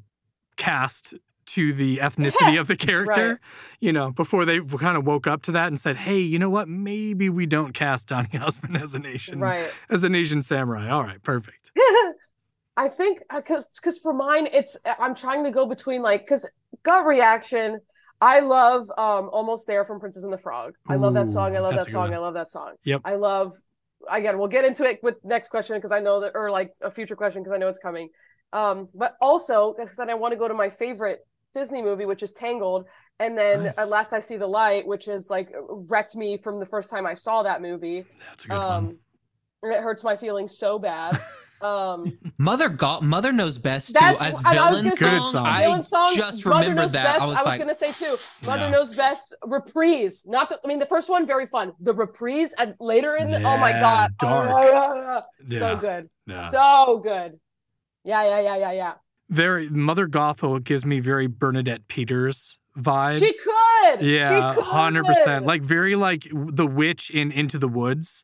cast 0.57 1.13
to 1.47 1.73
the 1.73 1.97
ethnicity 1.97 2.59
of 2.59 2.67
the 2.67 2.75
character, 2.77 3.29
Right. 3.29 3.37
you 3.81 3.91
know, 3.91 4.11
before 4.11 4.45
they 4.45 4.61
kind 4.61 4.95
of 4.97 5.05
woke 5.05 5.27
up 5.27 5.41
to 5.43 5.51
that 5.51 5.67
and 5.67 5.77
said, 5.79 5.97
"Hey, 5.97 6.19
you 6.19 6.39
know 6.39 6.49
what? 6.49 6.69
Maybe 6.69 7.29
we 7.29 7.45
don't 7.45 7.73
cast 7.73 8.07
Donny 8.07 8.29
Osmond 8.41 8.77
as 8.77 8.95
an 8.95 9.05
Asian 9.05 9.39
right. 9.41 9.69
as 9.89 10.03
an 10.03 10.15
Asian 10.15 10.41
samurai." 10.41 10.89
All 10.89 11.03
right, 11.03 11.21
perfect. 11.21 11.70
I 12.77 12.87
think 12.87 13.21
because 13.33 13.65
because 13.75 13.97
for 13.99 14.13
mine 14.13 14.47
it's 14.51 14.77
I'm 14.99 15.15
trying 15.15 15.43
to 15.43 15.51
go 15.51 15.65
between 15.65 16.01
like 16.01 16.21
because 16.21 16.49
gut 16.83 17.05
reaction. 17.05 17.79
I 18.19 18.39
love 18.39 18.89
um 18.97 19.29
almost 19.31 19.67
there 19.67 19.83
from 19.83 19.99
Princess 19.99 20.23
and 20.23 20.31
the 20.31 20.37
Frog. 20.37 20.75
I 20.87 20.95
love 20.95 21.13
that 21.15 21.29
song. 21.29 21.55
I 21.55 21.59
love 21.59 21.73
that 21.73 21.89
song. 21.89 22.01
one. 22.03 22.13
I 22.13 22.17
love 22.17 22.35
that 22.35 22.51
song. 22.51 22.73
Yep. 22.83 23.01
I 23.03 23.15
love. 23.15 23.53
Again, 24.09 24.39
we'll 24.39 24.47
get 24.47 24.65
into 24.65 24.83
it 24.83 24.99
with 25.03 25.15
next 25.23 25.49
question 25.49 25.75
because 25.75 25.91
I 25.91 25.99
know 25.99 26.21
that, 26.21 26.31
or 26.33 26.49
like 26.49 26.71
a 26.81 26.89
future 26.89 27.15
question 27.15 27.43
because 27.43 27.53
I 27.53 27.57
know 27.57 27.67
it's 27.67 27.79
coming. 27.79 28.09
Um, 28.53 28.89
but 28.95 29.15
also 29.21 29.75
because 29.77 29.97
then 29.97 30.09
I 30.09 30.15
want 30.15 30.33
to 30.33 30.37
go 30.37 30.47
to 30.47 30.53
my 30.53 30.69
favorite 30.69 31.19
Disney 31.53 31.81
movie, 31.81 32.05
which 32.05 32.23
is 32.23 32.33
Tangled, 32.33 32.85
and 33.19 33.37
then 33.37 33.63
Nice. 33.65 33.77
At 33.77 33.89
Last 33.89 34.13
I 34.13 34.19
See 34.19 34.37
the 34.37 34.47
Light, 34.47 34.87
which 34.87 35.07
is 35.07 35.29
like 35.29 35.51
wrecked 35.69 36.15
me 36.15 36.37
from 36.37 36.59
the 36.59 36.65
first 36.65 36.89
time 36.89 37.05
I 37.05 37.13
saw 37.13 37.43
that 37.43 37.61
movie. 37.61 38.05
That's 38.29 38.45
a 38.45 38.47
good 38.47 38.57
one. 38.57 38.67
Um, 38.67 38.97
and 39.63 39.73
it 39.73 39.81
hurts 39.81 40.03
my 40.03 40.15
feelings 40.15 40.57
so 40.57 40.79
bad. 40.79 41.17
Um, 41.63 42.17
Mother 42.37 42.69
God, 42.69 43.03
Mother 43.03 43.31
knows 43.31 43.57
best 43.57 43.87
too. 43.89 43.93
That's- 43.93 44.21
As 44.21 44.37
and 44.37 44.47
I 44.47 44.53
villain 44.53 44.83
gonna 44.85 44.95
say- 44.95 45.09
Good 45.09 45.17
song, 45.19 45.31
song. 45.31 45.45
I 45.45 45.61
Villain 45.63 45.83
song, 45.83 46.15
just 46.15 46.45
Mother 46.45 46.59
remembered 46.59 46.81
Knows 46.81 46.91
that. 46.93 47.03
Best, 47.03 47.21
I 47.21 47.27
was 47.27 47.45
like, 47.45 47.59
gonna 47.59 47.75
say 47.75 47.91
too. 47.91 48.15
Mother 48.45 48.63
Yeah. 48.63 48.69
Knows 48.69 48.95
Best 48.95 49.35
reprise. 49.45 50.23
Not 50.25 50.49
the. 50.49 50.59
I 50.63 50.67
mean, 50.67 50.79
the 50.79 50.85
first 50.85 51.09
one 51.09 51.25
very 51.27 51.45
fun. 51.45 51.73
The 51.79 51.93
reprise 51.93 52.53
and 52.57 52.75
later 52.79 53.15
in 53.15 53.31
the. 53.31 53.37
oh 53.37 53.57
my 53.57 53.71
god, 53.71 54.11
dark. 54.19 54.49
Ah, 54.49 54.69
ah, 54.73 55.03
ah, 55.17 55.23
so 55.47 55.55
Yeah. 55.71 55.75
good, 55.75 56.09
Yeah. 56.27 56.49
so 56.49 56.99
good. 57.03 57.39
Yeah, 58.03 58.23
yeah, 58.25 58.39
yeah, 58.41 58.55
yeah, 58.57 58.71
yeah. 58.71 58.93
Very 59.29 59.69
Mother 59.69 60.07
Gothel 60.07 60.63
gives 60.63 60.85
me 60.85 60.99
very 60.99 61.27
Bernadette 61.27 61.87
Peters 61.87 62.57
vibes. 62.77 63.19
She 63.19 63.31
could. 63.31 64.01
Yeah, 64.05 64.55
hundred 64.59 65.05
percent. 65.05 65.45
Like 65.45 65.63
very 65.63 65.95
like 65.95 66.23
the 66.31 66.65
witch 66.67 67.09
in 67.09 67.31
Into 67.31 67.57
the 67.57 67.67
Woods. 67.67 68.23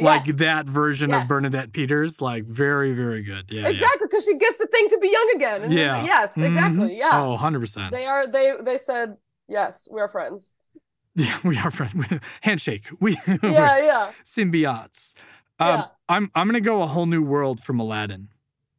Like 0.00 0.26
Yes. 0.26 0.36
that 0.38 0.68
version 0.68 1.10
Yes. 1.10 1.22
of 1.22 1.28
Bernadette 1.28 1.72
Peters. 1.72 2.20
Like 2.20 2.44
very, 2.44 2.92
very 2.92 3.22
good. 3.22 3.46
Yeah. 3.50 3.62
yeah. 3.62 3.68
exactly 3.68 4.06
because 4.08 4.24
she 4.24 4.36
gets 4.38 4.58
the 4.58 4.66
thing 4.68 4.88
to 4.90 4.98
be 4.98 5.08
young 5.10 5.32
again. 5.36 5.62
And 5.62 5.72
then- 5.72 5.78
Yeah. 5.78 6.04
yes, 6.04 6.38
exactly. 6.38 6.90
Mhm. 6.90 6.98
Yeah. 6.98 7.10
Oh, 7.12 7.36
100%. 7.36 7.90
They 7.92 8.06
are. 8.06 8.26
They 8.26 8.54
they 8.62 8.78
said 8.78 9.16
yes. 9.48 9.88
We're 9.90 10.08
friends. 10.08 10.52
yeah, 11.16 11.36
we 11.44 11.58
are 11.58 11.70
friends. 11.72 12.06
Handshake. 12.42 12.84
We 13.00 13.16
Yeah, 13.26 13.78
yeah. 13.78 14.12
symbiotes. 14.24 15.14
Um, 15.58 15.68
Yeah. 15.68 15.84
I'm 16.08 16.30
I'm 16.34 16.46
gonna 16.46 16.60
go 16.60 16.82
a 16.82 16.86
whole 16.86 17.06
new 17.06 17.24
world 17.24 17.58
from 17.60 17.80
Aladdin. 17.80 18.28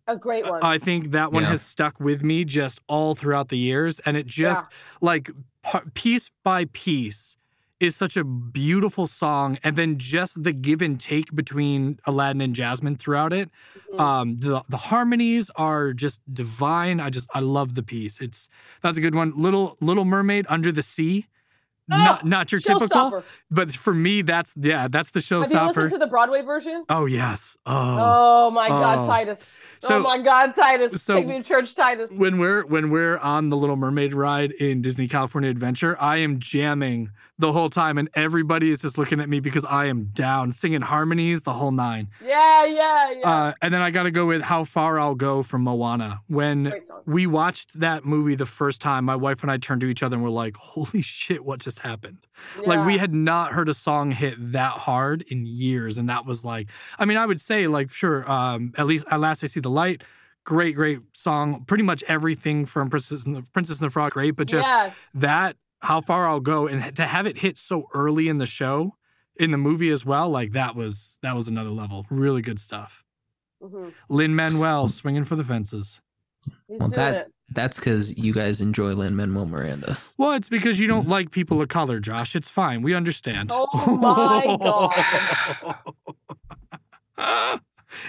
A 0.07 0.15
great 0.15 0.49
one. 0.49 0.63
I 0.63 0.77
think 0.79 1.11
that 1.11 1.31
one 1.33 1.43
Yeah. 1.43 1.49
has 1.49 1.61
stuck 1.61 1.99
with 1.99 2.23
me 2.23 2.43
just 2.45 2.79
all 2.87 3.13
throughout 3.13 3.49
the 3.49 3.57
years, 3.57 3.99
and 3.99 4.15
it 4.17 4.25
just 4.25 4.65
like 5.01 5.29
par- 5.63 5.83
piece 5.93 6.31
by 6.43 6.65
piece 6.71 7.35
is 7.79 7.95
such 7.95 8.17
a 8.17 8.23
beautiful 8.23 9.07
song, 9.07 9.57
and 9.63 9.75
then 9.75 9.97
just 9.97 10.43
the 10.43 10.51
give 10.51 10.81
and 10.81 10.99
take 10.99 11.33
between 11.33 11.97
Aladdin 12.05 12.41
and 12.41 12.53
Jasmine 12.53 12.95
throughout 12.97 13.31
it. 13.33 13.49
Mhm. 13.93 13.99
Um, 13.99 14.37
the 14.37 14.61
the 14.69 14.77
harmonies 14.77 15.49
are 15.55 15.93
just 15.93 16.21
divine. 16.33 16.99
I 16.99 17.09
just 17.09 17.29
I 17.33 17.39
love 17.39 17.75
the 17.75 17.83
piece. 17.83 18.19
It's 18.19 18.49
that's 18.81 18.97
a 18.97 19.01
good 19.01 19.15
one. 19.15 19.33
Little 19.35 19.77
Little 19.81 20.05
Mermaid 20.05 20.45
Under 20.49 20.71
the 20.71 20.81
Sea. 20.83 21.27
not 21.87 22.23
not 22.23 22.51
your 22.51 22.61
typical, 22.61 23.23
but 23.49 23.71
for 23.71 23.95
me 23.95 24.21
that's 24.21 24.53
yeah 24.55 24.87
that's 24.87 25.09
the 25.09 25.19
Have 25.21 25.31
you 25.31 25.37
listened 25.39 25.59
showstopper. 25.59 25.89
to 25.89 25.97
the 25.97 26.05
Broadway 26.05 26.43
version? 26.43 26.85
Oh 26.87 27.07
yes. 27.07 27.57
Oh. 27.65 27.97
Oh 28.47 28.51
my 28.51 28.67
God, 28.69 28.99
Oh. 28.99 29.11
Tituss! 29.11 29.57
So- 29.79 29.95
oh 29.97 30.03
my 30.03 30.19
God, 30.19 30.51
Tituss! 30.53 30.99
so 30.99 31.15
Take 31.15 31.27
me 31.27 31.37
to 31.37 31.43
church, 31.43 31.73
Tituss. 31.73 32.15
when 32.19 32.37
we're 32.37 32.63
when 32.67 32.91
we're 32.91 33.17
on 33.17 33.49
the 33.49 33.57
Little 33.57 33.75
Mermaid 33.75 34.13
ride 34.13 34.51
in 34.51 34.81
Disney 34.83 35.07
California 35.07 35.49
Adventure, 35.49 35.99
I 35.99 36.17
am 36.17 36.37
jamming 36.39 37.09
the 37.39 37.51
whole 37.53 37.69
time, 37.69 37.97
and 37.97 38.09
everybody 38.13 38.69
is 38.69 38.81
just 38.81 38.97
looking 38.97 39.19
at 39.19 39.29
me 39.29 39.39
because 39.39 39.65
I 39.65 39.85
am 39.85 40.11
down, 40.13 40.51
singing 40.51 40.81
harmonies 40.81 41.43
the 41.43 41.53
whole 41.53 41.71
nine. 41.71 42.09
yeah, 42.23 42.65
yeah, 42.65 43.13
yeah. 43.13 43.29
Uh, 43.29 43.53
and 43.61 43.73
then 43.73 43.81
I 43.81 43.89
got 43.91 44.03
to 44.03 44.11
go 44.11 44.27
with 44.27 44.43
"How 44.43 44.65
Far 44.65 44.99
I'll 44.99 45.15
Go" 45.15 45.41
from 45.41 45.63
Moana. 45.63 46.21
When 46.27 46.73
we 47.05 47.25
watched 47.25 47.79
that 47.79 48.05
movie 48.05 48.35
the 48.35 48.45
first 48.45 48.81
time, 48.81 49.05
my 49.05 49.15
wife 49.15 49.41
and 49.41 49.49
I 49.49 49.57
turned 49.57 49.81
to 49.81 49.87
each 49.87 50.03
other 50.03 50.15
and 50.17 50.23
were 50.23 50.29
like, 50.29 50.57
"Holy 50.57 51.01
shit, 51.01 51.45
what 51.45 51.61
just 51.61 51.79
happened?" 51.79 52.27
Like 52.65 52.85
we 52.85 52.97
had 52.97 53.13
not 53.13 53.53
heard 53.53 53.69
a 53.69 53.73
song 53.73 54.11
hit 54.11 54.35
that 54.39 54.73
hard 54.73 55.23
in 55.29 55.45
years, 55.45 55.97
and 55.97 56.09
that 56.09 56.25
was 56.25 56.43
like, 56.43 56.69
I 56.99 57.05
mean, 57.05 57.17
I 57.17 57.25
would 57.25 57.39
say 57.39 57.67
like, 57.67 57.89
sure, 57.89 58.29
um, 58.29 58.73
at 58.77 58.85
least 58.85 59.05
at 59.09 59.19
last 59.19 59.43
I 59.43 59.47
see 59.47 59.61
the 59.61 59.69
light. 59.69 60.03
great, 60.45 60.75
great 60.75 60.99
song. 61.13 61.63
Pretty 61.65 61.83
much 61.83 62.03
everything 62.07 62.65
from 62.65 62.89
Princess 62.89 63.25
and 63.25 63.35
the, 63.35 63.47
Princess 63.53 63.79
and 63.79 63.87
the 63.87 63.91
Frog, 63.91 64.11
great. 64.11 64.35
But 64.35 64.47
just 64.47 64.67
yes. 64.67 65.11
that, 65.15 65.55
how 65.81 66.01
far 66.01 66.27
I'll 66.27 66.39
go, 66.41 66.67
and 66.67 66.95
to 66.95 67.05
have 67.05 67.25
it 67.27 67.39
hit 67.39 67.57
so 67.57 67.85
early 67.93 68.27
in 68.27 68.37
the 68.37 68.45
show, 68.45 68.95
in 69.37 69.51
the 69.51 69.57
movie 69.57 69.89
as 69.89 70.05
well, 70.05 70.29
like 70.29 70.51
that 70.51 70.75
was 70.75 71.17
that 71.21 71.35
was 71.35 71.47
another 71.47 71.69
level. 71.71 72.05
Really 72.09 72.41
good 72.41 72.59
stuff. 72.59 73.03
Mhm. 73.63 73.93
Lin 74.09 74.35
Manuel 74.35 74.87
swinging 74.87 75.23
for 75.23 75.35
the 75.35 75.43
fences. 75.43 76.01
He's 76.67 76.79
Well, 76.79 76.89
that- 76.89 77.15
it. 77.15 77.33
That's 77.51 77.79
because 77.79 78.15
you 78.15 78.31
guys 78.31 78.61
enjoy 78.61 78.91
Lin 78.91 79.15
Manuel 79.15 79.47
Miranda. 79.47 79.97
Well, 80.19 80.33
it's 80.33 80.49
because 80.49 80.79
you 80.79 80.87
don't 80.87 81.07
like 81.07 81.31
people 81.31 81.59
of 81.59 81.67
color, 81.67 81.99
Josh. 81.99 82.35
It's 82.35 82.47
fine. 82.49 82.83
We 82.83 82.93
understand. 82.93 83.49
Oh 83.51 83.97
my 83.97 84.55
god. 85.57 85.79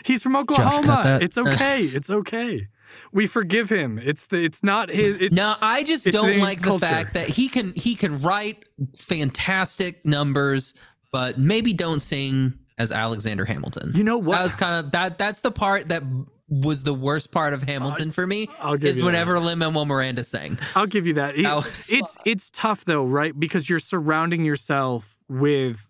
He's 0.05 0.23
from 0.23 0.37
Oklahoma. 0.37 0.87
that. 1.05 1.23
It's 1.23 1.39
okay. 1.39 1.81
It's 1.81 2.11
okay. 2.11 2.69
We 3.13 3.27
forgive 3.27 3.69
him. 3.69 3.99
It's 3.99 4.27
the 4.27 4.45
it's 4.45 4.63
not 4.63 4.91
his 4.91 5.21
it's 5.21 5.37
no, 5.37 5.55
I 5.61 5.83
just 5.85 6.05
don't 6.07 6.39
like 6.39 6.63
culture. 6.63 6.81
the 6.81 6.87
fact 6.87 7.15
that 7.15 7.29
he 7.29 7.49
can 7.49 7.73
he 7.75 7.95
can 7.95 8.21
write 8.21 8.65
fantastic 8.97 10.05
numbers, 10.05 10.75
but 11.13 11.39
maybe 11.39 11.73
don't 11.73 12.01
sing 12.01 12.55
as 12.79 12.91
Alexander 12.93 13.45
Hamilton. 13.45 13.93
You 13.95 14.05
know 14.05 14.19
what? 14.19 14.37
That 14.37 14.43
was 14.43 14.55
kind 14.57 14.85
of 14.85 14.93
that. 14.93 15.19
That's 15.19 15.41
the 15.41 15.51
part 15.51 15.89
that 15.89 16.03
was 16.49 16.83
the 16.83 16.95
worst 16.95 17.31
part 17.31 17.53
of 17.53 17.63
Hamilton 17.63 18.11
for 18.11 18.27
me. 18.27 18.49
I'll 18.61 18.77
give 18.77 18.91
Is 18.91 18.99
you 18.99 19.05
whenever 19.05 19.39
Lin 19.39 19.59
Manuel 19.59 19.85
Miranda 19.85 20.25
sang. 20.25 20.59
I'll 20.75 20.87
give 20.87 21.07
you 21.07 21.15
that. 21.15 21.37
It- 21.37 21.45
That 21.45 21.57
was- 21.57 21.89
it's 21.91 22.17
it's 22.27 22.51
tough 22.51 22.85
though, 22.85 23.07
right? 23.07 23.39
Because 23.39 23.71
you're 23.71 23.79
surrounding 23.79 24.45
yourself 24.45 25.19
with 25.29 25.87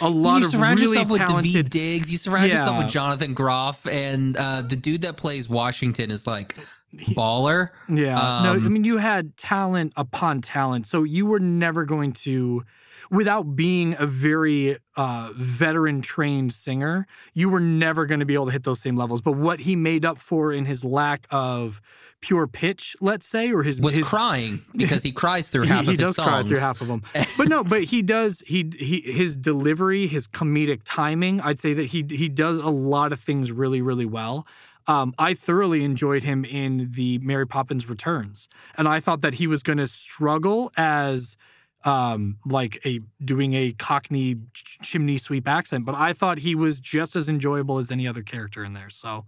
a 0.00 0.08
lot 0.08 0.40
you 0.40 0.46
of 0.46 0.50
surround 0.52 0.80
really 0.80 0.96
yourself 0.96 1.10
with 1.10 1.20
David 1.20 1.30
talented 1.30 1.70
Diggs. 1.70 2.10
You 2.10 2.18
surround 2.18 2.50
yourself 2.50 2.78
with 2.78 2.88
Jonathan 2.88 3.34
Groff, 3.34 3.86
and 3.86 4.36
uh, 4.36 4.62
the 4.62 4.76
dude 4.76 5.02
that 5.02 5.16
plays 5.16 5.48
Washington 5.48 6.10
is 6.10 6.26
like 6.26 6.56
baller. 6.92 7.70
Yeah. 7.88 8.14
no, 8.42 8.52
I 8.52 8.56
Um, 8.56 8.72
mean, 8.72 8.84
you 8.84 8.98
had 8.98 9.36
talent 9.36 9.92
upon 9.96 10.40
talent. 10.40 10.86
So 10.86 11.02
you 11.04 11.26
were 11.26 11.40
never 11.40 11.84
going 11.84 12.12
to, 12.24 12.64
without 13.10 13.56
being 13.56 13.94
a 13.98 14.06
very 14.06 14.76
uh, 14.96 15.30
veteran 15.34 16.02
trained 16.02 16.52
singer, 16.52 17.06
you 17.34 17.48
were 17.48 17.60
never 17.60 18.06
going 18.06 18.20
to 18.20 18.26
be 18.26 18.34
able 18.34 18.46
to 18.46 18.52
hit 18.52 18.64
those 18.64 18.80
same 18.80 18.96
levels. 18.96 19.20
But 19.22 19.32
what 19.36 19.60
he 19.60 19.76
made 19.76 20.04
up 20.04 20.18
for 20.18 20.52
in 20.52 20.66
his 20.66 20.84
lack 20.84 21.26
of 21.30 21.80
pure 22.20 22.46
pitch, 22.46 22.94
let's 23.00 23.26
say, 23.26 23.50
or 23.52 23.62
his. 23.64 23.80
Was 23.80 23.94
his, 23.96 24.06
crying 24.06 24.62
because 24.76 25.02
he 25.02 25.10
cries 25.22 25.48
through 25.48 25.62
half 25.64 25.86
he 25.86 25.94
of 25.94 26.00
his 26.00 26.14
songs. 26.14 26.16
He 26.16 26.22
does 26.22 26.28
cry 26.28 26.42
through 26.44 26.58
half 26.58 26.80
of 26.80 26.86
them 26.88 27.02
but 27.36 27.48
no 27.48 27.64
but 27.64 27.82
he 27.84 28.00
does 28.02 28.40
he 28.46 28.70
he 28.78 29.00
his 29.00 29.36
delivery 29.36 30.06
his 30.06 30.28
comedic 30.28 30.82
timing 30.84 31.40
i'd 31.40 31.58
say 31.58 31.74
that 31.74 31.86
he 31.86 32.04
he 32.08 32.28
does 32.28 32.58
a 32.58 32.68
lot 32.68 33.12
of 33.12 33.18
things 33.18 33.50
really 33.50 33.82
really 33.82 34.04
well 34.06 34.46
um, 34.86 35.14
I 35.18 35.34
thoroughly 35.34 35.84
enjoyed 35.84 36.24
him 36.24 36.44
in 36.44 36.90
the 36.94 37.18
Mary 37.18 37.46
Poppins 37.46 37.88
Returns, 37.88 38.48
and 38.76 38.88
I 38.88 39.00
thought 39.00 39.20
that 39.22 39.34
he 39.34 39.46
was 39.46 39.62
going 39.62 39.78
to 39.78 39.86
struggle 39.86 40.70
as 40.76 41.36
um, 41.84 42.36
like 42.46 42.78
a 42.86 43.00
doing 43.24 43.54
a 43.54 43.72
Cockney 43.72 44.36
ch- 44.54 44.78
chimney 44.82 45.18
sweep 45.18 45.48
accent, 45.48 45.84
but 45.84 45.94
I 45.96 46.12
thought 46.12 46.38
he 46.38 46.54
was 46.54 46.80
just 46.80 47.16
as 47.16 47.28
enjoyable 47.28 47.78
as 47.78 47.90
any 47.90 48.06
other 48.06 48.22
character 48.22 48.62
in 48.64 48.72
there. 48.72 48.88
So, 48.90 49.24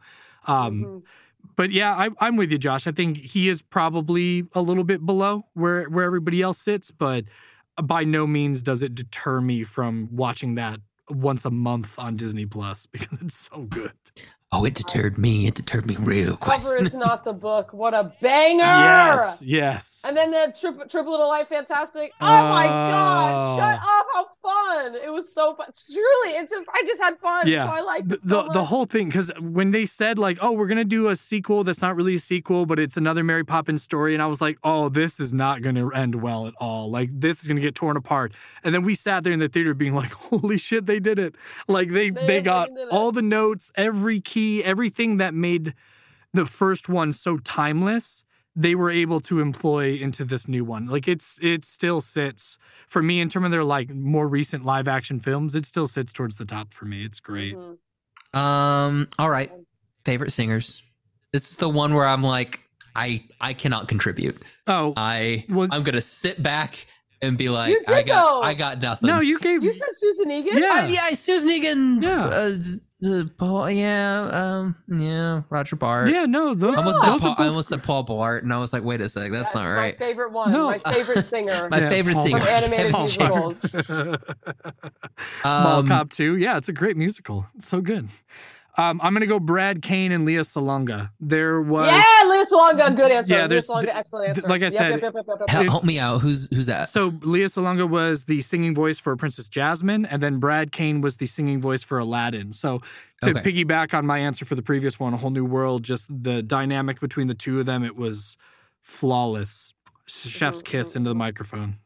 um, 0.47 0.85
Mhm. 0.85 1.03
but 1.57 1.71
yeah, 1.73 1.95
I, 1.95 2.11
I'm 2.21 2.37
with 2.37 2.53
you, 2.53 2.59
Josh. 2.59 2.87
I 2.87 2.93
think 2.93 3.17
he 3.17 3.49
is 3.49 3.61
probably 3.61 4.45
a 4.55 4.61
little 4.63 4.85
bit 4.85 5.05
below 5.05 5.47
where 5.55 5.87
where 5.89 6.05
everybody 6.05 6.43
else 6.43 6.59
sits, 6.59 6.93
but 6.93 7.25
by 7.83 8.05
no 8.05 8.25
means 8.25 8.63
does 8.63 8.85
it 8.85 8.95
deter 8.95 9.41
me 9.41 9.65
from 9.65 10.09
watching 10.13 10.55
that 10.55 10.79
once 11.11 11.45
a 11.45 11.51
month 11.51 11.99
on 11.99 12.15
Disney 12.15 12.47
Plus 12.47 12.87
because 12.93 13.19
it's 13.21 13.35
so 13.35 13.63
good. 13.65 13.93
Oh, 14.57 14.65
it 14.65 14.75
deterred 14.75 15.19
me. 15.19 15.47
It 15.49 15.55
deterred 15.55 15.87
me 15.87 15.97
real 15.99 16.37
quick. 16.37 16.59
Cover 16.59 16.77
is 16.77 16.95
not 17.07 17.25
the 17.25 17.33
book. 17.33 17.73
What 17.73 17.93
a 17.93 18.13
banger! 18.21 18.59
Yes, 18.63 19.43
yes. 19.45 20.05
And 20.07 20.17
then 20.17 20.31
the 20.31 20.55
trip, 20.59 20.89
Triple 20.89 21.11
Little 21.13 21.29
Life 21.29 21.49
Fantastic. 21.49 22.13
Oh 22.21 22.27
my 22.49 22.65
oh. 22.67 22.69
god! 22.69 23.59
Shut 23.59 23.81
Oh. 23.85 24.01
up! 24.01 24.07
How 24.13 24.27
fun! 24.43 24.95
It 24.95 25.13
was 25.13 25.33
so 25.35 25.55
fun. 25.57 25.67
Truly, 25.91 26.37
it 26.39 26.49
just 26.49 26.69
I 26.73 26.83
just 26.87 27.03
had 27.03 27.19
fun. 27.19 27.49
Yeah. 27.49 27.67
So 27.67 27.73
I 27.73 27.81
liked 27.81 28.09
the, 28.11 28.21
so 28.21 28.43
the, 28.45 28.51
the 28.53 28.65
whole 28.65 28.85
thing 28.87 29.07
because 29.07 29.33
when 29.41 29.71
they 29.73 29.87
said 29.87 30.19
like 30.19 30.39
oh 30.41 30.53
we're 30.53 30.67
gonna 30.69 30.85
do 30.85 31.09
a 31.09 31.17
sequel 31.17 31.65
that's 31.65 31.83
not 31.83 31.97
really 31.97 32.15
a 32.15 32.19
sequel 32.19 32.67
but 32.67 32.79
it's 32.79 32.97
another 32.97 33.25
mary 33.25 33.45
poppins 33.45 33.83
story 33.83 34.15
and 34.15 34.23
i 34.23 34.27
was 34.27 34.41
like 34.41 34.59
oh 34.63 34.89
this 34.89 35.19
is 35.19 35.33
not 35.33 35.63
gonna 35.63 35.89
end 35.95 36.15
well 36.23 36.47
at 36.47 36.55
all 36.61 36.91
like 36.91 37.09
this 37.13 37.41
is 37.41 37.49
gonna 37.49 37.61
get 37.61 37.75
torn 37.75 37.97
apart 37.97 38.33
and 38.63 38.75
then 38.75 38.83
we 38.83 38.95
sat 38.95 39.25
there 39.25 39.33
in 39.33 39.41
the 39.41 39.49
theater 39.49 39.75
being 39.75 39.95
like 39.95 40.11
holy 40.31 40.59
shit 40.59 40.87
they 40.87 41.01
did 41.01 41.19
it 41.19 41.35
like 41.69 41.89
they 41.89 42.11
They 42.11 42.27
they, 42.27 42.43
got 42.43 42.69
fucking 42.69 42.75
did 42.77 42.83
it. 42.89 42.93
all 42.93 43.11
the 43.13 43.23
notes 43.23 43.73
every 43.77 44.21
key 44.21 44.44
everything 44.65 45.17
that 45.19 45.35
made 45.35 45.75
the 46.33 46.45
first 46.47 46.89
one 46.89 47.13
so 47.13 47.39
timeless 47.39 48.25
they 48.57 48.75
were 48.75 48.91
able 48.91 49.21
to 49.21 49.41
employ 49.41 49.95
into 49.95 50.25
this 50.25 50.47
new 50.49 50.65
one 50.65 50.87
like 50.87 51.07
it's 51.09 51.39
it 51.43 51.65
still 51.65 52.01
sits 52.01 52.59
for 52.87 53.03
me 53.03 53.19
in 53.21 53.29
terms 53.29 53.47
of 53.47 53.51
their 53.53 53.65
like 53.65 53.91
more 53.91 54.29
recent 54.29 54.65
live 54.65 54.87
action 54.89 55.19
films 55.21 55.55
it 55.55 55.65
still 55.67 55.87
sits 55.89 56.13
towards 56.13 56.37
the 56.37 56.45
top 56.45 56.73
for 56.73 56.85
me 56.87 57.05
it's 57.05 57.21
great 57.21 57.57
Mhm. 57.57 57.79
Um. 58.33 59.09
All 59.19 59.31
right. 59.31 59.51
Favorite 60.05 60.33
singers. 60.33 60.83
This 61.33 61.51
is 61.51 61.57
the 61.57 61.69
one 61.69 61.95
where 61.95 62.07
I'm 62.07 62.23
like, 62.23 62.61
I 62.97 63.23
I 63.41 63.55
cannot 63.55 63.87
contribute. 63.89 64.37
oh 64.67 64.93
I 64.97 65.45
Well- 65.49 65.69
I'm 65.71 65.83
gonna 65.85 66.01
sit 66.01 66.43
back 66.43 66.87
and 67.23 67.39
be 67.39 67.49
like, 67.49 67.71
You 67.71 67.81
I 67.87 68.03
got 68.03 68.15
though. 68.15 68.43
I 68.43 68.55
got 68.55 68.81
nothing. 68.83 69.07
No, 69.07 69.21
you 69.21 69.39
gave. 69.39 69.63
You 69.63 69.73
said 69.73 69.89
Susan 69.95 70.31
Egan. 70.31 70.59
Yeah. 70.59 70.83
Uh, 70.85 70.87
yeah, 70.89 71.15
Susan 71.15 71.49
Egan. 71.51 72.03
Yeah. 72.03 72.25
Uh, 72.25 72.51
z- 72.51 72.61
z- 72.63 72.81
Paul, 73.37 73.71
yeah. 73.71 74.29
Um. 74.33 74.77
Yeah. 74.89 75.43
Roger 75.51 75.77
Bart. 75.77 76.09
yeah, 76.11 76.25
no, 76.27 76.55
those, 76.55 76.77
I 76.77 76.79
almost, 76.81 77.03
those 77.05 77.21
said 77.23 77.29
are 77.29 77.29
Paul, 77.29 77.33
I 77.33 77.35
both. 77.37 77.47
almost 77.49 77.69
said 77.69 77.83
Paul 77.83 78.07
Blart, 78.07 78.43
and 78.43 78.53
I 78.53 78.59
was 78.59 78.73
like, 78.73 78.83
wait 78.85 79.01
a 79.01 79.09
sec, 79.09 79.31
that's, 79.31 79.55
not 79.55 79.65
my 79.65 79.73
right. 79.75 79.99
favorite 79.99 80.33
one. 80.33 80.53
No. 80.53 80.71
My 80.71 80.79
favorite 80.79 81.23
singer. 81.25 81.69
My 81.71 81.81
favorite 81.81 82.15
Paul 82.15 82.23
singer. 82.25 82.39
From 82.39 82.49
animated 82.49 82.93
Paul 82.93 83.03
musicals. 83.03 83.89
Mall 85.45 85.79
Um, 85.81 85.87
Cop 85.87 86.11
2. 86.11 86.37
Yeah, 86.37 86.57
it's 86.57 86.69
a 86.69 86.73
great 86.73 86.97
musical. 86.97 87.47
It's 87.55 87.67
so 87.69 87.81
good. 87.81 88.09
Um, 88.77 89.01
I'm 89.03 89.13
gonna 89.13 89.27
go 89.27 89.39
Brad 89.39 89.83
Kane 89.83 90.11
and 90.11 90.25
Lea 90.25 90.39
Salonga. 90.39 91.11
There 91.21 91.63
was 91.63 91.87
yeah, 91.91 92.29
Lea 92.29 92.45
Salonga, 92.45 92.97
good 92.97 93.13
answer. 93.13 93.35
Yeah, 93.35 93.47
Lea 93.47 93.59
Salonga, 93.59 93.83
th- 93.83 93.95
excellent 93.95 94.25
th- 94.35 94.37
answer. 94.39 94.49
like 94.49 94.63
I 94.63 94.65
Yep, 94.65 94.73
said, 94.73 94.91
yep, 94.91 95.03
yep, 95.03 95.15
yep, 95.15 95.25
yep, 95.29 95.37
yep. 95.41 95.49
Help, 95.51 95.67
help 95.69 95.85
me 95.85 95.99
out. 96.01 96.19
Who's 96.23 96.49
who's 96.53 96.67
that? 96.67 96.89
so 96.89 97.13
Lea 97.23 97.45
Salonga 97.45 97.89
was 97.89 98.25
the 98.25 98.41
singing 98.41 98.75
voice 98.75 98.99
for 98.99 99.15
Princess 99.17 99.49
Jasmine, 99.49 100.05
and 100.07 100.21
then 100.23 100.39
Brad 100.41 100.73
Kane 100.73 101.01
was 101.01 101.17
the 101.17 101.27
singing 101.27 101.61
voice 101.61 101.85
for 101.85 101.99
Aladdin. 101.99 102.53
So 102.53 102.81
to 103.23 103.31
Okay. 103.31 103.41
piggyback 103.65 103.97
on 103.97 104.07
my 104.07 104.19
answer 104.19 104.45
for 104.45 104.55
the 104.57 104.63
previous 104.63 104.99
one, 104.99 105.15
A 105.15 105.19
Whole 105.19 105.31
New 105.31 105.45
World, 105.45 105.85
just 105.85 106.09
the 106.11 106.43
dynamic 106.43 106.99
between 107.01 107.29
the 107.29 107.35
two 107.35 107.61
of 107.61 107.67
them, 107.67 107.85
it 107.85 107.95
was 107.97 108.37
flawless. 108.81 109.73
Chef's 110.07 110.63
kiss 110.63 110.97
into 110.97 111.09
the 111.11 111.15
microphone. 111.15 111.77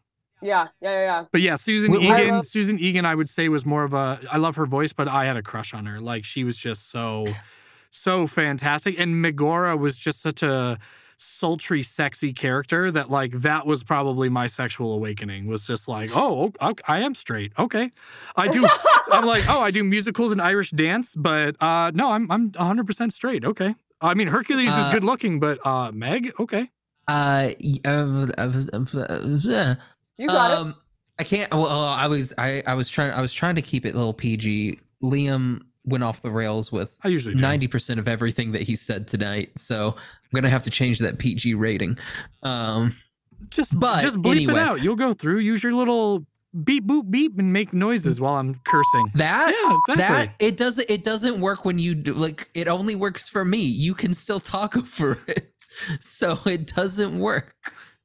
Yeah, 0.42 0.66
yeah, 0.80 0.90
yeah, 0.90 1.00
yeah. 1.00 1.24
But 1.32 1.40
yeah, 1.40 1.56
Susan 1.56 1.92
Wait, 1.92 2.08
wait. 2.08 2.20
Egan. 2.22 2.34
Love- 2.36 2.46
Susan 2.46 2.78
Egan, 2.78 3.04
I 3.04 3.14
would 3.14 3.28
say 3.28 3.48
was 3.48 3.64
more 3.66 3.84
of 3.84 3.92
a. 3.94 4.20
I 4.30 4.36
love 4.38 4.56
her 4.56 4.66
voice, 4.66 4.92
but 4.92 5.08
I 5.08 5.24
had 5.24 5.36
a 5.36 5.42
crush 5.42 5.74
on 5.74 5.86
her. 5.86 6.00
Like 6.00 6.24
she 6.24 6.44
was 6.44 6.56
just 6.58 6.90
so, 6.90 7.26
so 7.90 8.26
fantastic. 8.26 8.98
And 9.00 9.20
Megara 9.20 9.76
was 9.76 9.98
just 9.98 10.20
such 10.22 10.42
a 10.42 10.78
sultry, 11.20 11.82
sexy 11.82 12.32
character 12.32 12.92
that 12.92 13.10
like 13.10 13.32
that 13.32 13.66
was 13.66 13.82
probably 13.82 14.28
my 14.28 14.46
sexual 14.46 14.92
awakening. 14.92 15.46
Was 15.46 15.66
just 15.66 15.88
like, 15.88 16.10
oh, 16.14 16.52
ok- 16.60 16.82
I 16.86 17.00
am 17.00 17.14
straight. 17.14 17.52
Okay, 17.58 17.90
I 18.36 18.48
do. 18.48 18.66
I'm 19.12 19.24
like, 19.24 19.44
oh, 19.48 19.60
I 19.60 19.70
do 19.70 19.82
musicals 19.84 20.32
and 20.32 20.40
Irish 20.40 20.70
dance, 20.70 21.14
but 21.16 21.60
uh, 21.62 21.90
no, 21.94 22.12
I'm 22.12 22.30
I'm 22.30 22.50
100 22.50 22.86
percent 22.86 23.12
straight. 23.12 23.44
Okay. 23.44 23.74
I 24.00 24.14
mean, 24.14 24.28
Hercules 24.28 24.68
is 24.68 24.86
Uh, 24.86 24.92
good 24.92 25.02
looking, 25.02 25.40
but 25.40 25.58
uh, 25.66 25.90
Meg, 25.92 26.30
okay. 26.38 26.68
Uh, 27.08 27.50
y- 27.60 27.80
uh, 27.84 28.26
uh, 28.38 28.52
uh, 28.76 28.84
uh, 28.94 29.74
You 30.18 30.26
got 30.28 30.50
um, 30.50 30.74
I 31.18 31.24
can't. 31.24 31.50
Well, 31.52 31.66
I 31.84 32.06
was 32.08 32.34
I 32.38 32.62
I 32.66 32.74
was 32.74 32.88
trying 32.88 33.12
I 33.12 33.20
was 33.20 33.32
trying 33.32 33.54
to 33.56 33.62
keep 33.62 33.86
it 33.86 33.94
a 33.94 33.96
little 33.98 34.12
PG. 34.14 34.80
Liam 35.02 35.62
went 35.84 36.04
off 36.04 36.20
the 36.22 36.30
rails 36.30 36.70
with 36.70 36.94
I 37.02 37.08
usually 37.08 37.34
do. 37.34 37.40
ninety 37.40 37.66
percent 37.68 37.98
of 38.00 38.08
everything 38.08 38.52
that 38.52 38.62
he 38.62 38.76
said 38.76 39.08
tonight, 39.08 39.52
so 39.58 39.94
I'm 39.96 40.30
gonna 40.34 40.50
have 40.50 40.64
to 40.64 40.70
change 40.70 40.98
that 40.98 41.18
PG 41.18 41.54
rating. 41.54 41.96
Um, 42.42 42.94
Just 43.50 43.78
But 43.78 44.00
just 44.00 44.16
bleep 44.18 44.32
anyway. 44.36 44.52
it 44.54 44.58
out. 44.58 44.82
You'll 44.82 44.96
go 44.96 45.14
through. 45.14 45.38
Use 45.38 45.62
your 45.62 45.72
little 45.74 46.26
beep 46.64 46.86
boop 46.86 47.10
beep 47.10 47.38
and 47.38 47.52
make 47.52 47.72
noises 47.72 48.20
while 48.20 48.34
I'm 48.36 48.60
cursing. 48.64 49.12
that 49.14 49.54
Yeah, 49.54 49.92
exactly. 49.94 50.26
that 50.26 50.34
it 50.38 50.56
doesn't 50.56 50.90
it 50.90 51.04
doesn't 51.04 51.40
work 51.40 51.64
when 51.64 51.78
you 51.78 51.94
do 51.94 52.14
like 52.14 52.48
it 52.54 52.66
only 52.68 52.96
works 52.96 53.28
for 53.28 53.44
me. 53.44 53.60
You 53.62 53.94
can 53.94 54.14
still 54.14 54.40
talk 54.40 54.76
over 54.76 55.18
it, 55.28 55.52
so 56.00 56.38
it 56.46 56.74
doesn't 56.74 57.18
work. 57.18 57.54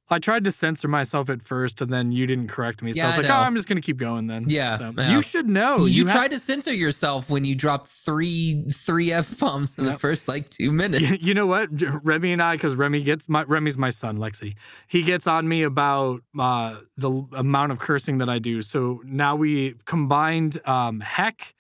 I 0.10 0.20
tried 0.20 0.44
to 0.44 0.52
censor 0.52 0.88
myself 0.90 1.30
at 1.30 1.42
first, 1.42 1.82
and 1.82 1.92
then 1.92 2.12
you 2.12 2.28
didn't 2.28 2.50
correct 2.50 2.84
me. 2.84 2.92
So 2.92 2.98
Yeah, 2.98 3.04
I 3.04 3.08
was 3.08 3.14
I 3.16 3.18
like, 3.22 3.28
know. 3.30 3.36
"Oh, 3.36 3.42
I'm 3.42 3.56
just 3.56 3.68
gonna 3.70 3.82
keep 3.82 3.98
going 3.98 4.28
then." 4.28 4.46
Yeah, 4.50 4.78
So, 4.78 4.94
yeah. 4.98 5.12
you 5.12 5.22
should 5.22 5.48
know. 5.50 5.86
you 5.86 6.06
have- 6.08 6.16
tried 6.16 6.32
to 6.32 6.40
censor 6.40 6.74
yourself 6.74 7.30
when 7.30 7.46
you 7.46 7.56
dropped 7.56 7.88
three 7.90 8.66
three 8.74 9.12
f 9.14 9.40
bombs 9.40 9.74
in 9.78 9.86
the 9.86 9.98
first 9.98 10.28
like 10.28 10.50
two 10.50 10.72
minutes. 10.72 11.24
You 11.26 11.34
know 11.34 11.46
what, 11.48 11.70
Remy 12.04 12.34
and 12.34 12.42
I, 12.44 12.56
because 12.56 12.76
Remy 12.76 13.04
gets 13.04 13.30
my 13.30 13.44
Remy's 13.44 13.78
my 13.78 13.90
son, 13.92 14.18
Lexi. 14.18 14.56
He 14.88 15.04
gets 15.04 15.26
on 15.26 15.48
me 15.48 15.64
about 15.64 16.20
uh, 16.38 16.78
the 16.98 17.24
amount 17.34 17.72
of 17.72 17.80
cursing 17.80 18.18
that 18.18 18.30
I 18.30 18.40
do. 18.40 18.62
So 18.62 19.02
now 19.06 19.36
we 19.38 19.76
combined 19.86 20.60
um, 20.68 21.00
heck 21.00 21.54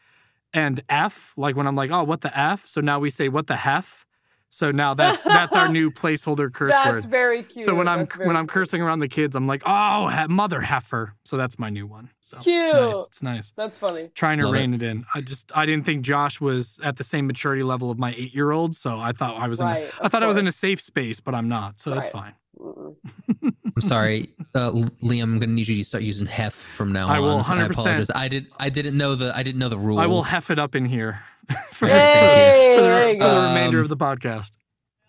and 0.54 0.82
f. 0.90 1.34
Like 1.38 1.56
when 1.56 1.66
I'm 1.66 1.76
like, 1.78 1.92
"Oh, 1.92 2.04
what 2.04 2.22
the 2.22 2.38
f?" 2.38 2.60
So 2.60 2.82
now 2.82 3.00
we 3.00 3.10
say, 3.10 3.30
"What 3.30 3.48
the 3.48 3.56
hef." 3.56 4.06
So 4.54 4.70
now 4.70 4.94
that's 4.94 5.24
that's 5.24 5.56
our 5.56 5.68
new 5.68 5.90
placeholder 5.90 6.54
curse 6.54 6.74
That's 6.74 6.86
word. 6.86 6.94
That's 6.98 7.06
very 7.06 7.42
cute. 7.42 7.66
So 7.66 7.74
when 7.74 7.88
I'm 7.88 8.02
That's 8.02 8.14
very 8.16 8.28
when 8.28 8.38
I'm 8.38 8.44
cute. 8.46 8.52
cursing 8.54 8.82
around 8.84 9.00
the 9.00 9.08
kids, 9.08 9.36
I'm 9.36 9.48
like, 9.48 9.64
oh, 9.66 10.10
he- 10.10 10.28
mother 10.28 10.62
heifer. 10.62 11.16
So 11.26 11.38
that's 11.38 11.58
my 11.58 11.72
new 11.72 11.88
one. 11.88 12.12
So 12.22 12.38
Cute. 12.38 12.64
it's 12.64 12.76
nice. 12.76 13.08
It's 13.08 13.24
nice. 13.24 13.52
That's 13.58 13.80
funny. 13.80 14.12
Trying 14.14 14.38
to 14.38 14.46
Love 14.46 14.54
rein 14.54 14.76
it. 14.76 14.84
in. 14.84 15.06
I 15.16 15.22
just 15.22 15.52
I 15.56 15.66
didn't 15.66 15.88
think 15.88 16.06
Josh 16.06 16.40
was 16.40 16.80
at 16.84 16.98
the 16.98 17.04
same 17.04 17.26
maturity 17.26 17.64
level 17.64 17.90
of 17.90 17.98
my 17.98 18.14
eight 18.16 18.36
year 18.36 18.52
old. 18.52 18.76
So 18.76 19.00
I 19.00 19.12
thought 19.12 19.42
I 19.42 19.48
was 19.48 19.60
in. 19.60 19.66
Right, 19.66 19.86
A, 19.86 19.88
of 19.88 20.00
I 20.04 20.08
thought 20.10 20.22
I 20.22 20.28
was 20.28 20.38
in 20.38 20.46
a 20.46 20.52
safe 20.52 20.80
space, 20.80 21.20
but 21.20 21.34
I'm 21.34 21.50
not. 21.50 21.80
So 21.80 21.90
that's 21.90 22.10
fine. 22.12 22.36
I'm 22.64 23.82
sorry, 23.82 24.30
uh, 24.54 24.70
Liam. 25.02 25.24
I'm 25.24 25.40
gonna 25.40 25.48
need 25.52 25.68
you 25.68 25.78
to 25.78 25.84
start 25.84 26.04
using 26.04 26.28
hef 26.28 26.54
from 26.54 26.92
now 26.94 27.06
on. 27.06 27.16
I 27.16 27.20
will 27.20 27.40
100%. 27.40 27.72
apologize. 27.72 28.12
I 28.14 28.28
did. 28.28 28.46
I 28.60 28.70
didn't 28.70 28.96
know 28.96 29.16
the. 29.16 29.36
I 29.36 29.42
didn't 29.42 29.58
know 29.58 29.70
the 29.70 29.80
rules. 29.80 30.00
I 30.00 30.06
will 30.06 30.22
hef 30.22 30.52
it 30.52 30.60
up 30.60 30.76
in 30.76 30.86
here 30.86 31.24
for, 31.72 31.88
Yay, 31.88 32.76
for 32.76 32.82
the, 32.82 32.88
there 32.88 33.12
you 33.14 33.20
for 33.20 33.28
the 33.30 33.42
remainder 33.48 33.78
Um, 33.80 33.84
of 33.84 33.90
the 33.90 33.98
podcast. 33.98 34.52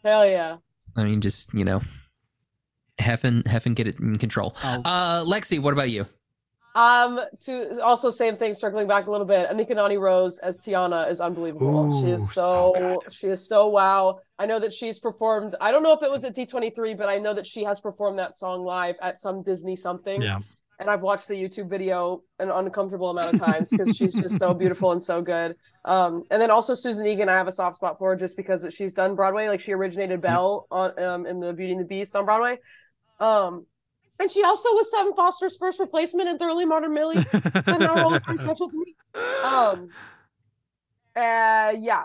Hell 0.02 0.26
yeah. 0.26 0.56
I 0.96 1.04
mean, 1.04 1.20
just 1.20 1.52
you 1.54 1.64
know, 1.64 1.80
hef 2.98 3.24
and 3.24 3.46
hef 3.46 3.66
and 3.66 3.74
get 3.76 3.86
it 3.86 3.98
in 4.00 4.16
control. 4.16 4.54
I'll- 4.62 4.82
Uh, 4.84 5.24
Lexi, 5.24 5.60
what 5.60 5.72
about 5.72 5.90
you? 5.90 6.06
Um, 6.76 7.20
to 7.42 7.80
also 7.84 8.10
same 8.10 8.36
thing, 8.36 8.52
circling 8.52 8.88
back 8.88 9.06
a 9.06 9.10
little 9.10 9.26
bit. 9.26 9.48
Anika 9.48 9.76
Noni 9.76 9.96
Rose 9.96 10.38
as 10.40 10.58
Tiana 10.58 11.08
is 11.08 11.20
unbelievable. 11.20 12.02
she 12.02 12.10
is 12.10 12.32
so 12.32 12.72
so, 12.76 13.00
she 13.10 13.26
is 13.28 13.48
so 13.48 13.68
wow. 13.68 14.18
I 14.40 14.46
know 14.46 14.58
that 14.58 14.72
she's 14.74 14.98
performed. 14.98 15.54
I 15.60 15.70
don't 15.70 15.84
know 15.84 15.92
if 15.92 16.02
it 16.02 16.10
was 16.10 16.24
at 16.24 16.34
D23, 16.34 16.98
but 16.98 17.08
I 17.08 17.18
know 17.18 17.32
that 17.32 17.46
she 17.46 17.62
has 17.62 17.78
performed 17.80 18.18
that 18.18 18.36
song 18.36 18.64
live 18.64 18.96
at 19.00 19.20
some 19.20 19.44
Disney 19.44 19.76
something. 19.76 20.20
yeah. 20.20 20.40
And 20.80 20.90
I've 20.90 21.02
watched 21.02 21.28
the 21.28 21.34
YouTube 21.34 21.70
video 21.70 22.22
an 22.38 22.50
uncomfortable 22.50 23.10
amount 23.10 23.34
of 23.34 23.40
times 23.40 23.70
because 23.70 23.96
she's 23.96 24.14
just 24.14 24.38
so 24.38 24.52
beautiful 24.54 24.92
and 24.92 25.02
so 25.02 25.22
good. 25.22 25.54
Um, 25.84 26.24
and 26.30 26.40
then 26.42 26.50
also 26.50 26.74
Susan 26.74 27.06
Egan, 27.06 27.28
I 27.28 27.34
have 27.34 27.46
a 27.46 27.52
soft 27.52 27.76
spot 27.76 27.98
for 27.98 28.16
just 28.16 28.36
because 28.36 28.66
she's 28.74 28.92
done 28.92 29.14
Broadway. 29.14 29.48
Like 29.48 29.60
she 29.60 29.72
originated 29.72 30.20
Belle 30.20 30.66
on 30.70 30.98
um 31.02 31.26
in 31.26 31.40
the 31.40 31.52
Beauty 31.52 31.72
and 31.72 31.80
the 31.80 31.84
Beast 31.84 32.16
on 32.16 32.24
Broadway. 32.24 32.58
Um, 33.20 33.66
and 34.18 34.30
she 34.30 34.44
also 34.44 34.70
was 34.70 34.90
Sutton 34.90 35.14
Foster's 35.14 35.56
first 35.56 35.80
replacement 35.80 36.28
in 36.28 36.38
Thoroughly 36.38 36.64
Modern 36.64 36.92
Millie. 36.94 37.16
So 37.16 37.30
that 37.30 37.92
role 37.94 38.14
is 38.14 38.24
very 38.24 38.38
special 38.38 38.68
to 38.68 38.78
me. 38.78 38.94
Um, 39.44 39.90
uh, 41.16 41.72
yeah, 41.78 42.04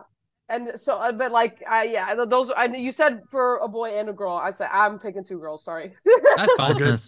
and 0.49 0.72
so, 0.80 0.97
uh, 0.97 1.11
but 1.11 1.32
like, 1.32 1.63
I 1.70 1.84
yeah, 1.84 2.26
those. 2.26 2.49
I 2.49 2.65
you 2.65 2.91
said 2.91 3.22
for 3.30 3.57
a 3.57 3.67
boy 3.67 3.99
and 3.99 4.09
a 4.09 4.13
girl. 4.13 4.34
I 4.34 4.49
said 4.49 4.70
I'm 4.74 4.97
picking 4.97 5.24
two 5.24 5.39
girls. 5.39 5.63
Sorry. 5.63 5.93
That's 6.36 6.53
fine. 6.53 6.78
good. 6.78 6.99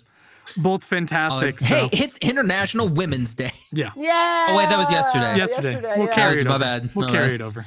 That's- 0.45 0.57
Both 0.57 0.83
fantastic. 0.83 1.59
so- 1.59 1.65
hey, 1.65 1.89
it's 1.91 2.17
International 2.17 2.87
Women's 2.87 3.35
Day. 3.35 3.53
yeah. 3.71 3.91
yeah. 3.95 4.47
Oh, 4.49 4.57
wait, 4.57 4.69
that 4.69 4.77
was 4.77 4.91
yesterday. 4.91 5.35
Yesterday. 5.37 5.81
We'll 5.97 6.07
yeah. 6.07 6.13
carry 6.13 6.39
it 6.41 6.45
My 6.45 6.51
over. 6.55 6.59
bad. 6.63 6.89
We'll 6.95 7.07
No, 7.07 7.13
carry 7.13 7.35
it 7.35 7.41
over. 7.41 7.65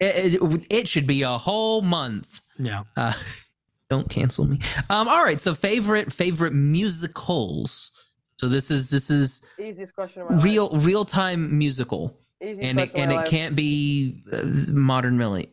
It, 0.00 0.34
it, 0.42 0.66
it 0.70 0.88
should 0.88 1.06
be 1.06 1.22
a 1.22 1.38
whole 1.38 1.80
month. 1.82 2.40
Yeah. 2.58 2.84
Uh, 2.96 3.12
don't 3.88 4.08
cancel 4.10 4.46
me. 4.46 4.58
Um, 4.90 5.08
all 5.08 5.22
right. 5.24 5.40
So 5.40 5.54
favorite 5.54 6.12
favorite 6.12 6.52
musicals. 6.52 7.90
So 8.38 8.48
this 8.48 8.70
is 8.70 8.90
this 8.90 9.10
is 9.10 9.42
Easiest 9.60 9.94
question 9.94 10.22
of 10.22 10.30
my 10.30 10.34
life. 10.36 10.44
real 10.44 10.70
real 10.70 11.04
time 11.04 11.56
musical, 11.56 12.18
Easiest 12.42 12.62
and 12.62 12.80
it 12.80 12.90
question 12.90 12.96
of 12.98 13.02
and 13.02 13.10
my 13.10 13.14
it 13.14 13.18
life. 13.24 13.30
can't 13.30 13.54
be 13.56 14.24
uh, 14.32 14.42
modern 14.68 15.16
Millie. 15.16 15.52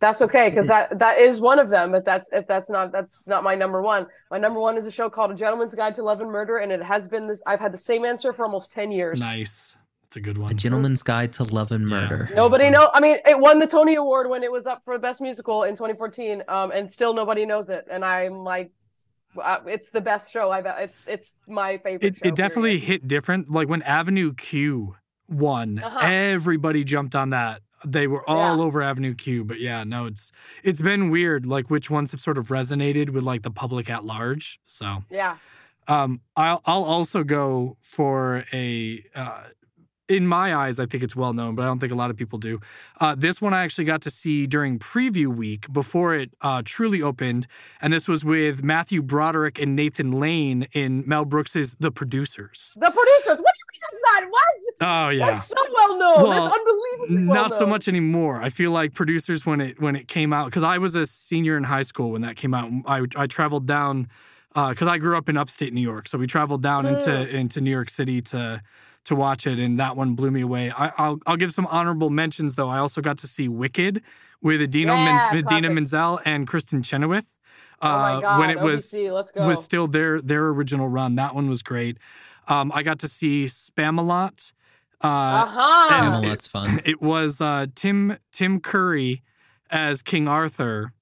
That's 0.00 0.20
okay 0.22 0.50
because 0.50 0.66
that 0.66 0.98
that 0.98 1.18
is 1.18 1.40
one 1.40 1.58
of 1.58 1.70
them. 1.70 1.92
But 1.92 2.04
that's 2.04 2.30
if 2.32 2.46
that's 2.46 2.68
not 2.70 2.92
that's 2.92 3.26
not 3.26 3.42
my 3.42 3.54
number 3.54 3.80
one. 3.80 4.06
My 4.30 4.38
number 4.38 4.60
one 4.60 4.76
is 4.76 4.86
a 4.86 4.90
show 4.92 5.08
called 5.08 5.30
A 5.30 5.34
Gentleman's 5.34 5.74
Guide 5.74 5.94
to 5.94 6.02
Love 6.02 6.20
and 6.20 6.30
Murder, 6.30 6.58
and 6.58 6.70
it 6.72 6.82
has 6.82 7.08
been 7.08 7.26
this. 7.28 7.42
I've 7.46 7.60
had 7.60 7.72
the 7.72 7.78
same 7.78 8.04
answer 8.04 8.32
for 8.32 8.44
almost 8.44 8.72
ten 8.72 8.90
years. 8.92 9.20
Nice. 9.20 9.78
That's 10.02 10.16
a 10.16 10.20
good 10.20 10.36
one. 10.36 10.50
A. 10.50 10.54
Gentleman's 10.54 11.02
Guide 11.02 11.32
to 11.34 11.44
Love 11.44 11.70
and 11.72 11.86
Murder. 11.86 12.20
it's 12.22 12.30
a- 12.30 12.34
Nobody 12.34 12.68
know. 12.70 12.90
I 12.92 13.00
mean, 13.00 13.16
it 13.26 13.38
won 13.38 13.58
the 13.60 13.66
Tony 13.66 13.94
Award 13.94 14.28
when 14.28 14.42
it 14.42 14.52
was 14.52 14.66
up 14.66 14.84
for 14.84 14.94
the 14.94 15.00
best 15.00 15.20
musical 15.22 15.62
in 15.62 15.74
2014, 15.76 16.42
um, 16.48 16.70
and 16.72 16.90
still 16.90 17.14
nobody 17.14 17.46
knows 17.46 17.70
it. 17.70 17.86
And 17.90 18.04
I'm 18.04 18.44
like, 18.44 18.72
uh, 19.42 19.58
it's 19.66 19.90
the 19.90 20.00
best 20.02 20.32
show 20.32 20.50
I've. 20.50 20.66
It's 20.66 21.06
it's 21.08 21.36
my 21.48 21.78
favorite. 21.78 22.04
It, 22.04 22.16
show, 22.18 22.28
it 22.28 22.34
definitely 22.36 22.72
period. 22.78 22.84
hit 22.88 23.08
different. 23.08 23.50
Like 23.50 23.68
when 23.68 23.80
Avenue 23.82 24.34
Q 24.34 24.96
won, 25.28 25.78
Uh-huh. 25.82 25.98
everybody 26.02 26.84
jumped 26.84 27.14
on 27.14 27.30
that. 27.30 27.62
They 27.84 28.06
were 28.06 28.28
all 28.28 28.56
Yeah. 28.58 28.62
over 28.64 28.82
Avenue 28.82 29.14
Q. 29.14 29.44
But 29.44 29.60
yeah, 29.60 29.84
no, 29.84 30.06
it's 30.06 30.32
it's 30.62 30.80
been 30.80 31.10
weird. 31.10 31.46
Like 31.46 31.70
which 31.70 31.90
ones 31.90 32.12
have 32.12 32.20
sort 32.20 32.38
of 32.38 32.48
resonated 32.48 33.10
with 33.10 33.24
like 33.24 33.42
the 33.42 33.50
public 33.50 33.88
at 33.90 34.04
large. 34.04 34.58
So 34.64 35.04
Yeah. 35.10 35.36
um, 35.88 36.20
I'll 36.36 36.60
I'll 36.66 36.84
also 36.84 37.24
go 37.24 37.76
for 37.80 38.44
a. 38.52 39.04
Uh, 39.14 39.42
in 40.08 40.26
my 40.26 40.54
eyes, 40.54 40.78
I 40.78 40.86
think 40.86 41.02
it's 41.02 41.16
well 41.16 41.32
known, 41.32 41.54
but 41.54 41.62
I 41.62 41.66
don't 41.66 41.78
think 41.78 41.92
a 41.92 41.94
lot 41.96 42.10
of 42.10 42.16
people 42.16 42.38
do. 42.38 42.60
Uh, 43.00 43.14
this 43.14 43.40
one 43.40 43.54
I 43.54 43.62
actually 43.64 43.86
got 43.86 44.02
to 44.02 44.10
see 44.10 44.46
during 44.46 44.78
preview 44.78 45.34
week 45.34 45.72
before 45.72 46.14
it 46.14 46.30
uh, 46.42 46.60
truly 46.64 47.00
opened, 47.00 47.46
and 47.80 47.92
this 47.92 48.06
was 48.06 48.24
with 48.24 48.62
Matthew 48.62 49.02
Broderick 49.02 49.58
and 49.58 49.74
Nathan 49.74 50.12
Lane 50.12 50.66
in 50.72 51.04
Mel 51.06 51.24
Brooks's 51.24 51.76
The 51.80 51.90
Producers. 51.90 52.76
The 52.78 52.90
producers. 52.90 53.42
What 53.42 53.54
do 53.54 53.58
you 53.58 53.66
mean 53.72 53.80
that's 53.80 54.02
not? 54.12 54.30
What? 54.30 54.40
Oh 54.80 55.08
yeah, 55.10 55.26
That's 55.30 55.46
so 55.46 55.56
well 55.74 55.98
known. 55.98 56.22
Well, 56.22 56.30
that's 56.30 56.54
unbelievably 56.58 57.26
well 57.26 57.34
not 57.34 57.54
so 57.54 57.66
much 57.66 57.88
anymore. 57.88 58.42
I 58.42 58.48
feel 58.50 58.70
like 58.72 58.92
producers 58.92 59.46
when 59.46 59.60
it 59.60 59.80
when 59.80 59.96
it 59.96 60.08
came 60.08 60.32
out 60.32 60.46
because 60.46 60.62
I 60.64 60.78
was 60.78 60.94
a 60.96 61.06
senior 61.06 61.56
in 61.56 61.64
high 61.64 61.82
school 61.82 62.12
when 62.12 62.22
that 62.22 62.36
came 62.36 62.52
out. 62.54 62.70
I 62.86 63.04
I 63.16 63.26
traveled 63.26 63.66
down 63.66 64.08
because 64.54 64.86
I 64.88 64.98
grew 64.98 65.16
up 65.16 65.28
in 65.28 65.36
upstate 65.36 65.72
New 65.72 65.80
York, 65.80 66.08
so 66.08 66.18
we 66.18 66.26
traveled 66.26 66.62
down 66.62 66.86
into 66.86 67.10
Mm. 67.10 67.32
into 67.32 67.60
New 67.60 67.70
York 67.70 67.88
City 67.88 68.20
to 68.22 68.62
to 69.04 69.14
watch 69.14 69.46
it, 69.46 69.58
and 69.58 69.78
that 69.78 69.96
one 69.96 70.14
blew 70.14 70.30
me 70.30 70.40
away. 70.40 70.70
I, 70.70 70.92
I'll 70.96 71.18
I'll 71.26 71.36
give 71.36 71.52
some 71.52 71.66
honorable 71.66 72.10
mentions 72.10 72.54
though. 72.56 72.68
I 72.68 72.78
also 72.78 73.00
got 73.00 73.18
to 73.18 73.26
see 73.26 73.48
Wicked 73.48 74.02
with 74.42 74.60
Idina 74.60 74.92
Yeah, 74.94 75.28
Men- 75.32 75.44
Idina. 75.44 75.70
Menzel 75.70 76.20
and 76.24 76.46
Kristin 76.46 76.84
Chenoweth. 76.84 77.36
Oh 77.82 77.88
my 77.88 78.12
uh, 78.14 78.20
god. 78.20 78.38
when 78.38 78.50
it 78.50 78.60
was 78.60 78.92
OBC, 78.92 79.12
let's 79.12 79.34
was 79.34 79.62
still 79.62 79.86
their 79.86 80.20
their 80.20 80.48
original 80.48 80.88
run. 80.88 81.16
That 81.16 81.34
one 81.34 81.48
was 81.48 81.62
great. 81.62 81.98
Um, 82.48 82.72
I 82.74 82.82
got 82.82 82.98
to 83.00 83.08
see 83.08 83.44
Spamalot. 83.44 84.52
Uh, 85.02 85.06
uh-huh. 85.06 85.88
Camel, 85.88 86.24
it- 86.24 86.42
fun. 86.42 86.80
it 86.84 87.02
was 87.02 87.40
uh, 87.40 87.66
Tim 87.74 88.16
Tim 88.32 88.60
Curry 88.60 89.22
as 89.70 90.02
King 90.02 90.28
Arthur, 90.28 90.92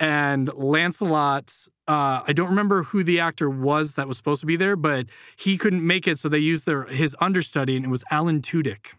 and 0.00 0.52
Lancelot. 0.54 1.66
Uh, 1.88 2.22
I 2.26 2.32
don't 2.32 2.48
remember 2.50 2.84
who 2.84 3.02
the 3.02 3.18
actor 3.20 3.50
was 3.50 3.96
that 3.96 4.06
was 4.06 4.16
supposed 4.16 4.40
to 4.40 4.46
be 4.46 4.56
there, 4.56 4.76
but 4.76 5.06
he 5.36 5.58
couldn't 5.58 5.84
make 5.86 6.06
it, 6.06 6.18
so 6.18 6.28
they 6.28 6.38
used 6.38 6.64
their 6.66 6.84
his 6.84 7.16
understudy, 7.20 7.76
and 7.76 7.84
it 7.84 7.88
was 7.88 8.04
Alan 8.10 8.40
Tudyk. 8.40 8.94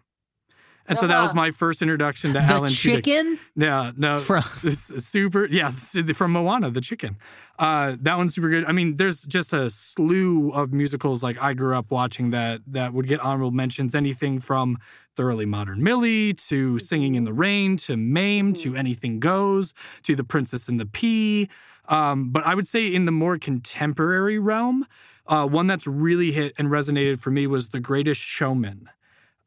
And 0.85 0.99
so 0.99 1.07
that 1.07 1.21
was 1.21 1.29
Uh-huh. 1.29 1.43
my 1.43 1.51
first 1.51 1.81
introduction 1.81 2.33
to 2.33 2.39
The 2.41 2.45
Alan 2.45 2.69
Tudyk. 2.69 2.83
The 2.95 3.01
chicken 3.01 3.39
No, 3.55 3.93
no, 3.95 4.17
from 4.17 4.43
super. 4.69 5.47
Yeah, 5.49 5.69
from 5.69 6.31
Moana, 6.33 6.71
the 6.71 6.81
chicken. 6.81 7.15
Uh, 7.57 7.95
that 8.01 8.17
one's 8.17 8.35
super 8.35 8.49
good. 8.49 8.65
I 8.65 8.73
mean, 8.73 8.97
there's 8.97 9.25
just 9.25 9.53
a 9.53 9.69
slew 9.69 10.51
of 10.51 10.73
musicals 10.73 11.23
like 11.23 11.41
I 11.41 11.53
grew 11.53 11.77
up 11.77 11.89
watching 11.89 12.31
that 12.31 12.59
that 12.67 12.91
would 12.93 13.07
get 13.07 13.21
honorable 13.21 13.51
mentions. 13.51 13.95
Anything 13.95 14.39
from 14.39 14.77
Thoroughly 15.15 15.45
Modern 15.45 15.81
Millie 15.81 16.33
to 16.49 16.79
Singing 16.79 17.15
in 17.15 17.23
the 17.23 17.31
Rain 17.33 17.77
to 17.77 17.95
Mame 17.95 18.51
to 18.55 18.75
Anything 18.75 19.21
Goes 19.21 19.73
to 20.03 20.17
The 20.17 20.25
Princess 20.25 20.67
and 20.67 20.81
the 20.81 20.85
Pea. 20.85 21.47
Um, 21.89 22.29
but 22.29 22.45
I 22.45 22.55
would 22.55 22.67
say 22.67 22.93
in 22.93 23.05
the 23.05 23.11
more 23.11 23.37
contemporary 23.37 24.39
realm, 24.39 24.85
uh, 25.27 25.47
one 25.47 25.67
that's 25.67 25.87
really 25.87 26.31
hit 26.31 26.53
and 26.57 26.69
resonated 26.69 27.19
for 27.19 27.31
me 27.31 27.47
was 27.47 27.69
The 27.69 27.79
Greatest 27.79 28.21
Showman. 28.21 28.89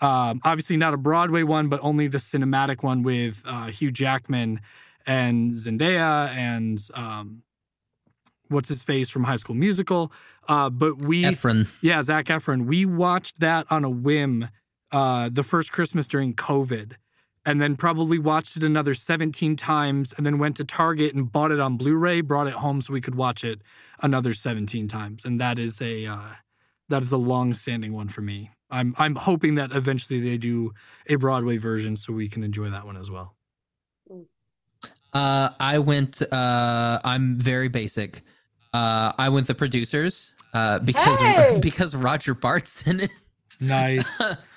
Um, 0.01 0.41
obviously 0.45 0.77
not 0.77 0.95
a 0.95 0.99
Broadway 0.99 1.43
one, 1.43 1.69
but 1.69 1.81
only 1.83 2.09
the 2.09 2.19
cinematic 2.19 2.83
one 2.83 3.03
with 3.03 3.43
uh, 3.47 3.67
Hugh 3.67 3.91
Jackman 3.91 4.61
and 5.07 5.53
Zendaya 5.53 6.29
and 6.31 6.79
um, 6.95 7.43
what's 8.49 8.69
his 8.69 8.85
face 8.85 9.09
from 9.09 9.25
High 9.25 9.37
School 9.37 9.57
Musical. 9.57 10.13
Uh, 10.49 10.71
but 10.71 11.05
we, 11.05 11.25
Efron. 11.25 11.69
yeah, 11.81 12.03
Zac 12.03 12.27
Efron. 12.27 12.67
We 12.67 12.85
watched 12.85 13.41
that 13.41 13.67
on 13.71 13.85
a 13.85 13.91
whim 13.91 14.49
uh, 14.93 15.31
the 15.33 15.43
first 15.43 15.73
Christmas 15.73 16.07
during 16.07 16.35
COVID, 16.35 16.95
and 17.47 17.63
then 17.63 17.77
probably 17.77 18.19
watched 18.19 18.57
it 18.57 18.65
another 18.65 18.93
17 18.93 19.55
times, 19.57 20.13
and 20.13 20.27
then 20.27 20.39
went 20.39 20.57
to 20.57 20.65
Target 20.65 21.15
and 21.15 21.31
bought 21.31 21.53
it 21.53 21.61
on 21.61 21.77
Blu-ray, 21.77 22.21
brought 22.21 22.49
it 22.49 22.55
home 22.55 22.83
so 22.83 22.93
we 22.93 23.01
could 23.01 23.15
watch 23.15 23.45
it 23.45 23.63
another 24.03 24.35
17 24.35 24.89
times. 24.89 25.25
And 25.25 25.41
that 25.41 25.59
is 25.59 25.81
a 25.81 26.07
uh, 26.07 26.31
that 26.89 27.03
is 27.03 27.13
a 27.13 27.17
long-standing 27.17 27.93
one 27.93 28.09
for 28.09 28.21
me. 28.21 28.51
I'm 28.69 28.95
I'm 28.99 29.15
hoping 29.15 29.55
that 29.55 29.71
eventually 29.73 30.21
they 30.21 30.37
do 30.37 30.73
a 31.09 31.15
Broadway 31.15 31.57
version 31.57 31.95
so 31.95 32.13
we 32.13 32.29
can 32.29 32.43
enjoy 32.43 32.69
that 32.71 32.85
one 32.85 32.97
as 32.97 33.11
well. 33.11 33.37
Uh, 35.13 35.51
I 35.59 35.79
went. 35.79 36.21
Uh, 36.21 37.01
I'm 37.05 37.37
very 37.37 37.69
basic. 37.69 38.23
Uh, 38.75 39.13
I 39.17 39.29
went 39.29 39.47
the 39.47 39.55
producers 39.55 40.35
uh, 40.53 40.81
because 40.81 41.19
Hey! 41.19 41.59
because 41.63 41.95
Roger 41.95 42.35
Bart's 42.35 42.83
in 42.83 43.01
it. 43.01 43.11
Nice. 43.61 44.21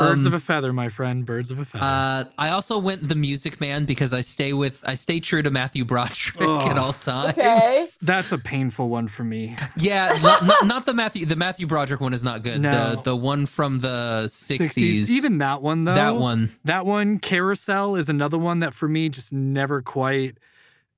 Birds 0.00 0.26
of 0.26 0.32
Um, 0.32 0.36
a 0.36 0.40
feather, 0.40 0.72
my 0.72 0.88
friend. 0.88 1.24
Birds 1.24 1.50
of 1.50 1.58
a 1.58 1.64
feather. 1.64 1.84
Uh, 1.84 2.24
I 2.38 2.50
also 2.50 2.78
went 2.78 3.08
the 3.08 3.14
Music 3.14 3.60
Man 3.60 3.84
because 3.84 4.12
I 4.12 4.20
stay 4.20 4.52
with 4.52 4.78
I 4.84 4.94
stay 4.94 5.20
true 5.20 5.42
to 5.42 5.50
Matthew 5.50 5.84
Broderick 5.84 6.40
at 6.40 6.78
all 6.78 6.92
times. 6.92 7.30
Okay. 7.38 7.86
That's 8.00 8.32
a 8.32 8.38
painful 8.38 8.88
one 8.88 9.08
for 9.08 9.24
me. 9.24 9.56
Yeah, 9.76 10.16
not, 10.22 10.44
not, 10.44 10.66
not 10.72 10.86
the 10.86 10.94
Matthew 10.94 11.26
the 11.26 11.36
Matthew 11.36 11.66
Broderick 11.66 12.00
one 12.00 12.14
is 12.14 12.22
not 12.22 12.42
good. 12.42 12.60
No. 12.60 12.96
The 12.96 13.02
the 13.02 13.16
one 13.16 13.46
from 13.46 13.80
the 13.80 14.28
sixties. 14.28 15.10
Even 15.10 15.38
that 15.38 15.62
one 15.62 15.84
though. 15.84 15.94
that 15.94 16.16
one. 16.16 16.50
That 16.64 16.86
one, 16.86 17.18
Carousel, 17.18 17.96
is 17.96 18.08
another 18.08 18.38
one 18.38 18.60
that 18.60 18.72
for 18.72 18.88
me 18.88 19.08
just 19.08 19.32
never 19.32 19.82
quite. 19.82 20.38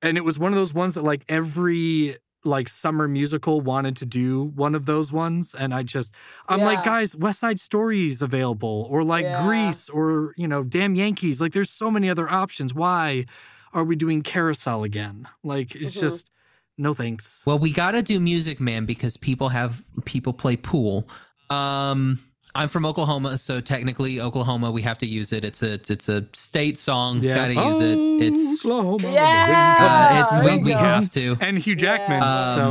And 0.01 0.17
it 0.17 0.21
was 0.25 0.37
one 0.37 0.51
of 0.51 0.57
those 0.57 0.73
ones 0.73 0.93
that 0.95 1.03
like 1.03 1.23
every 1.29 2.15
like 2.45 2.69
summer 2.69 3.07
musical 3.07 3.59
wanted 3.61 3.95
to 3.97 4.05
do 4.05 4.43
one 4.55 4.75
of 4.75 4.85
those 4.85 5.11
ones, 5.11 5.53
and 5.55 5.73
I 5.73 5.83
just 5.83 6.13
I'm 6.47 6.61
like, 6.61 6.83
guys, 6.83 7.15
West 7.15 7.39
Side 7.39 7.59
Story 7.59 8.07
is 8.07 8.21
available, 8.21 8.87
or 8.89 9.03
like 9.03 9.23
Yeah. 9.25 9.43
Grease, 9.45 9.89
or 9.89 10.33
you 10.37 10.47
know, 10.47 10.63
Damn 10.63 10.95
Yankees. 10.95 11.41
Like, 11.41 11.53
there's 11.53 11.69
so 11.69 11.89
many 11.91 12.09
other 12.09 12.29
options. 12.29 12.73
Why 12.73 13.25
are 13.73 13.83
we 13.83 13.95
doing 13.95 14.21
Carousel 14.21 14.83
again? 14.83 15.27
Like, 15.43 15.75
it's 15.75 15.95
Mhm. 15.97 16.01
just 16.01 16.31
no 16.77 16.93
thanks. 16.93 17.43
Well, 17.45 17.57
we 17.59 17.71
got 17.71 17.91
to 17.91 18.01
do 18.01 18.19
Music 18.19 18.59
Man 18.59 18.85
because 18.85 19.17
people 19.17 19.49
have 19.49 19.83
people 20.05 20.33
play 20.33 20.55
pool. 20.55 21.07
Um, 21.49 22.19
I'm 22.55 22.69
from 22.69 22.85
Oklahoma, 22.85 23.37
so 23.37 23.59
technically 23.61 24.19
Oklahoma, 24.21 24.71
we 24.71 24.81
have 24.83 24.97
to 24.99 25.05
use 25.05 25.33
it. 25.33 25.43
It's 25.43 25.61
a 25.61 25.73
it's, 25.73 25.89
it's 25.91 26.09
a 26.09 26.25
state 26.33 26.77
song. 26.77 27.21
Got 27.21 27.47
to 27.47 27.53
use 27.53 27.81
it. 27.81 27.97
It's 28.33 28.65
Oklahoma, 28.65 29.11
Yeah. 29.11 29.77
uh, 29.79 30.23
it's 30.23 30.45
we, 30.49 30.63
we 30.63 30.71
have 30.71 31.09
to. 31.11 31.37
and 31.41 31.57
Hugh 31.57 31.75
Jackman. 31.75 32.21
Yeah. 32.21 32.55
so 32.55 32.61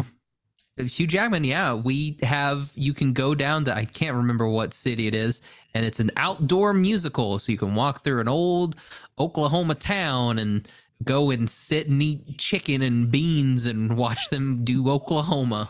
Um, 0.79 0.87
Hugh 0.89 1.07
Jackman, 1.07 1.45
yeah, 1.45 1.75
we 1.75 2.19
have. 2.23 2.73
You 2.75 2.95
can 2.95 3.13
go 3.13 3.35
down 3.35 3.65
to 3.67 3.77
I 3.77 3.85
can't 3.85 4.17
remember 4.17 4.49
what 4.49 4.75
city 4.75 5.07
it 5.07 5.15
is, 5.15 5.43
and 5.75 5.85
it's 5.87 6.01
an 6.01 6.11
outdoor 6.17 6.73
musical, 6.73 7.39
so 7.39 7.53
you 7.53 7.59
can 7.59 7.75
walk 7.77 8.03
through 8.05 8.21
an 8.21 8.29
old 8.29 8.75
Oklahoma 9.19 9.75
town 9.77 10.39
and 10.39 10.67
go 11.05 11.31
and 11.31 11.49
sit 11.51 11.89
and 11.89 12.03
eat 12.03 12.39
chicken 12.39 12.81
and 12.83 13.11
beans 13.11 13.67
and 13.67 13.97
watch 13.97 14.31
them 14.31 14.65
do 14.65 14.89
Oklahoma. 14.89 15.69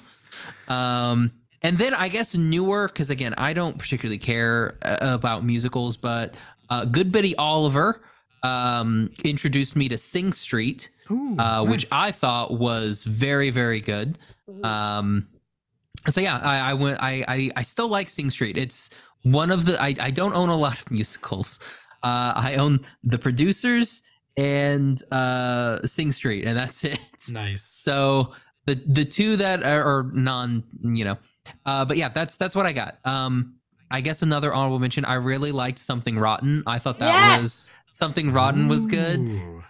Um, 0.68 1.32
and 1.64 1.78
then 1.78 1.94
I 1.94 2.08
guess 2.08 2.36
newer 2.36 2.86
because 2.86 3.10
again, 3.10 3.34
I 3.36 3.52
don't 3.52 3.76
particularly 3.78 4.18
care 4.18 4.78
uh, 4.82 4.98
about 5.00 5.44
musicals, 5.44 5.96
but 5.96 6.36
uh, 6.70 6.84
Good 6.84 7.10
Biddy 7.10 7.34
Oliver 7.36 8.02
um, 8.44 9.10
introduced 9.24 9.74
me 9.74 9.88
to 9.88 9.98
Sing 9.98 10.32
Street 10.32 10.90
ooh, 11.10 11.36
uh, 11.38 11.64
which. 11.64 11.86
I 11.90 12.12
thought 12.12 12.58
was 12.58 13.02
very, 13.04 13.50
very 13.50 13.80
good. 13.80 14.18
Mhm. 14.48 14.64
Um, 14.64 15.28
so 16.08 16.20
yeah, 16.20 16.38
I, 16.38 16.70
I 16.70 16.74
went. 16.74 17.02
I, 17.02 17.24
I 17.26 17.50
I 17.56 17.62
still 17.62 17.88
like 17.88 18.10
Sing 18.10 18.28
Street. 18.30 18.58
It's 18.58 18.90
one 19.22 19.50
of 19.50 19.64
the. 19.64 19.80
I, 19.82 19.94
I 19.98 20.10
don't 20.10 20.34
own 20.34 20.50
a 20.50 20.56
lot 20.56 20.78
of 20.78 20.90
musicals. 20.90 21.58
Uh, 22.02 22.34
I 22.36 22.56
own 22.56 22.80
the 23.02 23.16
producers 23.18 24.02
and 24.36 25.02
uh, 25.10 25.80
Sing 25.86 26.12
Street, 26.12 26.44
and 26.44 26.58
that's 26.58 26.84
it. 26.84 26.98
nice. 27.30 27.62
So 27.62 28.34
the 28.66 28.74
the 28.86 29.06
two 29.06 29.36
that 29.38 29.64
are, 29.64 29.82
are 29.82 30.02
non, 30.12 30.64
you 30.82 31.04
know, 31.06 31.16
uh, 31.66 31.84
but 31.84 31.96
yeah, 31.96 32.08
that's 32.08 32.36
that's 32.36 32.54
what 32.54 32.66
I 32.66 32.72
got. 32.72 32.98
Um, 33.04 33.54
I 33.90 34.00
guess 34.00 34.22
another 34.22 34.52
honorable 34.52 34.78
mention. 34.78 35.04
I 35.04 35.14
really 35.14 35.52
liked 35.52 35.78
Something 35.78 36.18
Rotten. 36.18 36.62
I 36.66 36.78
thought 36.78 36.98
that 36.98 37.40
was. 37.42 37.70
Something 37.92 38.32
Rotten 38.32 38.66
was 38.66 38.86
good 38.86 39.20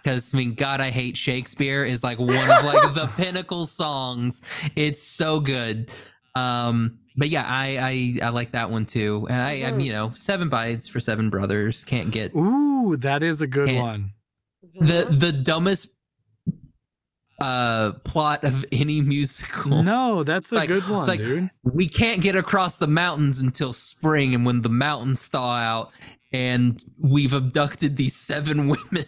because 0.01 0.33
I 0.33 0.37
mean, 0.37 0.55
God, 0.55 0.81
I 0.81 0.89
hate 0.89 1.15
Shakespeare 1.15 1.85
is 1.85 2.03
like 2.03 2.17
one 2.17 2.31
of 2.31 2.63
like 2.65 2.93
the 2.95 3.07
pinnacle 3.17 3.67
songs. 3.67 4.41
It's 4.75 5.03
so 5.03 5.39
good. 5.39 5.91
Um, 6.33 6.97
but 7.15 7.29
yeah, 7.29 7.45
I 7.47 8.17
I, 8.21 8.25
I 8.25 8.29
like 8.29 8.51
that 8.53 8.71
one 8.71 8.87
too, 8.87 9.27
and 9.29 9.39
I, 9.39 9.51
I'm 9.67 9.77
Mhm. 9.79 9.85
you 9.85 9.91
know 9.91 10.11
seven 10.15 10.49
brides 10.49 10.87
for 10.89 10.99
seven 10.99 11.29
brothers 11.29 11.83
can't 11.83 12.09
get 12.09 12.33
Ooh, 12.35 12.97
that 12.97 13.21
is 13.21 13.41
a 13.41 13.47
good 13.47 13.75
one. 13.75 14.13
the 14.79 15.05
the 15.09 15.31
dumbest 15.31 15.89
uh 17.39 17.91
plot 18.03 18.43
of 18.43 18.63
any 18.71 19.01
musical. 19.01 19.83
No, 19.83 20.23
that's 20.23 20.51
a 20.51 20.55
Like- 20.55 20.67
good 20.69 20.87
one, 20.87 20.99
it's 20.99 21.07
like- 21.07 21.19
dude. 21.19 21.49
We 21.63 21.87
can't 21.89 22.21
get 22.21 22.35
across 22.35 22.77
the 22.77 22.87
mountains 22.87 23.39
until 23.41 23.73
spring, 23.73 24.33
and 24.33 24.45
when 24.45 24.61
the 24.61 24.69
mountains 24.69 25.27
thaw 25.27 25.55
out, 25.57 25.91
and 26.31 26.81
we've 26.97 27.33
abducted 27.33 27.95
these 27.97 28.15
seven 28.15 28.67
women. 28.69 29.05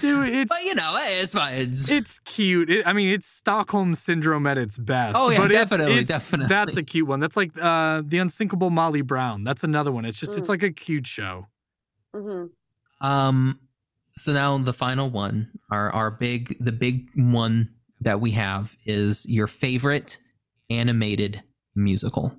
Dude, 0.00 0.28
it's 0.28 0.50
But 0.50 0.62
you 0.64 0.74
know, 0.74 0.94
it's 1.00 1.32
fine. 1.32 1.54
It's, 1.54 1.90
it's 1.90 2.18
cute. 2.18 2.68
It, 2.68 2.86
I 2.86 2.92
mean, 2.92 3.08
it's 3.14 3.26
Stockholm 3.26 3.94
syndrome 3.94 4.46
at 4.46 4.58
its 4.58 4.76
best. 4.76 5.16
Oh, 5.18 5.30
yeah, 5.30 5.38
but 5.38 5.50
it's- 5.50 5.70
definitely, 5.70 5.92
it's- 6.00 6.08
definitely. 6.20 6.48
That's 6.48 6.76
a 6.76 6.82
cute 6.82 7.08
one. 7.08 7.20
That's 7.20 7.36
like 7.38 7.52
uh, 7.58 8.02
the 8.04 8.18
unsinkable 8.18 8.68
Molly 8.68 9.00
Brown. 9.00 9.42
That's 9.44 9.64
another 9.64 9.90
one. 9.90 10.04
It's 10.04 10.20
just 10.20 10.36
it's 10.36 10.48
Mm. 10.48 10.50
like 10.50 10.62
a 10.62 10.70
cute 10.70 11.06
show. 11.06 11.46
Mhm. 12.14 12.50
Um, 13.00 13.60
so 14.16 14.32
now 14.32 14.56
the 14.58 14.72
final 14.72 15.08
one, 15.10 15.50
our 15.70 15.90
our 15.90 16.10
big 16.10 16.56
the 16.60 16.72
big 16.72 17.08
one 17.14 17.68
that 18.00 18.20
we 18.20 18.32
have 18.32 18.74
is 18.84 19.24
your 19.28 19.46
favorite 19.46 20.18
animated 20.70 21.42
musical. 21.74 22.36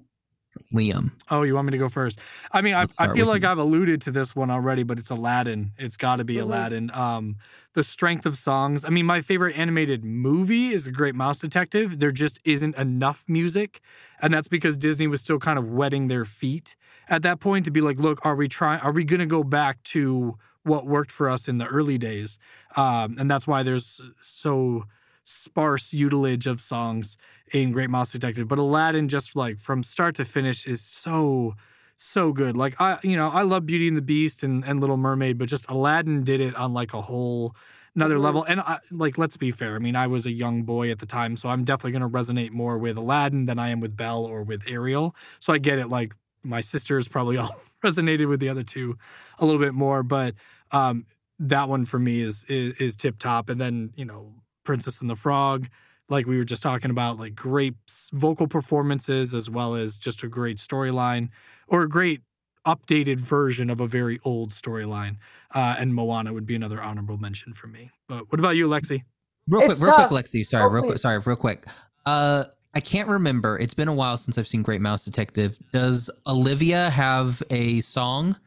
Liam. 0.73 1.11
Oh, 1.30 1.43
you 1.43 1.53
want 1.53 1.67
me 1.67 1.71
to 1.71 1.78
go 1.78 1.89
first? 1.89 2.19
I 2.51 2.61
mean, 2.61 2.73
I, 2.73 2.80
Let's 2.80 2.99
I 2.99 3.03
start 3.05 3.17
feel 3.17 3.28
like 3.28 3.43
you. 3.43 3.49
I've 3.49 3.59
alluded 3.59 4.01
to 4.03 4.11
this 4.11 4.36
one 4.36 4.49
already, 4.49 4.82
but 4.82 4.97
it's 4.97 5.11
Aladdin. 5.11 5.73
It's 5.78 5.97
got 5.97 6.15
to 6.15 6.23
be 6.25 6.36
Mhm. 6.38 6.41
Aladdin. 6.43 6.91
Um, 6.95 7.36
the 7.73 7.84
strength 7.84 8.25
of 8.25 8.36
songs. 8.36 8.84
I 8.84 8.89
mean, 8.89 9.05
my 9.05 9.21
favorite 9.21 9.55
animated 9.55 10.03
movie 10.03 10.69
is 10.69 10.86
The 10.86 10.91
Great 10.91 11.13
Mouse 11.13 11.38
Detective. 11.39 11.99
There 11.99 12.11
just 12.11 12.39
isn't 12.43 12.75
enough 12.75 13.25
music, 13.28 13.82
and 14.19 14.34
that's 14.34 14.47
because 14.47 14.78
Disney 14.78 15.05
was 15.05 15.21
still 15.21 15.38
kind 15.38 15.59
of 15.59 15.69
wetting 15.69 16.07
their 16.07 16.25
feet 16.25 16.75
at 17.07 17.21
that 17.21 17.39
point 17.39 17.65
to 17.65 17.71
be 17.71 17.82
like, 17.82 17.99
look, 17.99 18.25
are 18.25 18.36
we 18.36 18.47
trying? 18.47 18.80
Are 18.80 18.91
we 18.91 19.03
going 19.03 19.19
to 19.19 19.28
go 19.28 19.43
back 19.43 19.84
to 19.93 20.38
what 20.68 20.86
worked 20.86 21.11
for 21.11 21.30
us 21.30 21.47
in 21.47 21.57
the 21.57 21.65
early 21.65 21.97
days? 21.97 22.38
Um, 22.76 23.15
and 23.20 23.30
that's 23.32 23.47
why 23.47 23.63
there's 23.63 23.99
so 24.20 24.84
sparse 25.24 25.93
utilage 25.93 26.47
of 26.47 26.61
songs 26.61 27.18
in 27.53 27.72
Great 27.72 27.89
Mouse 27.89 28.11
Detective. 28.11 28.47
But 28.47 28.59
Aladdin, 28.59 29.07
just 29.07 29.36
like 29.36 29.59
from 29.59 29.84
start 29.84 30.15
to 30.15 30.26
finish, 30.26 30.68
is 30.68 30.82
so 30.82 31.55
so 31.99 32.32
good. 32.32 32.55
Like 32.55 32.80
I, 32.80 32.99
you 33.03 33.18
know, 33.18 33.30
I 33.30 33.41
love 33.41 33.65
Beauty 33.65 33.88
and 33.88 33.97
the 33.97 34.03
Beast 34.03 34.43
and, 34.43 34.63
and 34.63 34.80
Little 34.80 34.97
Mermaid, 34.97 35.38
but 35.39 35.47
just 35.49 35.68
Aladdin 35.70 36.24
did 36.24 36.39
it 36.39 36.55
on 36.55 36.74
like 36.74 36.93
a 36.93 37.01
whole 37.01 37.55
another 37.95 38.18
Mhm. 38.18 38.22
level. 38.24 38.43
And 38.43 38.59
I, 38.61 38.78
like, 38.91 39.18
let's 39.18 39.38
be 39.38 39.49
fair. 39.49 39.76
I 39.76 39.80
mean, 39.80 39.95
I 39.95 40.05
was 40.05 40.28
a 40.28 40.32
young 40.32 40.61
boy 40.63 40.91
at 40.91 40.99
the 40.99 41.07
time, 41.07 41.36
so 41.36 41.49
I'm 41.49 41.63
definitely 41.63 41.97
going 41.97 42.03
to 42.03 42.09
resonate 42.09 42.51
more 42.51 42.78
with 42.78 42.97
Aladdin 42.97 43.47
than 43.47 43.57
I 43.57 43.70
am 43.70 43.80
with 43.80 43.97
Belle 43.97 44.24
or 44.24 44.43
with 44.43 44.68
Ariel. 44.70 45.15
So 45.39 45.51
I 45.53 45.57
get 45.57 45.80
it. 45.80 45.88
Like 45.89 46.13
my 46.43 46.61
sisters 46.61 47.07
probably 47.07 47.38
all 47.43 47.49
resonated 47.84 48.30
with 48.30 48.39
the 48.39 48.49
other 48.49 48.63
two 48.63 48.95
a 49.39 49.45
little 49.45 49.59
bit 49.59 49.74
more, 49.74 50.03
but 50.03 50.36
um, 50.72 51.05
that 51.39 51.70
one 51.70 51.86
for 51.86 51.99
me 51.99 52.22
is 52.22 52.45
is, 52.49 52.76
is 52.78 52.95
tip 52.95 53.20
top. 53.20 53.49
And 53.49 53.59
then 53.59 53.91
you 53.95 54.05
know, 54.05 54.34
Princess 54.63 55.01
and 55.01 55.09
the 55.09 55.15
Frog. 55.15 55.68
Like 56.09 56.26
we 56.26 56.38
were 56.38 56.45
just 56.45 56.63
talking 56.63 56.89
about, 56.89 57.20
like 57.20 57.36
great 57.36 57.76
vocal 58.13 58.47
performances 58.47 59.36
as 59.36 59.49
well 59.49 59.76
as 59.76 59.97
just 59.97 60.24
a 60.24 60.30
great 60.30 60.55
storyline 60.57 61.30
or 61.68 61.82
a 61.84 61.89
great 61.89 62.22
updated 62.65 63.20
version 63.20 63.70
of 63.70 63.82
a 63.82 63.88
very 63.88 64.18
old 64.24 64.51
storyline. 64.51 65.18
Uh, 65.53 65.76
and 65.78 65.93
Moana 65.93 66.32
would 66.32 66.45
be 66.45 66.55
another 66.55 66.82
honorable 66.82 67.18
mention 67.18 67.51
for 67.51 67.68
me. 67.68 67.91
But 68.07 68.32
what 68.32 68.39
about 68.39 68.55
you, 68.55 68.70
Lexi? 68.70 69.03
Real 69.49 69.61
quick, 69.63 69.72
It's 69.72 69.82
real 69.82 69.95
tough. 69.97 70.09
quick, 70.09 70.26
Lexi. 70.26 70.45
Sorry, 70.45 70.63
Oh, 70.63 70.68
real 70.68 70.84
quick. 70.84 70.97
Sorry, 70.97 71.18
real 71.20 71.36
quick. 71.36 71.65
Uh, 72.05 72.45
I 72.74 72.80
can't 72.80 73.09
remember. 73.09 73.57
It's 73.59 73.74
been 73.74 73.88
a 73.89 73.93
while 73.93 74.15
since 74.18 74.38
I've 74.38 74.47
seen 74.47 74.61
Great 74.61 74.80
Mouse 74.82 75.03
Detective. 75.03 75.57
Does 75.74 76.09
Olivia 76.26 76.89
have 76.89 77.43
a 77.49 77.82
song? 77.82 78.38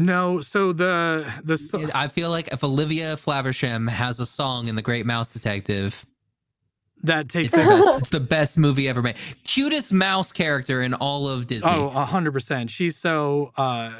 No, 0.00 0.40
so 0.40 0.72
the 0.72 1.30
the 1.44 1.58
so- 1.58 1.90
I 1.94 2.08
feel 2.08 2.30
like 2.30 2.48
if 2.52 2.64
Olivia 2.64 3.16
Flaversham 3.16 3.88
has 3.90 4.18
a 4.18 4.24
song 4.26 4.66
in 4.68 4.74
The 4.74 4.80
Great 4.82 5.04
Mouse 5.04 5.30
Detective, 5.32 6.06
that 7.02 7.26
it's 7.26 7.34
takes 7.34 7.52
the 7.52 7.58
best, 7.68 8.00
it's 8.00 8.08
the 8.08 8.20
best 8.20 8.56
movie 8.56 8.88
ever 8.88 9.02
made. 9.02 9.16
Cutest 9.46 9.92
mouse 9.92 10.32
character 10.32 10.80
in 10.80 10.94
all 10.94 11.28
of 11.28 11.46
Disney. 11.46 11.70
Oh, 11.70 11.88
a 11.90 12.06
hundred 12.06 12.32
percent. 12.32 12.70
She's 12.70 12.96
so 12.96 13.50
uh 13.58 13.92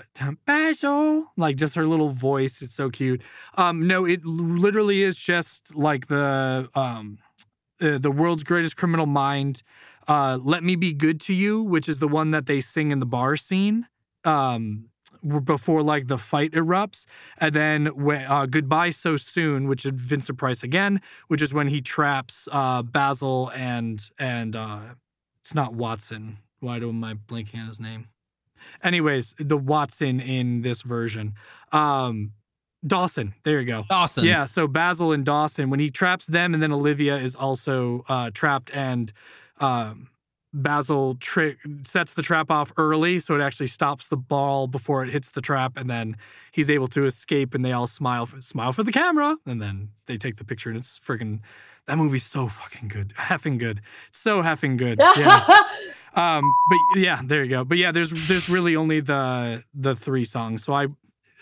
Basil. 0.47 1.27
Like 1.37 1.57
just 1.57 1.75
her 1.75 1.85
little 1.85 2.09
voice 2.09 2.63
is 2.63 2.73
so 2.75 2.89
cute. 2.89 3.23
Um, 3.59 3.87
no, 3.87 4.07
it 4.07 4.25
literally 4.25 5.03
is 5.03 5.19
just 5.19 5.75
like 5.77 6.07
the 6.07 6.67
um 6.75 7.19
uh, 7.83 7.99
the 7.99 8.11
world's 8.11 8.43
greatest 8.43 8.75
criminal 8.77 9.07
mind. 9.07 9.63
Uh, 10.09 10.39
Let 10.43 10.65
Me 10.65 10.77
Be 10.77 10.95
Good 10.95 11.21
to 11.23 11.35
You, 11.35 11.63
which 11.63 11.89
is 11.91 11.99
the 11.99 12.09
one 12.09 12.31
that 12.31 12.47
they 12.47 12.63
sing 12.63 12.91
in 12.91 13.01
the 13.01 13.07
bar 13.07 13.37
scene. 13.37 13.87
Um 14.25 14.90
before 15.45 15.83
like 15.83 16.07
the 16.07 16.19
fight 16.19 16.53
erupts, 16.53 17.07
and 17.39 17.55
then 17.55 17.87
when, 17.87 18.25
uh, 18.27 18.47
"Goodbye 18.47 18.91
So 18.91 19.17
Soon," 19.17 19.69
which 19.69 19.85
is 19.85 19.93
Vincent 19.95 20.39
Price 20.39 20.63
again, 20.63 21.01
which 21.29 21.43
is 21.43 21.55
when 21.55 21.69
he 21.69 21.81
traps 21.81 22.49
uh, 22.53 22.83
Basil 22.83 23.51
and 23.55 24.03
and 24.19 24.57
uh, 24.57 24.81
it's 25.41 25.55
not 25.55 25.75
Watson. 25.75 26.39
Why 26.61 26.79
do 26.79 26.89
am 26.89 27.03
I 27.05 27.15
blanking 27.15 27.61
on 27.61 27.67
his 27.67 27.81
name? 27.81 28.09
Anyways, 28.83 29.35
the 29.39 29.57
Watson 29.57 30.21
in 30.21 30.63
this 30.63 30.83
version. 30.83 31.35
Um 31.73 32.33
Dawson. 32.87 33.35
There 33.43 33.61
you 33.61 33.67
go. 33.67 33.85
Dawson. 33.89 34.25
Yeah, 34.25 34.47
so 34.47 34.67
Basil 34.67 35.13
and 35.13 35.25
Dawson, 35.25 35.71
when 35.71 35.81
he 35.81 35.91
traps 35.91 36.27
them, 36.27 36.55
and 36.55 36.63
then 36.63 36.73
Olivia 36.73 37.17
is 37.17 37.37
also 37.37 38.03
uh, 38.09 38.31
trapped, 38.33 38.71
and 38.75 39.13
um, 39.61 40.09
Basil 40.53 41.15
trick 41.15 41.59
sets 41.85 42.15
the 42.15 42.23
trap 42.23 42.51
off 42.51 42.73
early, 42.77 43.19
so 43.19 43.35
it 43.35 43.41
actually 43.41 43.69
stops 43.69 44.09
the 44.09 44.17
ball 44.17 44.67
before 44.67 45.05
it 45.05 45.11
hits 45.11 45.31
the 45.31 45.41
trap, 45.41 45.77
and 45.77 45.89
then 45.89 46.17
he's 46.53 46.69
able 46.71 46.89
to 46.89 47.05
escape, 47.05 47.55
and 47.55 47.65
they 47.65 47.73
all 47.73 47.87
smile, 47.87 48.27
for, 48.27 48.41
smile 48.41 48.73
for 48.73 48.83
the 48.83 48.93
camera, 48.93 49.37
and 49.47 49.63
then 49.63 49.91
they 50.07 50.17
take 50.17 50.37
the 50.37 50.45
picture, 50.45 50.69
and 50.71 50.79
it's 50.79 50.99
freaking. 50.99 51.41
That 51.87 51.97
movie's 51.99 52.25
so 52.25 52.47
fucking 52.47 52.89
good, 52.89 53.09
effing 53.17 53.59
good, 53.59 53.81
so 54.11 54.43
effing 54.43 54.77
good. 54.77 55.01
Yeah. 55.17 55.45
um, 56.15 56.43
but 56.69 56.79
yeah, 57.01 57.21
there 57.25 57.45
you 57.45 57.51
go. 57.51 57.65
But 57.65 57.79
yeah, 57.79 57.93
there's 57.93 58.11
there's 58.29 58.49
really 58.49 58.75
only 58.75 59.01
the 59.01 59.63
the 59.75 59.95
three 59.95 60.25
songs, 60.25 60.65
so 60.65 60.73
I 60.73 60.89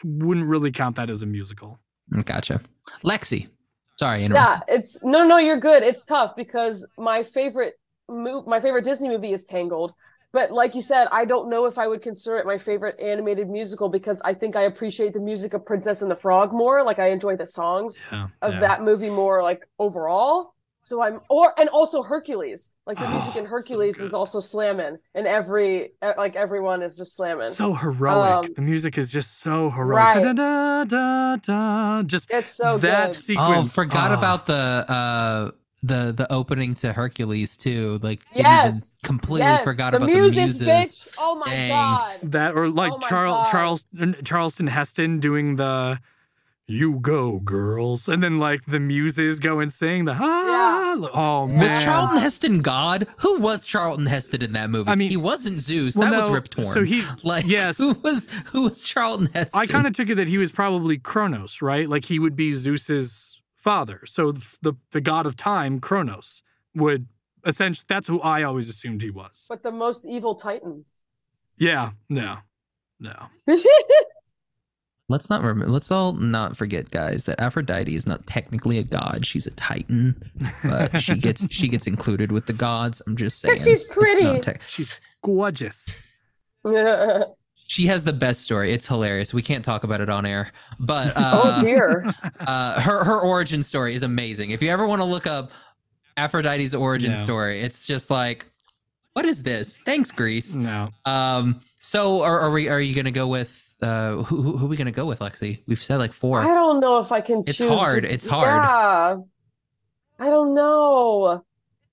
wouldn't 0.04 0.46
really 0.46 0.70
count 0.70 0.96
that 0.96 1.08
as 1.10 1.22
a 1.22 1.26
musical. 1.26 1.78
Gotcha. 2.24 2.60
Lexi. 3.02 3.48
Sorry, 3.98 4.24
interrupt. 4.24 4.64
yeah, 4.68 4.74
it's 4.76 5.02
no, 5.02 5.26
no, 5.26 5.38
you're 5.38 5.58
good. 5.58 5.82
It's 5.82 6.04
tough 6.04 6.36
because 6.36 6.86
my 6.96 7.24
favorite 7.24 7.77
mo- 8.08 8.44
my 8.46 8.60
favorite 8.60 8.84
Disney 8.84 9.08
movie 9.08 9.32
is 9.32 9.44
Tangled. 9.44 9.94
But 10.30 10.50
like 10.52 10.74
you 10.74 10.82
said, 10.82 11.08
I 11.10 11.24
don't 11.24 11.48
know 11.48 11.64
if 11.64 11.78
I 11.78 11.86
would 11.86 12.02
consider 12.02 12.36
it 12.36 12.44
my 12.44 12.58
favorite 12.58 13.00
animated 13.00 13.48
musical 13.48 13.88
because 13.88 14.20
I 14.22 14.34
think 14.34 14.56
I 14.56 14.62
appreciate 14.62 15.14
the 15.14 15.20
music 15.20 15.54
of 15.54 15.64
Princess 15.64 16.02
and 16.02 16.10
the 16.10 16.16
Frog 16.16 16.52
more. 16.52 16.84
Like 16.84 16.98
I 16.98 17.08
enjoy 17.08 17.36
the 17.36 17.46
songs 17.46 18.04
Yeah, 18.12 18.28
of 18.42 18.54
yeah. 18.54 18.60
that 18.60 18.82
movie 18.82 19.08
more, 19.08 19.42
like 19.42 19.66
overall. 19.78 20.52
So 20.82 21.02
I'm 21.02 21.20
or 21.28 21.52
and 21.58 21.68
also 21.70 22.02
Hercules. 22.02 22.72
Like 22.86 22.98
the 22.98 23.08
music 23.08 23.36
in 23.36 23.42
Oh, 23.42 23.46
so 23.46 23.50
Hercules 23.50 24.00
is 24.00 24.14
also 24.14 24.40
slamming, 24.40 24.98
and 25.14 25.26
every 25.26 25.92
like 26.16 26.36
everyone 26.36 26.82
is 26.82 26.96
just 26.96 27.16
slamming. 27.16 27.46
So 27.46 27.74
heroic. 27.74 28.46
Um, 28.46 28.52
the 28.54 28.62
music 28.62 28.96
is 28.96 29.10
just 29.10 29.40
so 29.40 29.70
heroic. 29.70 30.14
right. 30.14 30.22
Da, 30.22 30.32
da, 30.34 30.84
da, 30.84 31.36
da. 31.36 32.02
Just 32.04 32.30
It's 32.30 32.48
so 32.48 32.78
that 32.78 33.08
good. 33.12 33.14
sequence. 33.16 33.76
Oh, 33.78 33.82
forgot 33.82 34.12
oh. 34.12 34.18
about 34.18 34.46
the 34.46 34.54
uh 34.54 35.50
the 35.82 36.12
the 36.16 36.30
opening 36.32 36.74
to 36.74 36.92
Hercules 36.92 37.56
too. 37.56 37.98
Like 38.02 38.20
didn't 38.32 38.44
Yes. 38.46 38.94
even 38.98 39.06
completely 39.06 39.46
yes, 39.46 39.62
forgot 39.64 39.90
the 39.92 39.98
about 39.98 40.06
muses, 40.08 40.58
the 40.58 40.64
muses. 40.66 41.04
bitch. 41.08 41.14
Oh 41.18 41.36
my 41.36 41.54
Dang. 41.54 41.68
god. 41.70 42.18
that, 42.24 42.54
or 42.54 42.68
like 42.68 42.92
Oh 42.92 42.98
my 43.00 43.08
Charles 43.08 43.50
Charles 43.50 43.84
Charlton 44.24 44.66
Heston 44.66 45.20
doing 45.20 45.56
the 45.56 46.00
"You 46.66 46.98
go, 47.00 47.38
girls," 47.40 48.08
and 48.08 48.22
then 48.22 48.38
like 48.38 48.64
the 48.66 48.80
muses 48.80 49.38
go 49.38 49.60
and 49.60 49.72
sing 49.72 50.04
the 50.04 50.16
"Ah." 50.18 50.74
Oh 51.14 51.46
man, 51.46 51.60
Was 51.60 51.84
Charlton 51.84 52.18
Heston 52.18 52.60
God? 52.60 53.06
Who 53.18 53.38
was 53.38 53.64
Charlton 53.64 54.06
Heston 54.06 54.42
in 54.42 54.52
that 54.54 54.68
movie? 54.70 54.90
I 54.90 54.96
mean- 54.96 55.10
he 55.10 55.16
wasn't 55.16 55.60
Zeus. 55.60 55.94
Well, 55.96 56.10
that 56.10 56.16
no, 56.16 56.24
was 56.26 56.34
Rip 56.34 56.48
Torn. 56.50 56.66
so 56.66 56.82
he- 56.82 57.04
like 57.22 57.46
yes. 57.46 57.78
Who 57.78 57.92
was 58.02 58.26
who 58.46 58.62
was 58.62 58.82
Charlton 58.82 59.30
Heston? 59.32 59.60
I 59.60 59.66
kind 59.66 59.86
of 59.86 59.92
took 59.92 60.10
it 60.10 60.16
that 60.16 60.26
he 60.28 60.38
was 60.38 60.50
probably 60.50 60.98
Kronos, 60.98 61.62
right? 61.62 61.88
Like 61.88 62.04
he 62.06 62.18
would 62.18 62.34
be 62.34 62.50
Zeus's 62.52 63.37
father. 63.68 64.00
So 64.06 64.32
th- 64.32 64.56
the 64.62 64.72
the 64.92 65.00
god 65.02 65.26
of 65.26 65.36
time, 65.36 65.78
Kronos, 65.78 66.42
would 66.74 67.06
essentially. 67.44 67.84
That's 67.88 68.08
who 68.08 68.18
I 68.22 68.42
always 68.42 68.68
assumed 68.68 69.02
he 69.02 69.10
was. 69.10 69.46
But 69.48 69.62
the 69.62 69.72
most 69.72 70.06
evil 70.06 70.34
Titan. 70.34 70.86
Yeah, 71.58 71.90
no, 72.08 72.38
no. 72.98 73.26
Let's 75.10 75.28
not 75.30 75.42
remember. 75.42 75.70
Let's 75.72 75.90
all 75.90 76.12
not 76.12 76.56
forget, 76.56 76.90
guys, 76.90 77.24
that 77.24 77.40
Aphrodite 77.40 77.94
is 77.94 78.06
not 78.06 78.26
technically 78.26 78.78
a 78.78 78.82
god. 78.82 79.24
She's 79.26 79.46
a 79.46 79.50
titan, 79.52 80.22
but 80.62 81.00
she 81.00 81.16
gets 81.16 81.46
she 81.50 81.68
gets 81.68 81.86
included 81.86 82.30
with 82.32 82.46
the 82.46 82.52
gods. 82.52 83.02
I'm 83.06 83.16
just 83.16 83.38
saying. 83.42 83.56
She's 83.56 83.84
pretty. 83.84 84.24
not 84.24 84.42
tech- 84.42 84.62
She's 84.62 84.98
gorgeous. 85.22 86.00
she 87.68 87.86
has 87.86 88.02
the 88.02 88.12
best 88.14 88.40
story. 88.42 88.72
It's 88.72 88.88
hilarious. 88.88 89.32
We 89.32 89.42
can't 89.42 89.64
talk 89.64 89.84
about 89.84 90.00
it 90.00 90.08
on 90.08 90.24
air, 90.26 90.50
but 90.80 91.12
oh 91.16 91.20
uh, 91.50 91.62
dear. 91.62 92.10
uh, 92.40 92.80
her 92.80 93.04
her 93.04 93.20
origin 93.20 93.62
story 93.62 93.94
is 93.94 94.02
amazing. 94.02 94.50
If 94.50 94.60
you 94.62 94.70
ever 94.70 94.86
want 94.86 95.00
to 95.00 95.04
look 95.04 95.26
up 95.26 95.52
Aphrodite's 96.16 96.74
origin 96.74 97.12
Yeah. 97.12 97.16
story, 97.22 97.60
it's 97.60 97.86
just 97.86 98.10
like, 98.10 98.46
what 99.12 99.24
is 99.26 99.42
this? 99.42 99.76
Thanks, 99.76 100.10
Greece. 100.10 100.56
No. 100.56 100.88
Um, 101.04 101.60
so 101.82 102.22
are, 102.22 102.40
are 102.40 102.50
we? 102.50 102.68
Are 102.68 102.80
you 102.80 102.94
gonna 102.94 103.10
go 103.10 103.28
with? 103.28 103.64
Uh, 103.80 104.22
who, 104.24 104.42
who 104.42 104.56
who 104.56 104.64
are 104.66 104.68
we 104.68 104.76
gonna 104.76 104.90
go 104.90 105.04
with, 105.06 105.20
Lexi? 105.20 105.60
We've 105.66 105.80
said 105.80 105.98
like 105.98 106.12
four. 106.12 106.40
I 106.40 106.46
don't 106.46 106.80
know 106.80 106.98
if 106.98 107.12
I 107.12 107.20
can 107.20 107.44
It's 107.46 107.58
choose. 107.58 107.70
hard, 107.70 108.04
it's 108.04 108.26
hard. 108.26 108.46
Yeah. 108.46 109.16
I 110.18 110.30
don't 110.30 110.54
know. 110.54 111.44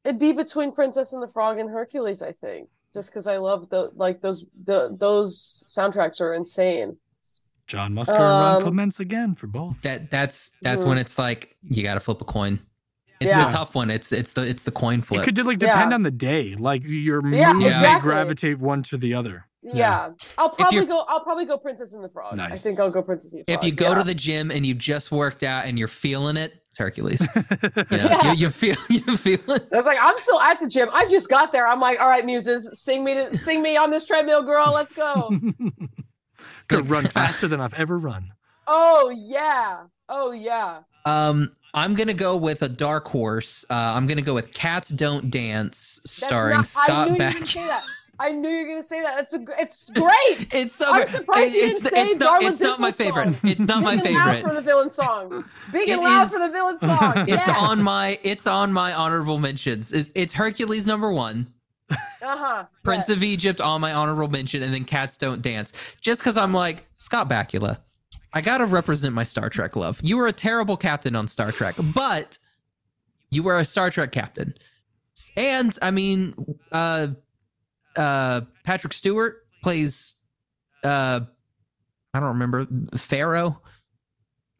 It'd 0.03 0.19
be 0.19 0.31
between 0.31 0.71
Princess 0.71 1.13
and 1.13 1.21
the 1.21 1.27
Frog 1.27 1.59
and 1.59 1.69
Hercules, 1.69 2.21
I 2.23 2.31
think. 2.31 2.69
Just 2.95 3.11
because 3.11 3.27
I 3.27 3.37
love 3.37 3.69
the 3.69 3.91
like 3.95 4.21
those 4.21 4.45
the 4.63 4.95
those 4.97 5.63
soundtracks 5.67 6.19
are 6.21 6.33
insane. 6.33 6.97
John 7.67 7.93
Musker 7.93 8.09
and 8.11 8.19
Ron 8.19 8.55
Um, 8.55 8.61
Clements 8.61 8.99
again 8.99 9.33
for 9.35 9.47
both. 9.47 9.81
That 9.83 10.09
that's 10.11 10.51
that's 10.61 10.83
Mhm. 10.83 10.87
when 10.87 10.97
it's 10.97 11.17
like 11.19 11.55
you 11.63 11.83
got 11.83 11.95
to 11.95 11.99
flip 11.99 12.21
a 12.21 12.25
coin. 12.25 12.59
It's 13.19 13.29
Yeah. 13.31 13.45
the 13.45 13.51
tough 13.51 13.75
one. 13.75 13.89
It's 13.89 14.11
it's 14.11 14.33
the 14.33 14.41
it's 14.47 14.63
the 14.63 14.71
coin 14.71 15.01
flip. 15.01 15.21
It 15.21 15.25
could 15.35 15.45
like 15.45 15.57
depend 15.59 15.91
Yeah. 15.91 15.95
on 15.95 16.03
the 16.03 16.11
day. 16.11 16.55
Like 16.55 16.83
your 16.85 17.21
mood 17.21 17.39
Yeah, 17.39 17.53
may 17.53 17.99
gravitate 17.99 18.59
one 18.59 18.83
to 18.83 18.97
the 18.97 19.13
other. 19.13 19.47
Yeah. 19.65 19.73
Yeah. 19.75 20.11
I'll 20.37 20.49
probably 20.49 20.85
go 20.85 21.03
I'll 21.07 21.21
probably 21.21 21.45
go 21.45 21.57
Princess 21.57 21.93
and 21.93 22.03
the 22.03 22.09
Frog. 22.09 22.37
I 22.39 22.55
think 22.55 22.79
I'll 22.79 22.91
go 22.91 23.01
Princess 23.01 23.33
and 23.33 23.43
the 23.45 23.51
Frog. 23.51 23.63
if 23.63 23.67
you 23.67 23.73
go 23.75 23.89
yeah. 23.89 23.95
to 23.95 24.03
the 24.03 24.13
gym 24.13 24.51
and 24.51 24.65
you 24.65 24.73
just 24.75 25.11
worked 25.11 25.43
out 25.43 25.65
and 25.65 25.79
you're 25.79 25.87
feeling 25.87 26.37
it, 26.37 26.53
it's 26.69 26.77
Hercules. 26.77 27.27
You, 27.35 27.97
know, 27.97 28.05
Yeah. 28.05 28.31
you, 28.33 28.37
you 28.37 28.49
feel 28.49 28.75
you 28.89 29.17
feel 29.17 29.39
it. 29.51 29.67
I 29.71 29.75
was 29.75 29.85
like, 29.85 29.97
I'm 30.01 30.17
still 30.19 30.39
at 30.39 30.59
the 30.59 30.67
gym. 30.67 30.89
I 30.93 31.07
just 31.07 31.29
got 31.29 31.51
there. 31.51 31.67
I'm 31.67 31.79
like, 31.79 31.99
all 31.99 32.07
right, 32.07 32.25
muses, 32.25 32.69
sing 32.81 33.03
me 33.03 33.15
to 33.15 33.35
sing 33.37 33.61
me 33.63 33.75
on 33.77 33.89
this 33.91 34.05
treadmill, 34.05 34.43
girl. 34.43 34.71
Let's 34.73 34.93
go. 34.93 35.31
Gonna 36.67 36.83
run 36.83 37.07
faster 37.07 37.47
than 37.47 37.59
I've 37.61 37.73
ever 37.75 37.97
run. 37.97 38.33
oh 38.67 39.13
yeah. 39.15 39.83
Oh 40.09 40.31
yeah. 40.31 40.81
Um, 41.05 41.51
I'm 41.75 41.93
gonna 41.93 42.13
go 42.15 42.35
with 42.35 42.63
a 42.63 42.69
dark 42.69 43.07
horse. 43.07 43.63
Uh, 43.69 43.73
I'm 43.73 44.07
gonna 44.07 44.21
go 44.23 44.33
with 44.33 44.53
Cats 44.53 44.89
Don't 44.89 45.29
Dance, 45.29 45.99
That's 46.03 46.11
starring 46.25 46.57
not, 46.57 46.59
I 46.77 46.85
Scott 46.85 47.11
knew 47.11 47.17
you 48.19 48.25
were 48.27 48.31
Back. 48.31 48.31
gonna 48.31 48.31
say 48.31 48.31
that. 48.31 48.31
I 48.31 48.31
knew 48.31 48.49
you 48.49 48.63
were 48.65 48.69
gonna 48.71 48.83
say 48.83 49.01
that. 49.01 49.19
It's 49.23 49.33
a, 49.33 49.45
it's 49.61 49.89
great. 49.91 50.53
It's 50.53 50.75
so 50.75 50.91
I'm 50.93 51.07
surprised 51.07 51.53
you 51.55 51.65
it's, 51.65 51.81
didn't 51.81 51.93
say 51.93 52.03
it's 52.11 52.19
not, 52.19 52.41
Darla 52.41 52.49
it's 52.51 52.59
not 52.61 52.79
my 52.79 52.91
favorite. 52.91 53.33
song. 53.33 53.49
It's 53.51 53.59
not 53.61 53.83
my 53.83 53.95
Big 53.97 54.15
loud 54.15 54.35
favorite. 54.35 54.49
for 54.49 54.55
the 54.55 54.61
villain 54.61 54.89
song. 54.89 55.45
Big 55.71 55.89
and 55.89 56.01
loud 56.01 56.23
is- 56.27 56.31
for 56.31 56.39
the 56.39 56.49
villain 56.51 56.77
song. 56.77 57.13
It's 57.29 57.47
yeah. 57.47 57.55
on 57.57 57.81
my 57.83 58.19
it's 58.23 58.47
on 58.47 58.71
my 58.73 58.93
honorable 58.93 59.37
mentions. 59.39 59.91
It's, 59.91 60.09
it's 60.15 60.33
Hercules 60.33 60.85
number 60.87 61.11
one. 61.11 61.47
Uh-huh. 61.89 62.65
Prince 62.83 63.09
of 63.09 63.21
Egypt 63.21 63.61
on 63.61 63.79
my 63.81 63.93
honorable 63.93 64.27
mention, 64.27 64.63
and 64.63 64.73
then 64.73 64.85
Cats 64.85 65.17
Don't 65.17 65.41
Dance. 65.41 65.73
Just 66.01 66.21
because 66.21 66.37
I'm 66.37 66.53
like 66.53 66.87
Scott 66.95 67.29
Bakula, 67.29 67.77
I 68.33 68.41
gotta 68.41 68.65
represent 68.65 69.13
my 69.13 69.23
Star 69.23 69.49
Trek 69.49 69.75
love. 69.75 69.99
You 70.01 70.17
were 70.17 70.25
a 70.27 70.33
terrible 70.33 70.77
captain 70.77 71.15
on 71.15 71.27
Star 71.27 71.51
Trek, 71.51 71.75
but 71.93 72.39
you 73.29 73.43
were 73.43 73.59
a 73.59 73.65
Star 73.65 73.91
Trek 73.91 74.11
captain, 74.11 74.53
and 75.37 75.77
I 75.81 75.91
mean, 75.91 76.33
uh, 76.71 77.07
uh, 77.95 78.41
Patrick 78.63 78.93
Stewart 78.93 79.45
plays, 79.63 80.15
uh, 80.83 81.21
I 82.13 82.19
don't 82.19 82.29
remember 82.39 82.67
Pharaoh. 82.97 83.61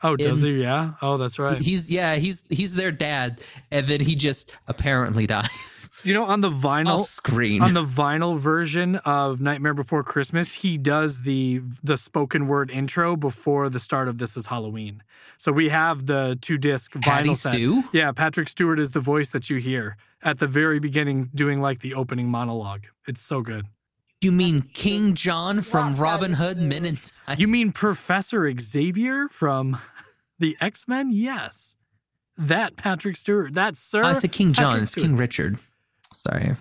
Oh, 0.03 0.15
does 0.15 0.43
In- 0.43 0.55
he? 0.55 0.61
Yeah. 0.61 0.93
Oh, 1.01 1.17
that's 1.17 1.39
right. 1.39 1.59
He's 1.61 1.89
yeah, 1.89 2.15
he's 2.15 2.43
he's 2.49 2.75
their 2.75 2.91
dad, 2.91 3.39
and 3.71 3.87
then 3.87 4.01
he 4.01 4.15
just 4.15 4.51
apparently 4.67 5.25
dies 5.27 5.89
You 6.03 6.13
know, 6.13 6.25
on 6.25 6.41
the 6.41 6.49
vinyl, 6.49 6.99
off 6.99 7.07
screen. 7.07 7.61
on 7.61 7.73
the 7.73 7.81
vinyl 7.83 8.37
version 8.37 8.97
of 9.05 9.41
Nightmare 9.41 9.73
Before 9.73 10.03
Christmas, 10.03 10.53
he 10.53 10.77
does 10.77 11.21
the 11.21 11.61
the 11.81 11.97
spoken 11.97 12.45
word 12.47 12.69
intro 12.69 13.15
before 13.15 13.69
the 13.69 13.79
start 13.79 14.07
of 14.07 14.17
This 14.17 14.35
Is 14.37 14.47
Halloween. 14.47 15.01
So 15.37 15.51
we 15.51 15.69
have 15.69 16.05
the 16.05 16.37
two 16.41 16.57
disc 16.57 16.93
Patty 17.01 17.29
vinyl 17.29 17.35
set. 17.35 17.53
Stew. 17.53 17.83
Yeah, 17.93 18.11
Patrick 18.11 18.47
Stewart 18.49 18.79
is 18.79 18.91
the 18.91 18.99
voice 18.99 19.29
that 19.31 19.49
you 19.49 19.57
hear 19.57 19.97
at 20.23 20.39
the 20.39 20.47
very 20.47 20.79
beginning, 20.79 21.29
doing 21.35 21.61
like 21.61 21.79
the 21.79 21.93
opening 21.93 22.29
monologue. 22.29 22.85
It's 23.07 23.21
so 23.21 23.41
good. 23.41 23.65
You 24.21 24.31
mean 24.31 24.61
King 24.61 25.13
John 25.13 25.61
from 25.61 25.91
Not 25.91 25.99
Robin 25.99 26.31
Patty 26.33 26.43
Hood 26.43 26.57
Stew. 26.57 26.67
Men 26.67 26.85
in 26.85 26.97
Tights? 27.27 27.41
You 27.41 27.47
mean 27.47 27.71
Professor 27.71 28.51
Xavier 28.59 29.27
from 29.27 29.77
the 30.39 30.55
X 30.61 30.87
Men? 30.87 31.09
Yes, 31.11 31.75
that 32.37 32.75
Patrick 32.77 33.17
Stewart. 33.17 33.53
That 33.53 33.77
sir. 33.77 34.03
I 34.03 34.13
said 34.13 34.31
King 34.31 34.53
John. 34.53 34.65
Patrick 34.69 34.83
It's 34.83 34.91
Stewart. 34.93 35.05
King 35.07 35.17
Richard. 35.17 35.57
Sorry, 36.15 36.55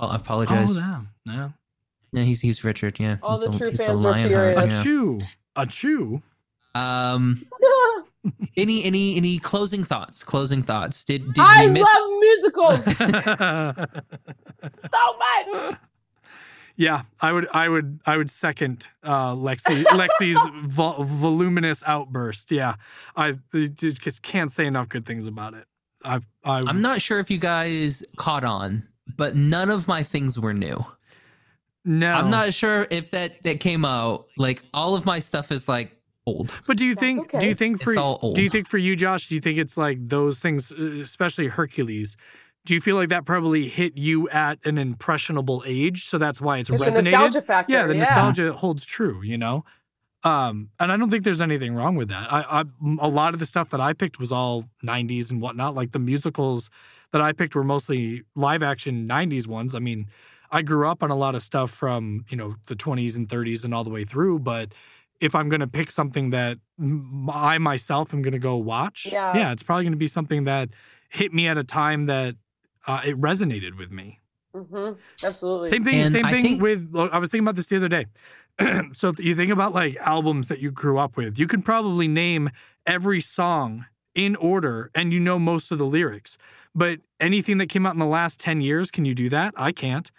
I 0.00 0.14
apologize. 0.16 0.70
Oh, 0.70 0.72
that. 0.74 1.02
Yeah. 1.26 1.48
Yeah, 2.12 2.22
he's 2.22 2.40
he's 2.40 2.64
Richard. 2.64 2.98
Yeah, 2.98 3.16
All 3.22 3.38
he's 3.40 3.50
the 3.52 3.58
true 3.58 3.70
he's 3.70 3.78
fans 3.78 4.04
are 4.04 4.10
Lionheart, 4.10 4.54
furious. 4.56 4.80
A 4.80 4.84
chew. 4.84 5.18
A 5.56 5.66
chew. 5.66 6.22
Um, 6.74 7.44
any 8.56 8.84
any 8.84 9.16
any 9.16 9.38
closing 9.38 9.84
thoughts? 9.84 10.22
Closing 10.24 10.62
thoughts. 10.62 11.04
Did 11.04 11.26
did 11.34 11.38
I 11.38 11.66
we 11.66 11.72
miss? 11.72 11.84
love 11.84 12.10
musicals 12.20 12.84
so 14.92 15.16
much. 15.18 15.78
yeah, 16.76 17.02
I 17.20 17.32
would, 17.32 17.46
I 17.52 17.68
would, 17.68 18.00
I 18.06 18.16
would 18.16 18.30
second 18.30 18.88
uh, 19.02 19.32
Lexi, 19.34 19.84
Lexi's 19.84 20.38
vol- 20.74 21.04
voluminous 21.04 21.82
outburst. 21.86 22.50
Yeah, 22.50 22.74
I 23.16 23.38
just 23.52 24.22
can't 24.22 24.50
say 24.50 24.66
enough 24.66 24.88
good 24.88 25.04
things 25.06 25.26
about 25.26 25.54
it. 25.54 25.66
I've, 26.04 26.26
I, 26.44 26.62
I'm 26.66 26.82
not 26.82 27.00
sure 27.00 27.18
if 27.18 27.30
you 27.30 27.38
guys 27.38 28.02
caught 28.16 28.44
on, 28.44 28.86
but 29.16 29.36
none 29.36 29.70
of 29.70 29.88
my 29.88 30.02
things 30.02 30.38
were 30.38 30.52
new. 30.52 30.84
no, 31.84 32.12
I'm 32.12 32.30
not 32.30 32.52
sure 32.54 32.86
if 32.90 33.10
that 33.12 33.42
that 33.44 33.60
came 33.60 33.84
out. 33.84 34.26
Like 34.36 34.62
all 34.74 34.94
of 34.94 35.06
my 35.06 35.18
stuff 35.20 35.50
is 35.52 35.66
like 35.68 35.96
old. 36.26 36.52
But 36.66 36.76
do 36.76 36.84
you 36.84 36.94
That's 36.94 37.06
think? 37.06 37.30
Do 37.38 37.46
you 37.46 37.54
think 37.54 37.82
for 37.82 37.92
It's 37.92 38.00
all 38.00 38.32
do 38.34 38.42
you 38.42 38.48
think 38.48 38.66
for 38.66 38.78
you, 38.78 38.96
Josh? 38.96 39.28
Do 39.28 39.34
you 39.34 39.40
think 39.40 39.58
it's 39.58 39.76
like 39.76 39.98
those 40.08 40.40
things, 40.40 40.72
uh, 40.72 40.98
especially 41.02 41.48
Hercules? 41.48 42.16
Do 42.64 42.72
you 42.72 42.80
feel 42.80 42.96
like 42.96 43.10
that 43.10 43.26
probably 43.26 43.68
hit 43.68 43.98
you 43.98 44.28
at 44.30 44.64
an 44.64 44.78
impressionable 44.78 45.62
age, 45.66 46.06
so 46.06 46.16
that's 46.16 46.40
why 46.40 46.58
it's, 46.58 46.70
It's 46.70 46.80
a 46.80 46.86
resonated? 46.86 47.10
nostalgia 47.12 47.42
factor. 47.42 47.72
yeah, 47.72 47.86
the 47.86 47.92
yeah. 47.94 48.00
nostalgia 48.00 48.52
holds 48.54 48.86
true, 48.86 49.22
you 49.22 49.36
know. 49.36 49.64
Um, 50.22 50.70
and 50.80 50.90
I 50.90 50.96
don't 50.96 51.10
think 51.10 51.24
there's 51.24 51.42
anything 51.42 51.74
wrong 51.74 51.96
with 51.96 52.08
that. 52.08 52.32
I, 52.32 52.40
I 52.60 52.64
a 52.98 53.08
lot 53.08 53.34
of 53.34 53.40
the 53.40 53.44
stuff 53.46 53.68
that 53.70 53.80
I 53.82 53.92
picked 53.92 54.18
was 54.18 54.32
all 54.32 54.64
'90s 54.82 55.30
and 55.30 55.42
whatnot. 55.42 55.74
Like 55.74 55.90
the 55.90 55.98
musicals 55.98 56.70
that 57.12 57.20
I 57.20 57.32
picked 57.34 57.54
were 57.54 57.64
mostly 57.64 58.22
live 58.34 58.62
action 58.62 59.06
'90s 59.06 59.46
ones. 59.46 59.74
I 59.74 59.80
mean, 59.80 60.06
I 60.50 60.62
grew 60.62 60.88
up 60.88 61.02
on 61.02 61.10
a 61.10 61.14
lot 61.14 61.34
of 61.34 61.42
stuff 61.42 61.70
from 61.70 62.24
you 62.30 62.36
know 62.38 62.54
the 62.66 62.74
20s 62.74 63.14
and 63.16 63.28
30s 63.28 63.66
and 63.66 63.74
all 63.74 63.84
the 63.84 63.90
way 63.90 64.04
through. 64.04 64.38
But 64.38 64.72
if 65.24 65.34
I'm 65.34 65.48
gonna 65.48 65.66
pick 65.66 65.90
something 65.90 66.30
that 66.30 66.58
I 67.32 67.58
myself 67.58 68.12
am 68.14 68.22
gonna 68.22 68.38
go 68.38 68.56
watch, 68.56 69.06
Yeah. 69.10 69.36
yeah, 69.36 69.52
it's 69.52 69.62
probably 69.62 69.84
gonna 69.84 69.96
be 69.96 70.06
something 70.06 70.44
that 70.44 70.70
hit 71.08 71.32
me 71.32 71.46
at 71.48 71.56
a 71.58 71.64
time 71.64 72.06
that 72.06 72.36
uh, 72.86 73.00
it 73.04 73.18
resonated 73.20 73.76
with 73.78 73.90
me. 73.90 74.20
hmm 74.54 74.92
Absolutely. 75.22 75.68
Same 75.70 75.84
thing. 75.84 76.00
And 76.00 76.12
same 76.12 76.26
I 76.26 76.30
thing 76.30 76.42
think- 76.42 76.62
with. 76.62 76.88
look, 76.92 77.12
I 77.12 77.18
was 77.18 77.30
thinking 77.30 77.44
about 77.44 77.56
this 77.56 77.66
the 77.68 77.76
other 77.76 77.88
day. 77.88 78.06
so 78.92 79.08
if 79.08 79.18
you 79.18 79.34
think 79.34 79.50
about 79.50 79.72
like 79.72 79.96
albums 79.96 80.48
that 80.48 80.60
you 80.60 80.70
grew 80.70 80.98
up 80.98 81.16
with, 81.16 81.38
you 81.38 81.46
can 81.46 81.62
probably 81.62 82.06
name 82.06 82.50
every 82.86 83.20
song 83.20 83.86
in 84.14 84.36
order, 84.36 84.90
and 84.94 85.12
you 85.12 85.18
know 85.18 85.38
most 85.40 85.72
of 85.72 85.78
the 85.78 85.86
lyrics. 85.86 86.38
But 86.74 87.00
anything 87.18 87.58
that 87.58 87.68
came 87.68 87.84
out 87.86 87.94
in 87.94 87.98
the 87.98 88.06
last 88.06 88.38
ten 88.38 88.60
years, 88.60 88.90
can 88.92 89.04
you 89.04 89.14
do 89.14 89.28
that? 89.30 89.54
I 89.56 89.72
can't. 89.72 90.10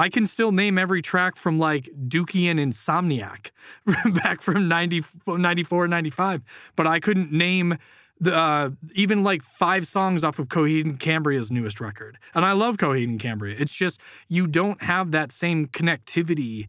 I 0.00 0.08
can 0.08 0.24
still 0.24 0.50
name 0.50 0.78
every 0.78 1.02
track 1.02 1.36
from 1.36 1.58
like 1.58 1.90
Dookie 2.08 2.50
and 2.50 2.58
Insomniac 2.58 3.50
back 4.14 4.40
from 4.40 4.66
90, 4.66 5.02
94, 5.26 5.88
95, 5.88 6.72
but 6.74 6.86
I 6.86 7.00
couldn't 7.00 7.30
name 7.30 7.76
the, 8.18 8.34
uh, 8.34 8.70
even 8.94 9.22
like 9.22 9.42
five 9.42 9.86
songs 9.86 10.24
off 10.24 10.38
of 10.38 10.48
Coheed 10.48 10.86
and 10.86 10.98
Cambria's 10.98 11.50
newest 11.50 11.80
record. 11.82 12.16
And 12.34 12.46
I 12.46 12.52
love 12.52 12.78
Coheed 12.78 13.04
and 13.04 13.20
Cambria. 13.20 13.56
It's 13.58 13.74
just 13.74 14.00
you 14.26 14.46
don't 14.46 14.82
have 14.82 15.10
that 15.10 15.32
same 15.32 15.66
connectivity 15.66 16.66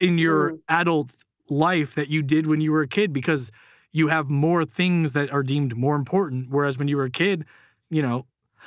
in 0.00 0.16
your 0.16 0.52
Mm. 0.52 0.58
adult 0.68 1.12
life 1.50 1.96
that 1.96 2.08
you 2.08 2.22
did 2.22 2.46
when 2.46 2.60
you 2.60 2.70
were 2.70 2.82
a 2.82 2.88
kid 2.88 3.12
because 3.12 3.50
you 3.90 4.06
have 4.08 4.30
more 4.30 4.64
things 4.64 5.14
that 5.14 5.32
are 5.32 5.42
deemed 5.42 5.76
more 5.76 5.96
important. 5.96 6.48
Whereas 6.48 6.78
when 6.78 6.86
you 6.86 6.96
were 6.96 7.04
a 7.04 7.10
kid, 7.10 7.44
you 7.90 8.02
know, 8.02 8.26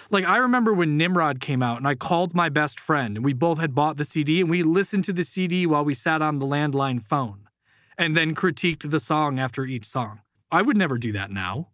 like 0.09 0.25
I 0.25 0.37
remember 0.37 0.73
when 0.73 0.97
Nimrod 0.97 1.39
came 1.39 1.61
out 1.61 1.77
and 1.77 1.87
I 1.87 1.95
called 1.95 2.33
my 2.33 2.49
best 2.49 2.79
friend 2.79 3.17
and 3.17 3.25
we 3.25 3.33
both 3.33 3.59
had 3.59 3.75
bought 3.75 3.97
the 3.97 4.05
CD 4.05 4.41
and 4.41 4.49
we 4.49 4.63
listened 4.63 5.05
to 5.05 5.13
the 5.13 5.23
CD 5.23 5.65
while 5.65 5.85
we 5.85 5.93
sat 5.93 6.21
on 6.21 6.39
the 6.39 6.45
landline 6.45 7.01
phone 7.01 7.47
and 7.97 8.15
then 8.15 8.35
critiqued 8.35 8.89
the 8.89 8.99
song 8.99 9.39
after 9.39 9.65
each 9.65 9.85
song. 9.85 10.21
I 10.51 10.61
would 10.61 10.77
never 10.77 10.97
do 10.97 11.11
that 11.13 11.31
now. 11.31 11.69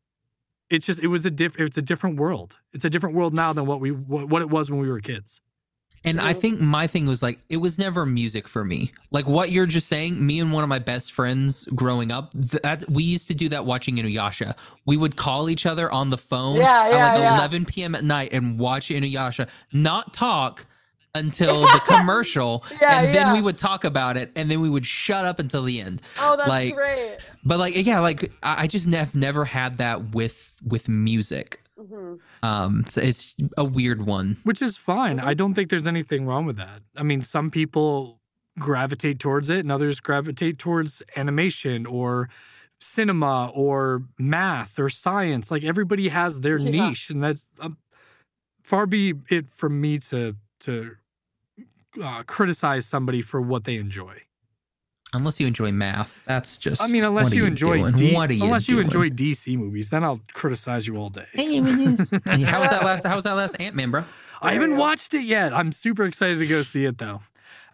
It's 0.69 0.85
just 0.85 1.03
it 1.03 1.07
was 1.07 1.25
a 1.25 1.31
diff 1.31 1.59
it's 1.59 1.77
a 1.77 1.81
different 1.81 2.19
world. 2.19 2.59
It's 2.73 2.85
a 2.85 2.89
different 2.89 3.15
world 3.15 3.33
now 3.33 3.53
than 3.53 3.65
what 3.65 3.79
we 3.79 3.91
what, 3.91 4.29
what 4.29 4.41
it 4.41 4.49
was 4.49 4.69
when 4.69 4.79
we 4.79 4.89
were 4.89 4.99
kids. 4.99 5.41
And 6.05 6.21
I 6.21 6.33
think 6.33 6.61
my 6.61 6.87
thing 6.87 7.05
was 7.07 7.21
like 7.21 7.39
it 7.49 7.57
was 7.57 7.77
never 7.77 8.05
music 8.05 8.47
for 8.47 8.63
me. 8.63 8.91
Like 9.11 9.27
what 9.27 9.51
you're 9.51 9.65
just 9.65 9.87
saying, 9.87 10.25
me 10.25 10.39
and 10.39 10.53
one 10.53 10.63
of 10.63 10.69
my 10.69 10.79
best 10.79 11.11
friends 11.11 11.65
growing 11.75 12.11
up, 12.11 12.31
that 12.33 12.89
we 12.89 13.03
used 13.03 13.27
to 13.27 13.33
do 13.33 13.49
that 13.49 13.65
watching 13.65 13.97
Inuyasha. 13.97 14.55
We 14.85 14.95
would 14.95 15.15
call 15.17 15.49
each 15.49 15.65
other 15.65 15.91
on 15.91 16.09
the 16.09 16.17
phone 16.17 16.57
Yeah, 16.57 16.83
at 16.85 16.91
like 17.13 17.19
yeah. 17.21 17.37
11 17.37 17.65
p.m. 17.65 17.95
at 17.95 18.03
night 18.03 18.29
and 18.31 18.57
watch 18.59 18.87
Inuyasha, 18.89 19.47
not 19.73 20.13
talk 20.13 20.65
until 21.15 21.61
the 21.61 21.81
commercial, 21.87 22.63
Yeah, 22.79 22.99
and 23.01 23.07
then 23.07 23.27
yeah. 23.27 23.33
we 23.33 23.41
would 23.41 23.57
talk 23.57 23.83
about 23.83 24.17
it, 24.17 24.31
and 24.35 24.51
then 24.51 24.61
we 24.61 24.69
would 24.69 24.85
shut 24.85 25.25
up 25.25 25.39
until 25.39 25.63
the 25.63 25.81
end. 25.81 26.01
oh, 26.19 26.37
that's 26.37 26.47
like- 26.47 26.75
great. 26.75 27.17
But 27.43 27.59
like, 27.59 27.75
yeah, 27.75 27.99
like 27.99 28.31
I 28.43 28.63
I 28.63 28.67
just 28.67 28.87
have 28.89 29.15
never 29.15 29.45
had 29.45 29.77
that 29.79 30.13
with 30.13 30.55
with 30.65 30.87
music. 30.87 31.61
Hmm 31.77 32.15
Um, 32.43 32.85
so 32.89 33.01
it's 33.01 33.35
a 33.57 33.63
weird 33.65 34.05
one. 34.05 34.37
Which 34.43 34.61
is 34.61 34.77
fine. 34.77 35.19
I 35.19 35.33
don't 35.33 35.53
think 35.53 35.69
there's 35.69 35.87
anything 35.87 36.25
wrong 36.25 36.45
with 36.45 36.57
that. 36.57 36.81
I 36.95 37.03
mean, 37.03 37.21
some 37.21 37.49
people 37.49 38.19
gravitate 38.59 39.19
towards 39.19 39.49
it 39.49 39.59
and 39.59 39.71
others 39.71 39.99
gravitate 39.99 40.57
towards 40.57 41.03
animation 41.15 41.85
or 41.85 42.29
cinema 42.79 43.51
or 43.55 44.03
math 44.17 44.79
or 44.79 44.89
science. 44.89 45.51
Like 45.51 45.63
everybody 45.63 46.09
has 46.09 46.41
their 46.41 46.57
Yeah. 46.57 46.71
niche 46.71 47.09
and 47.09 47.23
that's 47.23 47.47
um, 47.59 47.77
far 48.63 48.85
be 48.87 49.13
it 49.29 49.47
from 49.49 49.79
me 49.81 49.99
to 49.99 50.35
to 50.61 50.95
uh, 52.03 52.23
criticize 52.23 52.85
somebody 52.85 53.21
for 53.21 53.41
what 53.41 53.63
they 53.63 53.75
enjoy. 53.77 54.21
Unless 55.13 55.39
you 55.39 55.47
enjoy 55.47 55.71
math, 55.71 56.25
that's 56.25 56.57
just. 56.57 56.81
I 56.81 56.87
mean, 56.87 57.03
unless 57.05 57.25
what 57.27 57.33
are 57.33 57.35
you 57.37 57.45
enjoy? 57.45 57.91
D- 57.91 58.13
what 58.13 58.29
are 58.29 58.33
you 58.33 58.43
unless 58.43 58.67
you 58.67 58.75
doing? 58.75 58.87
enjoy 58.87 59.09
DC 59.09 59.57
movies, 59.57 59.89
then 59.89 60.03
I'll 60.03 60.19
criticize 60.33 60.85
you 60.85 60.97
all 60.97 61.09
day. 61.09 61.25
And 61.37 62.43
how 62.45 62.59
was 62.59 62.69
that 62.69 62.83
last? 62.83 63.05
How 63.05 63.15
was 63.15 63.23
that 63.23 63.33
last 63.33 63.55
Ant 63.59 63.75
Man, 63.75 63.89
bro? 63.91 64.03
I 64.41 64.53
haven't 64.53 64.75
watched 64.77 65.13
it 65.13 65.23
yet. 65.23 65.53
I'm 65.53 65.71
super 65.71 66.03
excited 66.03 66.39
to 66.39 66.47
go 66.47 66.61
see 66.61 66.85
it 66.85 66.97
though. 66.97 67.21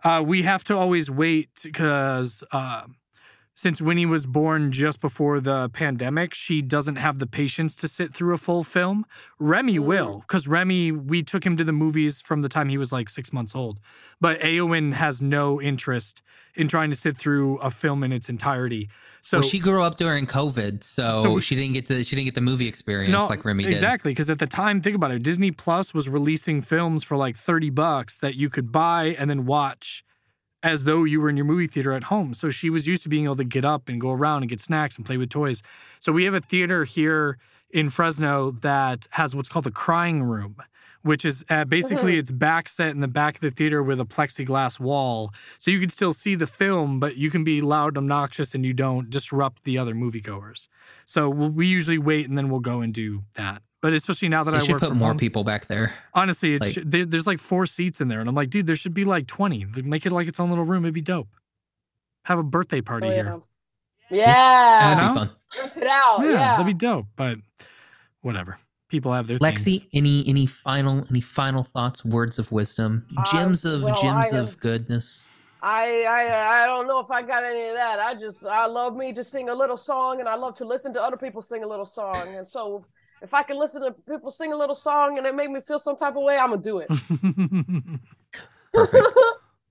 Uh, 0.04 0.24
we 0.26 0.44
have 0.44 0.64
to 0.66 0.76
always 0.76 1.10
wait 1.10 1.50
because 1.64 2.44
uh, 2.52 2.84
since 3.56 3.80
Winnie 3.82 4.06
was 4.06 4.26
born 4.26 4.72
just 4.72 5.00
before 5.00 5.40
the 5.40 5.70
pandemic, 5.70 6.34
she 6.34 6.62
doesn't 6.62 6.96
have 6.96 7.20
the 7.20 7.28
patience 7.28 7.76
to 7.78 7.88
sit 7.88 8.14
through 8.14 8.34
a 8.34 8.38
full 8.38 8.64
film. 8.64 9.06
Remy 9.40 9.78
Mm. 9.78 9.86
will, 9.86 10.20
because 10.22 10.48
Remy, 10.48 10.92
we 10.92 11.22
took 11.22 11.46
him 11.46 11.56
to 11.58 11.64
the 11.64 11.72
movies 11.74 12.20
from 12.22 12.42
the 12.42 12.50
time 12.50 12.70
he 12.70 12.78
was 12.78 12.92
like 12.92 13.10
six 13.10 13.32
months 13.32 13.54
old. 13.56 13.80
But 14.20 14.40
Aowen 14.42 14.94
has 14.94 15.22
no 15.22 15.62
interest 15.62 16.22
in 16.56 16.68
trying 16.68 16.90
to 16.90 16.96
sit 16.96 17.16
through 17.18 17.58
a 17.58 17.70
film 17.70 18.04
in 18.04 18.12
its 18.12 18.28
entirety. 18.30 18.90
So 19.22 19.40
well, 19.40 19.48
she 19.48 19.60
grew 19.60 19.84
up 19.84 19.98
during 19.98 20.26
COVID, 20.28 20.84
so, 20.84 21.22
So- 21.24 21.40
she 21.40 21.56
didn't 21.56 21.74
get 21.74 21.88
the 21.88 22.04
she 22.04 22.16
didn't 22.16 22.26
get 22.26 22.36
the 22.36 22.42
movie 22.42 22.68
experience 22.68 23.14
like 23.30 23.46
Remy 23.46 23.64
did. 23.66 23.72
Exactly, 23.72 24.12
because 24.12 24.30
at 24.30 24.40
the 24.40 24.48
time, 24.48 24.82
think 24.82 24.96
about 24.96 25.12
it. 25.12 25.22
Disney 25.24 25.52
Plus 25.52 25.94
was 25.94 26.10
releasing 26.10 26.60
films 26.62 27.04
for 27.04 27.18
like 27.18 27.36
30 27.36 27.70
bucks 27.70 28.18
that 28.20 28.36
you 28.36 28.50
could 28.50 28.72
buy 28.72 29.16
and 29.20 29.30
then 29.30 29.46
watch 29.46 30.04
as 30.64 30.86
though 30.86 31.04
you 31.04 31.20
were 31.20 31.30
in 31.30 31.36
your 31.38 31.46
movie 31.46 31.68
theater 31.68 31.92
at 31.92 32.06
home. 32.06 32.34
So 32.34 32.50
she 32.50 32.70
was 32.70 32.88
used 32.88 33.04
to 33.04 33.10
being 33.10 33.26
able 33.26 33.36
to 33.36 33.44
get 33.44 33.66
up 33.66 33.90
and 33.90 34.00
go 34.00 34.12
around 34.12 34.44
and 34.44 34.50
get 34.50 34.62
snacks 34.62 34.96
and 34.98 35.06
play 35.06 35.18
with 35.18 35.30
toys. 35.30 35.62
So 36.00 36.12
we 36.12 36.24
have 36.24 36.34
a 36.34 36.40
theater 36.40 36.86
here 36.86 37.38
in 37.70 37.90
Fresno 37.90 38.52
that 38.52 39.08
has 39.12 39.36
what's 39.36 39.50
called 39.50 39.66
the 39.66 39.72
crying 39.72 40.24
room, 40.24 40.56
which 41.02 41.26
is 41.26 41.44
uh, 41.50 41.66
basically 41.66 42.18
it's 42.18 42.32
back 42.32 42.70
set 42.70 42.92
in 42.92 43.02
the 43.02 43.08
back 43.10 43.36
of 43.36 43.42
the 43.42 43.52
theater 43.52 43.84
with 43.84 44.00
a 44.00 44.06
plexiglass 44.06 44.80
wall. 44.80 45.32
So 45.58 45.70
you 45.70 45.80
can 45.80 45.90
still 45.90 46.14
see 46.14 46.36
the 46.36 46.48
film, 46.48 47.00
but 47.00 47.18
you 47.18 47.30
can 47.30 47.44
be 47.44 47.62
loud, 47.62 47.90
and 47.90 47.98
obnoxious, 47.98 48.56
and 48.56 48.66
you 48.66 48.74
don't 48.74 49.10
disrupt 49.10 49.64
the 49.64 49.78
other 49.78 49.94
moviegoers. 49.94 50.70
So 51.06 51.30
we'll, 51.30 51.50
we 51.50 51.68
usually 51.68 51.98
wait 51.98 52.30
and 52.30 52.38
then 52.38 52.50
we'll 52.50 52.62
go 52.62 52.80
and 52.80 52.94
do 52.94 53.24
that. 53.34 53.62
But 53.84 53.94
especially 53.94 54.30
now 54.30 54.44
that 54.46 54.52
They 54.52 54.58
I 54.58 54.60
should 54.62 54.72
work 54.72 54.80
put 54.80 54.90
from 54.90 54.98
more 54.98 55.10
home, 55.10 55.18
people 55.18 55.44
back 55.44 55.68
there. 55.68 55.94
honestly, 56.16 56.56
it 56.56 56.62
like- 56.62 56.72
should, 56.74 56.90
there, 56.90 57.06
there's 57.06 57.28
like 57.28 57.38
four 57.38 57.66
seats 57.68 58.00
in 58.02 58.08
there, 58.08 58.20
and 58.22 58.28
I'm 58.30 58.34
like, 58.34 58.50
dude, 58.50 58.66
there 58.66 58.76
should 58.78 58.94
be 58.96 59.04
like 59.04 59.28
20. 59.28 59.66
Make 59.84 60.06
it 60.06 60.12
like 60.12 60.28
its 60.28 60.40
own 60.40 60.50
little 60.50 60.64
room. 60.66 60.86
It'd 60.86 60.94
be 60.96 61.02
dope. 61.02 61.28
Have 62.26 62.40
a 62.40 62.44
birthday 62.44 62.80
party 62.82 63.08
Oh, 63.08 63.12
here. 63.12 63.40
yeah. 64.10 64.18
Yeah. 64.18 64.96
That'd 64.96 65.10
be 65.14 65.20
fun. 65.20 65.30
Rent 65.60 65.78
it 65.78 65.88
out. 65.88 66.18
yeah, 66.22 66.32
Yeah. 66.32 66.38
that'd 66.52 66.66
be 66.66 66.74
dope. 66.74 67.08
But 67.16 67.40
whatever. 68.22 68.58
People 68.90 69.12
have 69.12 69.28
their 69.28 69.38
Lexi, 69.40 69.80
things. 69.80 69.86
any 69.94 70.24
any 70.28 70.46
final 70.46 71.04
any 71.10 71.20
final 71.22 71.64
thoughts, 71.64 72.06
words 72.06 72.38
of 72.40 72.52
wisdom, 72.52 73.06
Uh, 73.18 73.24
gems 73.32 73.66
of 73.66 73.82
well, 73.84 74.00
gems 74.02 74.32
I 74.34 74.38
of 74.38 74.60
goodness? 74.60 75.28
I, 75.62 76.04
I 76.04 76.64
I 76.64 76.66
don't 76.68 76.88
know 76.88 77.00
if 77.00 77.10
I 77.10 77.22
got 77.24 77.44
any 77.44 77.70
of 77.70 77.76
that. 77.76 78.00
I 78.00 78.14
just 78.14 78.46
I 78.46 78.66
love 78.68 78.96
me 78.96 79.12
to 79.14 79.24
sing 79.24 79.50
a 79.50 79.54
little 79.56 79.78
song, 79.78 80.20
and 80.20 80.30
I 80.30 80.36
love 80.36 80.54
to 80.56 80.66
listen 80.66 80.94
to 80.94 81.02
other 81.04 81.18
people 81.18 81.42
sing 81.42 81.64
a 81.64 81.68
little 81.68 81.86
song. 81.88 82.36
And 82.36 82.46
so 82.46 82.86
if 83.24 83.34
I 83.34 83.42
can 83.42 83.58
listen 83.58 83.82
to 83.82 83.92
people 84.08 84.30
sing 84.30 84.52
a 84.54 84.56
little 84.56 84.76
song 84.76 85.18
and 85.18 85.26
it 85.26 85.34
make 85.34 85.50
me 85.50 85.62
feel 85.62 85.80
some 85.80 85.96
type 85.96 86.16
of 86.16 86.24
way, 86.24 86.38
I'm 86.38 86.50
gonna 86.50 86.62
do 86.62 86.80
it. 86.80 86.90
Perfect. 88.74 89.06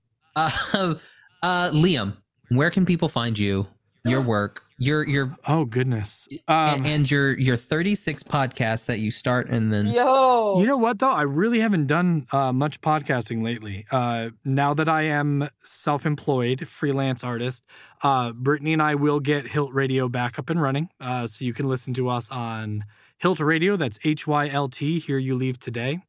uh, 0.35 0.95
uh, 1.43 1.69
Liam, 1.71 2.17
where 2.49 2.71
can 2.71 2.85
people 2.85 3.07
find 3.09 3.37
you, 3.37 3.67
your 4.03 4.21
work, 4.35 4.63
your 4.79 5.07
your 5.07 5.31
oh 5.47 5.65
goodness. 5.65 6.27
a- 6.47 6.51
Um, 6.51 6.85
and 6.85 7.09
your 7.11 7.37
your 7.37 7.55
36 7.55 8.23
podcasts 8.23 8.85
that 8.87 8.97
you 8.99 9.11
start 9.11 9.49
and 9.49 9.71
then 9.71 9.85
Yo, 9.87 10.59
You 10.59 10.65
know 10.65 10.77
what 10.77 10.97
though? 10.97 11.11
I 11.11 11.21
really 11.21 11.59
haven't 11.59 11.85
done 11.85 12.25
uh, 12.31 12.51
much 12.51 12.81
podcasting 12.81 13.43
lately. 13.43 13.85
Uh, 13.91 14.29
now 14.43 14.73
that 14.73 14.89
I 14.89 15.03
am 15.03 15.47
self-employed 15.63 16.67
freelance 16.67 17.23
artist, 17.23 17.63
uh, 18.01 18.31
Brittany 18.31 18.73
and 18.73 18.81
I 18.81 18.95
will 18.95 19.19
get 19.19 19.45
Hylt 19.45 19.73
Radio 19.73 20.09
back 20.09 20.39
up 20.39 20.49
and 20.49 20.59
running, 20.59 20.89
uh, 20.99 21.27
so 21.27 21.45
you 21.45 21.53
can 21.53 21.67
listen 21.67 21.93
to 21.93 22.09
us 22.09 22.31
on 22.31 22.85
Hylt 23.23 23.39
Radio. 23.39 23.77
That's 23.77 23.97
H 24.03 24.27
Y 24.27 24.49
L 24.49 24.67
T. 24.67 24.99
Here 24.99 25.17
you 25.17 25.35
leave 25.35 25.57
today. 25.57 26.01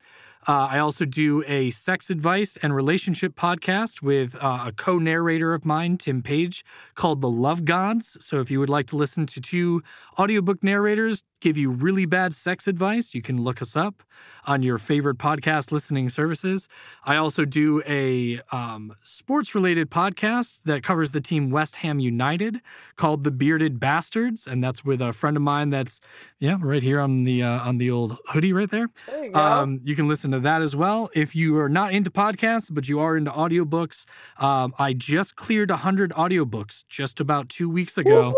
Uh, 0.47 0.68
I 0.70 0.78
also 0.78 1.05
do 1.05 1.42
a 1.47 1.70
sex 1.70 2.11
advice 2.11 2.57
and 2.62 2.74
relationship 2.74 3.34
podcast 3.34 4.03
with 4.03 4.36
uh, 4.40 4.64
a 4.66 4.72
co 4.72 4.99
narrator 4.99 5.55
of 5.55 5.64
mine, 5.64 5.97
Tim 5.97 6.22
Page, 6.22 6.64
called 6.95 7.20
The 7.20 7.30
Love 7.30 7.64
Gods. 7.64 8.18
So 8.24 8.40
if 8.40 8.51
you 8.51 8.61
would 8.61 8.68
like 8.68 8.86
to 8.88 8.97
listen 8.97 9.26
to 9.26 9.40
two 9.40 9.82
audiobook 10.18 10.62
narrators 10.62 11.22
give 11.45 11.59
you 11.59 11.70
really 11.70 12.07
bad 12.07 12.32
sex 12.32 12.66
advice, 12.66 13.14
you 13.14 13.20
can 13.20 13.42
look 13.42 13.61
us 13.61 13.76
up 13.76 14.03
on 14.47 14.62
your 14.62 14.78
favorite 14.78 15.18
podcast 15.18 15.70
listening 15.70 16.09
services. 16.09 16.68
I 17.05 17.16
also 17.16 17.45
do 17.45 17.82
a 17.86 18.40
um, 18.51 18.95
sports 19.03 19.55
related 19.55 19.90
podcast 19.90 20.62
that 20.62 20.82
covers 20.82 21.11
the 21.11 21.20
team 21.20 21.51
West 21.51 21.76
Ham 21.76 21.99
United 21.99 22.62
called 22.97 23.24
The 23.24 23.30
Bearded 23.30 23.78
Bastards. 23.78 24.47
And 24.47 24.64
that's 24.64 24.86
with 24.86 25.03
a 25.03 25.12
friend 25.12 25.36
of 25.36 25.42
mine 25.42 25.68
that's, 25.68 26.01
yeah, 26.38 26.57
right 26.62 26.82
here 26.82 26.99
on 26.99 27.24
the, 27.24 27.42
uh, 27.42 27.61
on 27.61 27.76
the 27.76 27.90
old 27.90 28.16
hoodie 28.28 28.55
right 28.55 28.70
there. 28.70 28.88
there 29.07 29.26
you 29.26 29.32
go. 29.32 29.38
Um, 29.38 29.80
you 29.82 29.95
can 29.95 30.09
listen 30.09 30.30
to 30.35 30.37
into 30.37 30.49
that 30.49 30.62
as 30.62 30.76
well. 30.76 31.09
If 31.14 31.35
you 31.35 31.59
are 31.59 31.68
not 31.68 31.93
into 31.93 32.11
podcasts, 32.11 32.72
but 32.72 32.89
you 32.89 33.01
are 33.01 33.16
into 33.16 33.30
audiobooks, 33.30 34.07
um, 34.43 34.74
I 34.78 34.93
just 34.93 35.37
cleared 35.37 35.70
100 35.70 36.11
audiobooks 36.12 36.85
just 36.89 37.20
about 37.20 37.49
two 37.49 37.70
weeks 37.70 37.97
ago. 37.99 38.35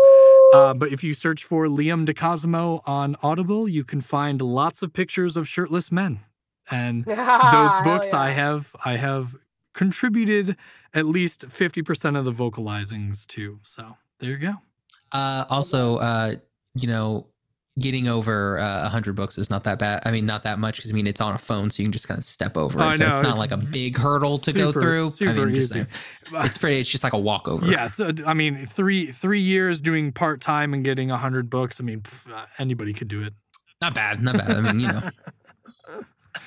Uh, 0.53 0.73
but 0.73 0.93
if 0.93 1.03
you 1.03 1.13
search 1.13 1.43
for 1.43 1.67
Liam 1.67 2.05
DeCosimo 2.07 2.81
on 2.87 3.15
Audible, 3.21 3.67
you 3.67 3.83
can 3.83 3.99
find 3.99 4.41
lots 4.41 4.81
of 4.81 4.93
pictures 4.93 5.35
of 5.35 5.47
shirtless 5.47 5.91
men. 5.91 6.21
And 6.71 7.05
those 7.05 7.17
Hell 7.17 7.83
books 7.83 8.13
I 8.13 8.31
have 8.31 8.75
I 8.85 8.97
have 8.97 9.33
contributed 9.73 10.55
at 10.93 11.05
least 11.05 11.45
50% 11.45 12.17
of 12.17 12.25
the 12.25 12.31
vocalizings 12.31 13.27
to. 13.27 13.59
So 13.61 13.97
there 14.19 14.31
you 14.31 14.37
go. 14.37 14.53
Uh, 15.11 15.45
also, 15.49 15.97
uh, 15.97 16.35
you 16.75 16.87
know, 16.87 17.27
getting 17.79 18.07
over 18.07 18.59
uh, 18.59 18.83
100 18.83 19.15
books 19.15 19.37
is 19.37 19.49
not 19.49 19.63
that 19.65 19.79
bad. 19.79 20.01
I 20.05 20.11
mean, 20.11 20.25
not 20.25 20.43
that 20.43 20.59
much 20.59 20.77
because 20.77 20.91
I 20.91 20.93
mean, 20.93 21.07
it's 21.07 21.21
on 21.21 21.33
a 21.33 21.37
phone, 21.37 21.69
so 21.69 21.81
you 21.81 21.87
can 21.87 21.93
just 21.93 22.07
kind 22.07 22.17
of 22.17 22.25
step 22.25 22.57
over 22.57 22.79
it. 22.79 22.83
I 22.83 22.91
so 22.93 23.03
know, 23.03 23.09
it's 23.09 23.21
not 23.21 23.31
it's 23.31 23.39
like 23.39 23.51
a 23.51 23.59
big 23.71 23.97
hurdle 23.97 24.37
to 24.39 24.53
go 24.53 24.71
through. 24.71 25.09
super 25.09 25.31
I 25.31 25.45
mean, 25.45 25.55
just 25.55 25.75
easy. 25.75 25.85
saying. 26.31 26.45
it's 26.45 26.57
pretty, 26.57 26.79
it's 26.79 26.89
just 26.89 27.03
like 27.03 27.13
a 27.13 27.19
walkover. 27.19 27.65
Yeah, 27.65 27.85
it's, 27.85 27.99
uh, 27.99 28.13
I 28.25 28.33
mean, 28.33 28.55
three 28.65 29.07
three 29.11 29.39
years 29.39 29.81
doing 29.81 30.11
part 30.11 30.41
time 30.41 30.73
and 30.73 30.83
getting 30.83 31.09
hundred 31.09 31.49
books. 31.49 31.79
I 31.79 31.83
mean, 31.83 32.01
pff, 32.01 32.31
uh, 32.31 32.45
anybody 32.59 32.93
could 32.93 33.07
do 33.07 33.23
it. 33.23 33.33
Not 33.81 33.93
bad. 33.93 34.21
Not 34.21 34.37
bad. 34.37 34.51
I 34.51 34.61
mean, 34.61 34.79
you 34.79 34.87
know. 34.87 35.01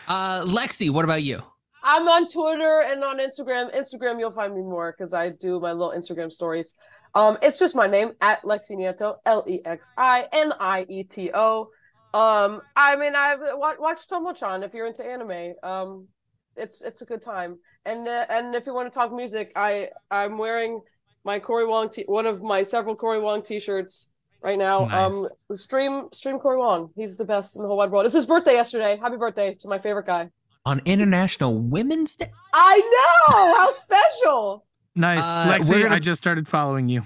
Uh, 0.06 0.42
Lexi, 0.42 0.88
what 0.88 1.04
about 1.04 1.24
you? 1.24 1.42
I'm 1.82 2.06
on 2.06 2.28
Twitter 2.28 2.84
and 2.86 3.02
on 3.02 3.18
Instagram. 3.18 3.74
Instagram, 3.74 4.18
you'll 4.18 4.30
find 4.30 4.54
me 4.54 4.62
more 4.62 4.94
because 4.96 5.14
I 5.14 5.30
do 5.30 5.58
my 5.60 5.72
little 5.72 5.92
Instagram 5.96 6.30
stories. 6.30 6.76
Um, 7.14 7.38
it's 7.42 7.58
just 7.58 7.74
my 7.74 7.86
name 7.86 8.12
at 8.20 8.42
Lexi 8.42 8.76
Nieto, 8.76 9.16
L 9.26 9.44
E 9.48 9.60
X 9.64 9.92
I 9.96 10.28
N 10.32 10.52
I 10.58 10.86
E 10.88 11.02
T 11.02 11.30
O. 11.34 11.70
Um, 12.12 12.60
I 12.76 12.96
mean, 12.96 13.14
I've 13.14 13.40
watch, 13.52 13.78
watch 13.78 14.08
Tomo-chan 14.08 14.62
if 14.62 14.74
you're 14.74 14.86
into 14.86 15.04
anime. 15.04 15.54
Um, 15.62 16.08
it's 16.56 16.82
it's 16.82 17.02
a 17.02 17.04
good 17.04 17.22
time. 17.22 17.58
And 17.84 18.06
uh, 18.06 18.26
and 18.28 18.54
if 18.54 18.66
you 18.66 18.74
want 18.74 18.92
to 18.92 18.96
talk 18.96 19.12
music, 19.12 19.52
I 19.56 19.88
I'm 20.10 20.38
wearing 20.38 20.82
my 21.24 21.38
Cory 21.38 21.66
Wong 21.66 21.88
t- 21.88 22.04
one 22.06 22.26
of 22.26 22.42
my 22.42 22.62
several 22.62 22.96
Cory 22.96 23.20
Wong 23.20 23.42
t-shirts 23.42 24.10
right 24.42 24.58
now. 24.58 24.86
Nice. 24.86 25.30
Um, 25.50 25.56
stream 25.56 26.08
stream 26.12 26.38
Cory 26.38 26.58
Wong. 26.58 26.90
He's 26.96 27.16
the 27.16 27.24
best 27.24 27.56
in 27.56 27.62
the 27.62 27.68
whole 27.68 27.76
wide 27.76 27.90
world. 27.90 28.06
It's 28.06 28.14
his 28.14 28.26
birthday 28.26 28.54
yesterday. 28.54 28.98
Happy 29.00 29.16
birthday 29.16 29.54
to 29.60 29.68
my 29.68 29.78
favorite 29.78 30.06
guy. 30.06 30.30
On 30.66 30.80
International 30.84 31.56
Women's 31.56 32.16
Day? 32.16 32.30
I 32.52 33.26
know 33.28 33.54
how 33.56 33.70
special. 33.70 34.66
Nice, 34.96 35.24
Uh, 35.24 35.46
Lexi. 35.48 35.82
gonna- 35.82 35.94
I 35.94 35.98
just 35.98 36.20
started 36.22 36.48
following 36.48 36.88
you. 36.88 37.02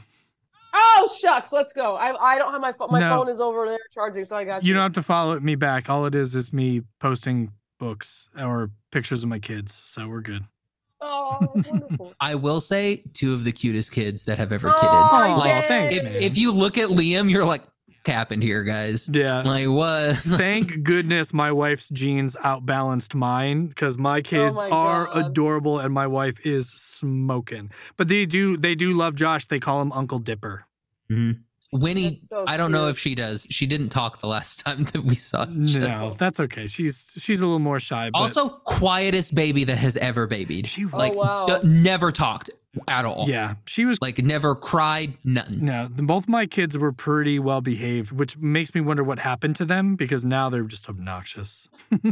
Oh 0.77 1.09
shucks, 1.21 1.53
let's 1.53 1.73
go. 1.73 1.97
I 1.97 2.15
I 2.35 2.39
don't 2.39 2.51
have 2.53 2.61
my 2.61 2.73
phone. 2.73 2.89
My 2.91 2.99
No. 3.01 3.19
phone 3.19 3.29
is 3.29 3.41
over 3.41 3.67
there 3.69 3.79
charging, 3.93 4.25
so 4.25 4.37
I 4.37 4.45
got 4.45 4.63
you. 4.63 4.69
You 4.69 4.75
don't 4.75 4.83
have 4.83 4.93
to 4.95 5.03
follow 5.03 5.39
me 5.39 5.55
back. 5.55 5.89
All 5.89 6.05
it 6.07 6.15
is 6.15 6.35
is 6.35 6.53
me 6.53 6.83
posting 7.01 7.53
books 7.79 8.29
or 8.39 8.71
pictures 8.91 9.23
of 9.23 9.29
my 9.29 9.39
kids. 9.39 9.83
So 9.85 10.09
we're 10.09 10.21
good. 10.21 10.45
Oh, 11.01 11.51
that's 11.55 11.69
wonderful. 11.69 12.15
I 12.21 12.35
will 12.35 12.61
say, 12.61 13.05
two 13.13 13.35
of 13.35 13.45
the 13.45 13.53
cutest 13.53 13.93
kids 13.93 14.25
that 14.25 14.39
have 14.39 14.51
ever 14.53 14.69
Oh, 14.71 14.73
kidded. 14.73 14.89
Oh, 14.89 15.37
Like, 15.39 15.67
thanks, 15.67 15.95
if, 15.95 16.03
man. 16.05 16.15
if 16.17 16.39
you 16.39 16.51
look 16.51 16.79
at 16.79 16.89
Liam, 16.89 17.31
you're 17.31 17.45
like, 17.45 17.63
capping 18.05 18.41
here, 18.41 18.63
guys. 18.63 19.11
Yeah. 19.13 19.43
Like, 19.43 19.69
what? 19.69 20.17
Thank 20.17 20.83
goodness 20.83 21.33
my 21.33 21.51
wife's 21.51 21.89
genes 21.89 22.37
outbalanced 22.45 23.15
mine 23.15 23.67
because 23.67 23.99
my 23.99 24.19
oh 24.19 24.23
kids 24.23 24.61
my 24.61 24.69
are 24.71 25.07
God. 25.07 25.27
adorable 25.27 25.79
and 25.81 25.93
my 25.93 26.07
wife 26.07 26.45
is 26.47 26.69
smoking. 26.69 27.73
But 27.97 28.09
they 28.09 28.27
do 28.27 28.57
they 28.57 28.75
do 28.75 28.93
love 28.93 29.17
Josh. 29.17 29.47
They 29.47 29.61
call 29.61 29.83
him 29.83 29.93
Uncle 29.93 30.19
Dipper. 30.19 30.67
Mm-hmm. 31.11 31.41
Winnie, 31.75 32.15
so 32.17 32.45
I 32.47 32.57
don't 32.57 32.73
know 32.73 32.89
if 32.89 32.99
she 32.99 33.15
does. 33.15 33.47
She 33.51 33.67
didn't 33.67 33.89
talk 33.91 34.21
the 34.21 34.27
last 34.29 34.61
time 34.65 34.85
that 34.93 35.05
we 35.05 35.17
saw 35.17 35.43
each. 35.45 35.75
No, 35.75 36.11
that's 36.11 36.41
okay. 36.41 36.67
She's 36.69 37.15
she's 37.19 37.41
a 37.41 37.45
little 37.45 37.59
more 37.59 37.81
shy. 37.81 38.11
But 38.13 38.21
Also, 38.21 38.49
quietest 38.49 39.35
baby 39.35 39.65
that 39.65 39.77
has 39.77 39.97
ever 39.97 40.27
babied. 40.27 40.67
she 40.69 40.85
was 40.87 40.95
Like, 40.95 41.13
Oh, 41.17 41.47
wow. 41.49 41.59
d- 41.61 41.67
never 41.69 42.13
talked 42.13 42.51
at 42.89 43.05
all. 43.05 43.27
yeah, 43.29 43.55
she 43.67 43.85
was. 43.85 44.01
Like, 44.01 44.19
never 44.19 44.55
cried, 44.55 45.17
nothing. 45.25 45.65
No, 45.65 45.89
the- 45.89 46.03
both 46.03 46.29
my 46.29 46.47
kids 46.47 46.77
were 46.79 46.93
pretty 46.93 47.39
well 47.39 47.61
behaved, 47.61 48.11
which 48.13 48.37
makes 48.39 48.75
me 48.75 48.81
wonder 48.81 49.05
what 49.05 49.19
happened 49.21 49.57
to 49.57 49.65
them 49.65 49.95
because 49.97 50.25
now 50.25 50.49
they're 50.51 50.65
just 50.65 50.89
obnoxious. 50.89 51.69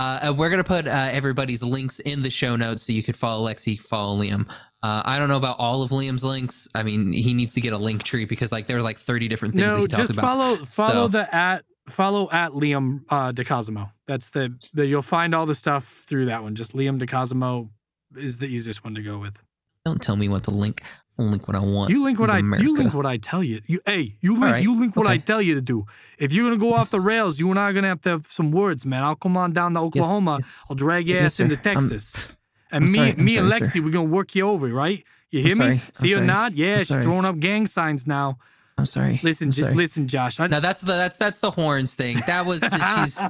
Uh, 0.00 0.32
we're 0.36 0.48
gonna 0.48 0.62
put 0.62 0.86
uh, 0.86 0.90
everybody's 1.10 1.60
links 1.60 1.98
in 1.98 2.22
the 2.22 2.30
show 2.30 2.54
notes 2.54 2.84
so 2.84 2.92
you 2.92 3.02
could 3.02 3.16
follow 3.16 3.44
Lexi, 3.52 3.76
follow 3.76 4.22
Liam. 4.22 4.48
Uh, 4.82 5.02
I 5.04 5.18
don't 5.18 5.28
know 5.28 5.36
about 5.36 5.58
all 5.58 5.82
of 5.82 5.90
Liam's 5.90 6.22
links. 6.22 6.68
I 6.74 6.82
mean, 6.84 7.12
he 7.12 7.34
needs 7.34 7.52
to 7.54 7.60
get 7.60 7.72
a 7.72 7.78
link 7.78 8.04
tree 8.04 8.24
because 8.26 8.52
like 8.52 8.66
there 8.68 8.78
are 8.78 8.82
like 8.82 8.98
thirty 8.98 9.26
different 9.28 9.54
things 9.54 9.64
that 9.64 9.70
no, 9.74 9.80
he 9.82 9.86
talks 9.88 9.98
just 10.08 10.10
about. 10.12 10.22
follow 10.22 10.56
follow 10.56 11.06
So- 11.06 11.08
the 11.08 11.34
at 11.34 11.64
follow 11.88 12.28
at 12.30 12.52
Liam 12.52 13.00
uh, 13.08 13.32
DeCosimo. 13.32 13.90
That's 14.06 14.28
the, 14.30 14.54
the 14.74 14.86
you'll 14.86 15.02
find 15.02 15.34
all 15.34 15.46
the 15.46 15.54
stuff 15.54 15.84
through 15.84 16.26
that 16.26 16.42
one. 16.42 16.54
Just 16.54 16.74
Liam 16.74 17.00
DeCosimo 17.00 17.70
is 18.16 18.38
the 18.38 18.46
easiest 18.46 18.84
one 18.84 18.94
to 18.94 19.02
go 19.02 19.18
with. 19.18 19.42
Don't 19.84 20.00
tell 20.02 20.14
me 20.16 20.28
what 20.28 20.44
to 20.44 20.50
link. 20.50 20.82
I'll 21.18 21.26
link 21.26 21.48
what 21.48 21.56
I 21.56 21.60
want. 21.60 21.90
You 21.90 22.04
link 22.04 22.20
what 22.20 22.30
I 22.30 22.38
America. 22.38 22.62
you 22.64 22.76
link 22.76 22.94
what 22.94 23.06
I 23.06 23.16
tell 23.16 23.42
you. 23.42 23.60
You 23.66 23.80
hey 23.86 24.14
you 24.20 24.34
link 24.34 24.44
right, 24.52 24.62
you 24.62 24.78
link 24.78 24.94
what 24.94 25.06
I 25.08 25.16
tell 25.18 25.42
you 25.42 25.54
to 25.56 25.60
do. 25.62 25.84
If 26.18 26.32
you're 26.32 26.44
gonna 26.44 26.60
go 26.60 26.74
off 26.74 26.90
the 26.90 27.00
rails, 27.00 27.40
you 27.40 27.50
and 27.50 27.58
I 27.58 27.70
are 27.70 27.72
gonna 27.72 27.88
have 27.88 28.02
to 28.02 28.10
have 28.10 28.26
some 28.26 28.52
words, 28.52 28.86
man. 28.86 29.02
I'll 29.02 29.16
come 29.16 29.36
on 29.36 29.52
down 29.52 29.74
to 29.74 29.80
Oklahoma. 29.80 30.38
yes. 30.40 30.64
I'll 30.70 30.76
drag 30.76 31.08
your 31.08 31.16
Yes, 31.22 31.34
ass 31.36 31.40
into 31.40 31.56
I'm- 31.56 31.62
Texas. 31.64 32.32
And 32.72 32.84
I'm 32.84 32.92
me 32.92 32.98
sorry, 32.98 33.10
I'm 33.12 33.24
me 33.24 33.36
and 33.38 33.50
Lexi, 33.52 33.66
sir. 33.74 33.82
we're 33.82 33.92
gonna 33.92 34.08
work 34.08 34.34
you 34.34 34.48
over, 34.48 34.68
right? 34.68 35.02
You 35.30 35.42
hear 35.42 35.52
I'm 35.52 35.58
me? 35.58 35.64
sorry, 35.64 35.72
I'm 35.86 35.92
See 35.94 36.12
or 36.12 36.16
sorry. 36.16 36.26
not? 36.26 36.54
Yeah, 36.54 36.72
I'm 36.74 36.78
she's 36.80 36.88
sorry. 36.88 37.02
throwing 37.02 37.24
up 37.24 37.38
gang 37.38 37.66
signs 37.66 38.06
now. 38.06 38.38
I'm 38.78 38.86
sorry. 38.86 39.20
Listen, 39.22 39.48
I'm 39.48 39.52
J- 39.52 39.70
listen, 39.72 40.06
Josh. 40.08 40.38
I, 40.40 40.46
Now 40.46 40.60
that's 40.60 40.80
the 40.80 40.92
that's 40.92 41.16
that's 41.16 41.40
the 41.40 41.50
horns 41.50 41.94
thing. 41.94 42.16
That 42.26 42.46
was 42.46 42.60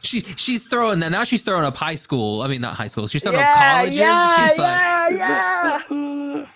she's 0.00 0.20
she 0.22 0.34
she's 0.36 0.66
throwing 0.66 1.00
that 1.00 1.10
now. 1.10 1.24
She's 1.24 1.42
throwing 1.42 1.64
up 1.64 1.76
high 1.76 1.96
school. 1.96 2.40
I 2.42 2.48
mean, 2.48 2.60
not 2.62 2.74
high 2.74 2.88
school. 2.88 3.06
She's 3.08 3.22
throwing 3.22 3.36
up 3.38 3.42
yeah, 3.42 3.76
colleges. 3.76 3.98
yeah, 3.98 4.48
she's 4.48 4.58
like, 4.58 4.78
yeah, 5.18 6.46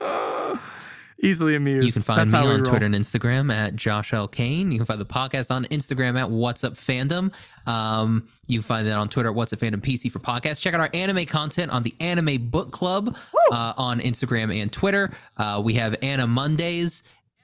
yeah. 0.00 0.60
Easily 1.22 1.54
amused. 1.54 1.86
You 1.86 1.92
can 1.92 2.02
find 2.02 2.20
That's 2.20 2.32
me 2.32 2.38
on 2.50 2.62
roll. 2.62 2.70
Twitter 2.70 2.86
and 2.86 2.94
Instagram 2.94 3.52
at 3.52 3.76
Josh 3.76 4.12
L. 4.12 4.26
Kane. 4.26 4.72
You 4.72 4.78
can 4.78 4.86
find 4.86 5.00
the 5.00 5.04
podcast 5.04 5.50
on 5.50 5.64
Instagram 5.66 6.18
at 6.18 6.30
What's 6.30 6.64
Up 6.64 6.74
Fandom. 6.74 7.30
Um, 7.66 8.28
you 8.48 8.58
can 8.58 8.66
find 8.66 8.86
that 8.86 8.96
on 8.96 9.08
Twitter 9.08 9.28
at 9.28 9.34
What's 9.34 9.52
Up 9.52 9.58
Fandom 9.58 9.80
PC 9.82 10.10
for 10.10 10.18
podcasts. 10.18 10.60
Check 10.60 10.74
out 10.74 10.80
our 10.80 10.90
anime 10.94 11.26
content 11.26 11.70
on 11.72 11.82
the 11.82 11.94
Anime 12.00 12.48
Book 12.48 12.70
Club 12.72 13.16
uh, 13.52 13.74
on 13.76 14.00
Instagram 14.00 14.54
and 14.62 14.72
Twitter. 14.72 15.12
Uh, 15.36 15.60
we 15.62 15.74
have 15.74 15.94
Anna 16.02 16.26
Mondays 16.26 17.02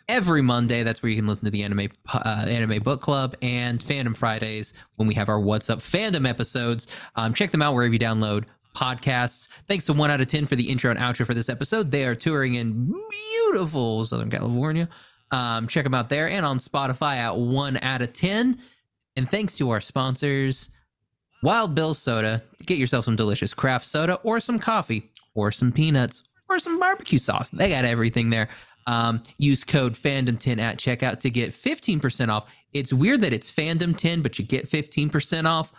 every 0.09 0.43
Monday. 0.43 0.83
That's 0.83 1.03
where 1.03 1.11
you 1.11 1.17
can 1.17 1.27
listen 1.27 1.45
to 1.45 1.51
the 1.51 1.63
anime 1.63 1.89
uh, 2.13 2.45
anime 2.49 2.83
book 2.83 3.01
club 3.01 3.35
and 3.43 3.81
Fandom 3.81 4.17
Fridays 4.17 4.73
when 4.97 5.09
we 5.09 5.15
have 5.15 5.29
our 5.29 5.41
What's 5.41 5.69
Up 5.69 5.81
Fandom 5.81 6.29
episodes. 6.29 6.87
Um, 7.17 7.35
check 7.35 7.51
them 7.51 7.63
out 7.63 7.75
wherever 7.75 7.93
you 7.93 7.99
download 7.99 8.45
podcasts. 8.77 9.49
Thanks 9.67 9.87
to 9.87 9.95
One 9.95 10.11
Out 10.11 10.21
of 10.21 10.29
Ten 10.29 10.47
for 10.47 10.55
the 10.55 10.69
intro 10.69 10.91
and 10.91 11.01
outro 11.01 11.27
for 11.27 11.35
this 11.35 11.49
episode. 11.49 11.91
They 11.91 12.05
are 12.05 12.15
touring 12.15 12.55
in 12.55 12.95
beautiful 13.11 14.05
Southern 14.05 14.31
California. 14.31 14.89
Um, 15.31 15.67
check 15.67 15.85
them 15.85 15.95
out 15.95 16.09
there 16.11 16.29
and 16.29 16.45
on 16.45 16.59
Spotify 16.59 17.17
at 17.17 17.37
One 17.37 17.79
Out 17.79 18.03
of 18.03 18.13
Ten. 18.13 18.59
And 19.17 19.29
thanks 19.29 19.57
to 19.57 19.71
our 19.71 19.81
sponsors, 19.81 20.69
Wild 21.43 21.75
Bill 21.75 21.95
Soda. 21.95 22.43
Get 22.67 22.79
yourself 22.79 23.07
some 23.07 23.17
delicious 23.17 23.55
craft 23.55 23.87
soda 23.87 24.17
or 24.23 24.41
some 24.41 24.59
coffee 24.59 25.11
or 25.35 25.51
some 25.51 25.73
peanuts 25.73 26.23
or 26.49 26.59
some 26.59 26.79
barbecue 26.79 27.19
sauce. 27.19 27.49
They 27.51 27.71
got 27.71 27.85
everything 27.85 28.31
there. 28.31 28.49
Um, 28.87 29.23
use 29.39 29.65
code 29.65 29.95
FANDOM10 29.95 30.61
at 30.61 30.79
checkout 30.79 31.19
to 31.21 31.31
get 31.31 31.51
15% 31.51 32.29
off. 32.29 32.49
It's 32.73 32.93
weird 32.93 33.23
that 33.23 33.33
it's 33.33 33.51
FANDOM10, 33.51 34.23
but 34.23 34.39
you 34.39 34.45
get 34.45 34.69
15% 34.69 35.47
off. 35.47 35.73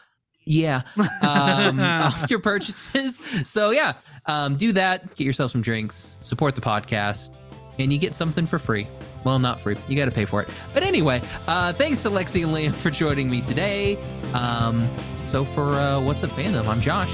Yeah, 0.48 0.84
um, 1.22 1.80
off 1.80 2.30
your 2.30 2.40
purchases. 2.40 3.18
So 3.48 3.72
yeah, 3.72 3.94
um, 4.26 4.56
do 4.56 4.72
that. 4.74 5.16
Get 5.16 5.26
yourself 5.26 5.52
some 5.52 5.62
drinks. 5.62 6.16
Support 6.20 6.56
the 6.56 6.62
podcast, 6.62 7.36
and 7.80 7.92
you 7.92 8.00
get 8.00 8.16
something 8.16 8.46
for 8.46 8.58
free. 8.58 8.88
Well, 9.24 9.40
not 9.40 9.60
free. 9.60 9.76
You 9.90 9.98
got 9.98 10.06
to 10.06 10.12
pay 10.12 10.26
for 10.26 10.42
it. 10.42 10.50
But 10.74 10.84
anyway, 10.84 11.22
uh, 11.48 11.74
thanks 11.74 12.02
to 12.04 12.10
Lexi 12.10 12.44
and 12.44 12.54
Liam 12.54 12.74
for 12.74 12.90
joining 12.90 13.30
me 13.30 13.42
today. 13.42 13.98
Um, 14.34 14.90
so 15.24 15.44
for 15.44 15.72
uh, 15.72 16.00
what's 16.00 16.24
up, 16.24 16.30
fandom? 16.32 16.66
I'm 16.68 16.82
Josh. 16.82 17.14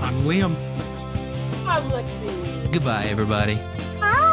I'm 0.00 0.22
Liam. 0.24 0.56
I'm 1.66 1.84
Lexi. 1.90 2.72
Goodbye, 2.72 3.04
everybody. 3.04 3.54
Hi. 4.00 4.27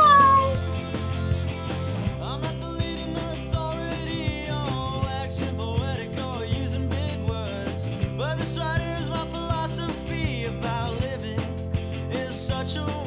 This 8.46 8.60
writer 8.60 8.96
is 9.00 9.10
my 9.10 9.26
philosophy 9.26 10.46
about 10.46 10.94
living 11.02 11.40
is 12.12 12.36
such 12.36 12.76
a 12.76 13.05